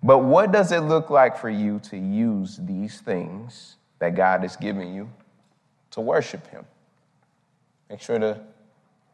But 0.03 0.19
what 0.19 0.51
does 0.51 0.71
it 0.71 0.79
look 0.79 1.09
like 1.09 1.37
for 1.37 1.49
you 1.49 1.79
to 1.89 1.97
use 1.97 2.57
these 2.57 2.99
things 2.99 3.77
that 3.99 4.15
God 4.15 4.41
has 4.41 4.55
given 4.55 4.93
you 4.93 5.09
to 5.91 6.01
worship 6.01 6.45
Him? 6.47 6.65
Make 7.89 8.01
sure 8.01 8.19
to 8.19 8.41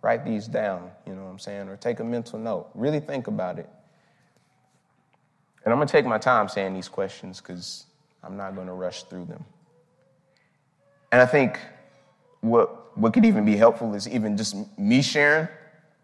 write 0.02 0.24
these 0.24 0.48
down, 0.48 0.92
you 1.06 1.14
know 1.14 1.24
what 1.24 1.30
I'm 1.30 1.40
saying, 1.40 1.68
or 1.68 1.76
take 1.76 2.00
a 2.00 2.04
mental 2.04 2.40
note. 2.40 2.70
Really 2.74 3.00
think 3.00 3.28
about 3.28 3.60
it. 3.60 3.70
And 5.64 5.74
I'm 5.74 5.80
going 5.80 5.88
to 5.88 5.92
take 5.92 6.06
my 6.06 6.18
time 6.18 6.48
saying 6.48 6.74
these 6.74 6.88
questions 6.88 7.42
because 7.42 7.86
I'm 8.24 8.38
not 8.38 8.56
going 8.56 8.68
to 8.68 8.74
rush 8.74 9.04
through 9.04 9.26
them. 9.26 9.44
And 11.12 11.22
I 11.22 11.26
think 11.26 11.60
what, 12.50 12.98
what 12.98 13.14
could 13.14 13.26
even 13.26 13.46
be 13.46 13.56
helpful 13.56 13.94
is 13.94 14.08
even 14.08 14.38
just 14.38 14.56
me 14.78 15.02
sharing, 15.02 15.48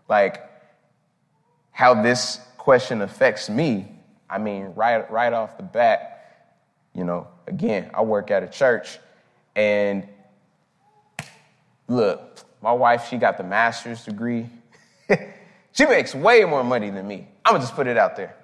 like, 0.07 0.41
how 1.71 2.01
this 2.01 2.39
question 2.57 3.01
affects 3.01 3.49
me. 3.49 3.87
I 4.29 4.37
mean, 4.37 4.73
right, 4.75 5.09
right 5.11 5.33
off 5.33 5.57
the 5.57 5.63
bat, 5.63 6.49
you 6.93 7.03
know, 7.03 7.27
again, 7.47 7.89
I 7.93 8.01
work 8.03 8.31
at 8.31 8.43
a 8.43 8.47
church, 8.47 8.99
and 9.55 10.07
look, 11.87 12.39
my 12.61 12.71
wife, 12.71 13.07
she 13.09 13.17
got 13.17 13.37
the 13.37 13.43
master's 13.43 14.05
degree. 14.05 14.47
she 15.73 15.85
makes 15.85 16.15
way 16.15 16.45
more 16.45 16.63
money 16.63 16.89
than 16.89 17.07
me. 17.07 17.27
I'm 17.43 17.53
gonna 17.53 17.63
just 17.63 17.75
put 17.75 17.87
it 17.87 17.97
out 17.97 18.15
there. 18.15 18.35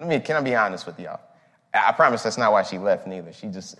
I 0.00 0.04
mean, 0.04 0.20
can 0.20 0.36
I 0.36 0.40
be 0.40 0.54
honest 0.54 0.86
with 0.86 0.98
y'all? 1.00 1.20
I 1.72 1.92
promise 1.92 2.22
that's 2.22 2.38
not 2.38 2.52
why 2.52 2.62
she 2.62 2.78
left 2.78 3.06
neither. 3.06 3.32
She 3.32 3.48
just, 3.48 3.76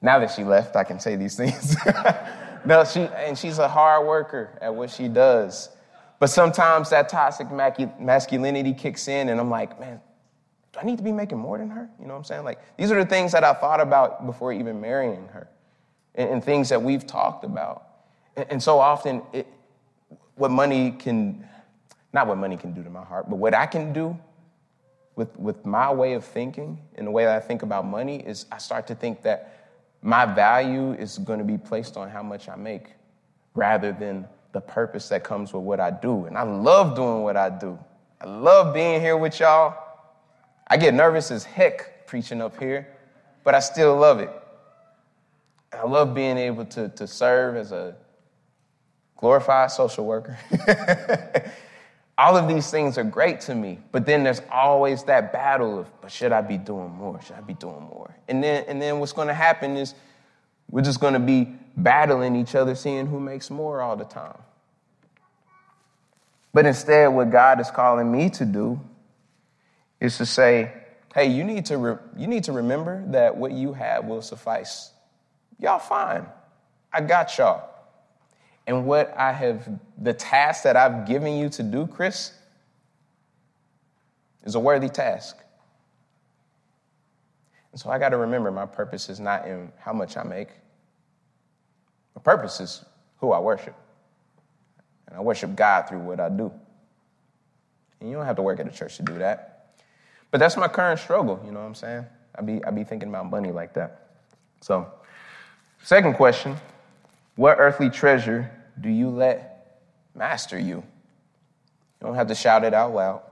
now 0.00 0.18
that 0.18 0.30
she 0.30 0.42
left, 0.42 0.74
I 0.74 0.84
can 0.84 0.98
say 0.98 1.16
these 1.16 1.36
things. 1.36 1.76
no, 2.64 2.84
she, 2.84 3.00
and 3.00 3.36
she's 3.36 3.58
a 3.58 3.68
hard 3.68 4.06
worker 4.06 4.58
at 4.60 4.74
what 4.74 4.90
she 4.90 5.08
does. 5.08 5.70
But 6.18 6.28
sometimes 6.30 6.90
that 6.90 7.08
toxic 7.08 7.48
masculinity 7.50 8.74
kicks 8.74 9.06
in, 9.08 9.28
and 9.28 9.40
I'm 9.40 9.50
like, 9.50 9.78
man, 9.78 10.00
do 10.72 10.80
I 10.80 10.84
need 10.84 10.98
to 10.98 11.04
be 11.04 11.12
making 11.12 11.38
more 11.38 11.58
than 11.58 11.70
her? 11.70 11.88
You 12.00 12.06
know 12.06 12.14
what 12.14 12.18
I'm 12.18 12.24
saying? 12.24 12.44
Like, 12.44 12.58
these 12.76 12.90
are 12.90 13.02
the 13.02 13.08
things 13.08 13.32
that 13.32 13.44
I 13.44 13.52
thought 13.54 13.80
about 13.80 14.26
before 14.26 14.52
even 14.52 14.80
marrying 14.80 15.28
her, 15.28 15.48
and, 16.14 16.30
and 16.30 16.44
things 16.44 16.68
that 16.70 16.82
we've 16.82 17.06
talked 17.06 17.44
about. 17.44 17.84
And, 18.36 18.46
and 18.50 18.62
so 18.62 18.78
often, 18.78 19.22
it, 19.32 19.46
what 20.34 20.50
money 20.50 20.90
can, 20.92 21.46
not 22.12 22.26
what 22.26 22.38
money 22.38 22.56
can 22.56 22.72
do 22.72 22.82
to 22.82 22.90
my 22.90 23.04
heart, 23.04 23.28
but 23.28 23.36
what 23.36 23.54
I 23.54 23.66
can 23.66 23.92
do 23.92 24.18
with, 25.14 25.36
with 25.38 25.66
my 25.66 25.92
way 25.92 26.14
of 26.14 26.24
thinking 26.24 26.80
and 26.94 27.06
the 27.06 27.10
way 27.10 27.24
that 27.24 27.36
I 27.36 27.40
think 27.40 27.62
about 27.62 27.84
money 27.84 28.20
is 28.20 28.46
I 28.52 28.58
start 28.58 28.86
to 28.86 28.94
think 28.94 29.22
that 29.22 29.57
my 30.02 30.24
value 30.26 30.92
is 30.92 31.18
going 31.18 31.38
to 31.38 31.44
be 31.44 31.58
placed 31.58 31.96
on 31.96 32.08
how 32.08 32.22
much 32.22 32.48
I 32.48 32.56
make 32.56 32.92
rather 33.54 33.92
than 33.92 34.26
the 34.52 34.60
purpose 34.60 35.08
that 35.08 35.24
comes 35.24 35.52
with 35.52 35.62
what 35.62 35.80
I 35.80 35.90
do. 35.90 36.26
And 36.26 36.38
I 36.38 36.42
love 36.42 36.94
doing 36.94 37.22
what 37.22 37.36
I 37.36 37.50
do. 37.50 37.78
I 38.20 38.26
love 38.26 38.74
being 38.74 39.00
here 39.00 39.16
with 39.16 39.38
y'all. 39.40 39.76
I 40.66 40.76
get 40.76 40.94
nervous 40.94 41.30
as 41.30 41.44
heck 41.44 42.06
preaching 42.06 42.40
up 42.40 42.58
here, 42.58 42.88
but 43.44 43.54
I 43.54 43.60
still 43.60 43.96
love 43.96 44.20
it. 44.20 44.30
I 45.72 45.84
love 45.84 46.14
being 46.14 46.38
able 46.38 46.64
to, 46.66 46.88
to 46.88 47.06
serve 47.06 47.56
as 47.56 47.72
a 47.72 47.94
glorified 49.16 49.70
social 49.70 50.06
worker. 50.06 50.38
All 52.18 52.36
of 52.36 52.48
these 52.48 52.68
things 52.68 52.98
are 52.98 53.04
great 53.04 53.40
to 53.42 53.54
me, 53.54 53.78
but 53.92 54.04
then 54.04 54.24
there's 54.24 54.42
always 54.50 55.04
that 55.04 55.32
battle 55.32 55.78
of, 55.78 56.00
but 56.02 56.10
should 56.10 56.32
I 56.32 56.40
be 56.40 56.58
doing 56.58 56.90
more? 56.90 57.22
Should 57.22 57.36
I 57.36 57.40
be 57.42 57.54
doing 57.54 57.82
more? 57.82 58.12
And 58.26 58.42
then, 58.42 58.64
and 58.66 58.82
then 58.82 58.98
what's 58.98 59.12
going 59.12 59.28
to 59.28 59.34
happen 59.34 59.76
is 59.76 59.94
we're 60.68 60.82
just 60.82 61.00
going 61.00 61.14
to 61.14 61.20
be 61.20 61.54
battling 61.76 62.34
each 62.34 62.56
other, 62.56 62.74
seeing 62.74 63.06
who 63.06 63.20
makes 63.20 63.50
more 63.50 63.80
all 63.80 63.94
the 63.96 64.04
time. 64.04 64.36
But 66.52 66.66
instead, 66.66 67.08
what 67.08 67.30
God 67.30 67.60
is 67.60 67.70
calling 67.70 68.10
me 68.10 68.30
to 68.30 68.44
do 68.44 68.80
is 70.00 70.18
to 70.18 70.26
say, 70.26 70.72
hey, 71.14 71.28
you 71.28 71.44
need 71.44 71.66
to, 71.66 71.78
re- 71.78 71.98
you 72.16 72.26
need 72.26 72.42
to 72.44 72.52
remember 72.52 73.04
that 73.08 73.36
what 73.36 73.52
you 73.52 73.72
have 73.74 74.06
will 74.06 74.22
suffice. 74.22 74.90
Y'all 75.60 75.78
fine. 75.78 76.26
I 76.92 77.00
got 77.00 77.38
y'all. 77.38 77.68
And 78.68 78.84
what 78.84 79.16
I 79.16 79.32
have, 79.32 79.66
the 79.96 80.12
task 80.12 80.62
that 80.64 80.76
I've 80.76 81.06
given 81.06 81.34
you 81.38 81.48
to 81.48 81.62
do, 81.62 81.86
Chris, 81.86 82.32
is 84.44 84.56
a 84.56 84.60
worthy 84.60 84.90
task. 84.90 85.38
And 87.72 87.80
so 87.80 87.88
I 87.88 87.98
got 87.98 88.10
to 88.10 88.18
remember 88.18 88.50
my 88.50 88.66
purpose 88.66 89.08
is 89.08 89.20
not 89.20 89.48
in 89.48 89.72
how 89.78 89.94
much 89.94 90.18
I 90.18 90.22
make. 90.22 90.48
My 92.14 92.20
purpose 92.20 92.60
is 92.60 92.84
who 93.20 93.32
I 93.32 93.38
worship. 93.38 93.74
And 95.06 95.16
I 95.16 95.20
worship 95.22 95.56
God 95.56 95.88
through 95.88 96.00
what 96.00 96.20
I 96.20 96.28
do. 96.28 96.52
And 98.00 98.10
you 98.10 98.16
don't 98.16 98.26
have 98.26 98.36
to 98.36 98.42
work 98.42 98.60
at 98.60 98.68
a 98.68 98.70
church 98.70 98.98
to 98.98 99.02
do 99.02 99.16
that. 99.18 99.76
But 100.30 100.40
that's 100.40 100.58
my 100.58 100.68
current 100.68 101.00
struggle, 101.00 101.40
you 101.42 101.52
know 101.52 101.60
what 101.60 101.66
I'm 101.66 101.74
saying? 101.74 102.04
I 102.34 102.42
be 102.42 102.62
I 102.64 102.70
be 102.70 102.84
thinking 102.84 103.08
about 103.08 103.30
money 103.30 103.50
like 103.50 103.72
that. 103.74 104.10
So, 104.60 104.92
second 105.82 106.14
question, 106.14 106.54
what 107.36 107.56
earthly 107.58 107.88
treasure 107.88 108.52
do 108.80 108.88
you 108.88 109.10
let 109.10 109.80
master 110.14 110.58
you? 110.58 110.76
You 110.76 112.06
don't 112.06 112.14
have 112.14 112.28
to 112.28 112.34
shout 112.34 112.64
it 112.64 112.74
out 112.74 112.94
loud, 112.94 113.22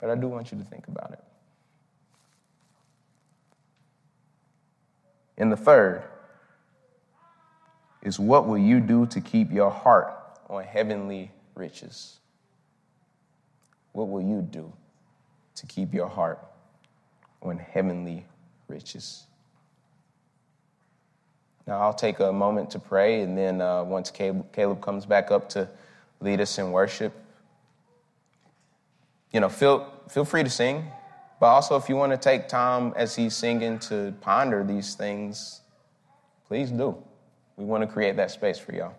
but 0.00 0.10
I 0.10 0.14
do 0.14 0.28
want 0.28 0.52
you 0.52 0.58
to 0.58 0.64
think 0.64 0.88
about 0.88 1.12
it. 1.12 1.24
And 5.38 5.52
the 5.52 5.56
third 5.56 6.02
is 8.02 8.18
what 8.18 8.46
will 8.46 8.58
you 8.58 8.80
do 8.80 9.06
to 9.06 9.20
keep 9.20 9.52
your 9.52 9.70
heart 9.70 10.14
on 10.48 10.64
heavenly 10.64 11.30
riches? 11.54 12.18
what 13.96 14.10
will 14.10 14.20
you 14.20 14.42
do 14.42 14.70
to 15.54 15.66
keep 15.66 15.94
your 15.94 16.06
heart 16.06 16.38
on 17.40 17.56
heavenly 17.56 18.26
riches? 18.68 19.26
Now, 21.66 21.80
I'll 21.80 21.94
take 21.94 22.20
a 22.20 22.32
moment 22.32 22.70
to 22.70 22.78
pray, 22.78 23.22
and 23.22 23.36
then 23.36 23.60
uh, 23.60 23.82
once 23.82 24.10
Caleb 24.10 24.80
comes 24.80 25.04
back 25.04 25.30
up 25.32 25.48
to 25.50 25.68
lead 26.20 26.40
us 26.40 26.58
in 26.58 26.70
worship, 26.70 27.12
you 29.32 29.40
know, 29.40 29.48
feel, 29.48 29.92
feel 30.08 30.24
free 30.24 30.44
to 30.44 30.50
sing, 30.50 30.84
but 31.40 31.46
also 31.46 31.76
if 31.76 31.88
you 31.88 31.96
want 31.96 32.12
to 32.12 32.18
take 32.18 32.48
time 32.48 32.92
as 32.96 33.16
he's 33.16 33.34
singing 33.34 33.78
to 33.80 34.14
ponder 34.20 34.62
these 34.62 34.94
things, 34.94 35.60
please 36.46 36.70
do. 36.70 36.96
We 37.56 37.64
want 37.64 37.82
to 37.82 37.86
create 37.86 38.16
that 38.16 38.30
space 38.30 38.58
for 38.58 38.72
y'all. 38.72 38.94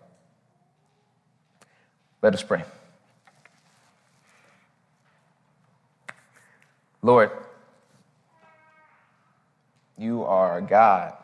Let 2.20 2.34
us 2.34 2.42
pray. 2.42 2.64
Lord, 7.00 7.30
you 9.96 10.24
are 10.24 10.60
God. 10.60 11.14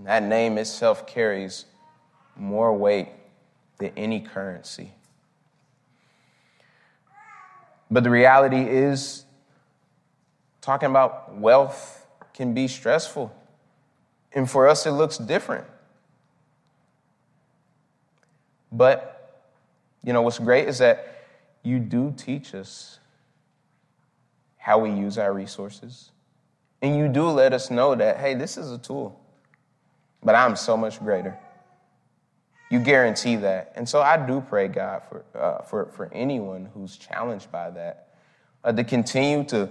And 0.00 0.06
that 0.06 0.22
name 0.22 0.56
itself 0.56 1.06
carries 1.06 1.66
more 2.34 2.74
weight 2.74 3.10
than 3.76 3.92
any 3.98 4.20
currency. 4.20 4.94
But 7.90 8.04
the 8.04 8.08
reality 8.08 8.62
is, 8.62 9.26
talking 10.62 10.88
about 10.88 11.36
wealth 11.36 12.06
can 12.32 12.54
be 12.54 12.66
stressful. 12.66 13.30
And 14.32 14.50
for 14.50 14.68
us, 14.68 14.86
it 14.86 14.92
looks 14.92 15.18
different. 15.18 15.66
But, 18.72 19.42
you 20.02 20.14
know, 20.14 20.22
what's 20.22 20.38
great 20.38 20.66
is 20.66 20.78
that 20.78 21.26
you 21.62 21.78
do 21.78 22.14
teach 22.16 22.54
us 22.54 23.00
how 24.56 24.78
we 24.78 24.92
use 24.92 25.18
our 25.18 25.34
resources. 25.34 26.10
And 26.80 26.96
you 26.96 27.08
do 27.08 27.28
let 27.28 27.52
us 27.52 27.70
know 27.70 27.94
that, 27.94 28.16
hey, 28.16 28.32
this 28.32 28.56
is 28.56 28.72
a 28.72 28.78
tool, 28.78 29.19
but 30.22 30.34
I'm 30.34 30.56
so 30.56 30.76
much 30.76 30.98
greater. 30.98 31.38
You 32.70 32.78
guarantee 32.78 33.36
that. 33.36 33.72
And 33.74 33.88
so 33.88 34.00
I 34.00 34.16
do 34.26 34.40
pray, 34.40 34.68
God, 34.68 35.02
for, 35.08 35.24
uh, 35.34 35.62
for, 35.62 35.86
for 35.86 36.08
anyone 36.12 36.68
who's 36.72 36.96
challenged 36.96 37.50
by 37.50 37.70
that, 37.70 38.08
uh, 38.62 38.72
to 38.72 38.84
continue 38.84 39.44
to, 39.44 39.68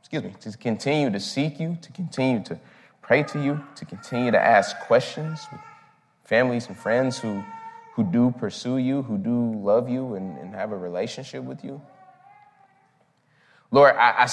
excuse 0.00 0.22
me, 0.22 0.34
to 0.40 0.56
continue 0.58 1.10
to 1.10 1.20
seek 1.20 1.60
you, 1.60 1.78
to 1.80 1.92
continue 1.92 2.42
to 2.44 2.58
pray 3.02 3.22
to 3.22 3.42
you, 3.42 3.62
to 3.76 3.84
continue 3.84 4.30
to 4.30 4.40
ask 4.40 4.76
questions 4.80 5.46
with 5.52 5.60
families 6.24 6.66
and 6.66 6.76
friends 6.76 7.18
who, 7.18 7.44
who 7.94 8.02
do 8.02 8.34
pursue 8.38 8.78
you, 8.78 9.02
who 9.02 9.18
do 9.18 9.54
love 9.60 9.88
you 9.88 10.14
and, 10.14 10.36
and 10.38 10.54
have 10.54 10.72
a 10.72 10.76
relationship 10.76 11.44
with 11.44 11.62
you. 11.62 11.80
Lord, 13.70 13.94
I, 13.96 14.14
I 14.18 14.22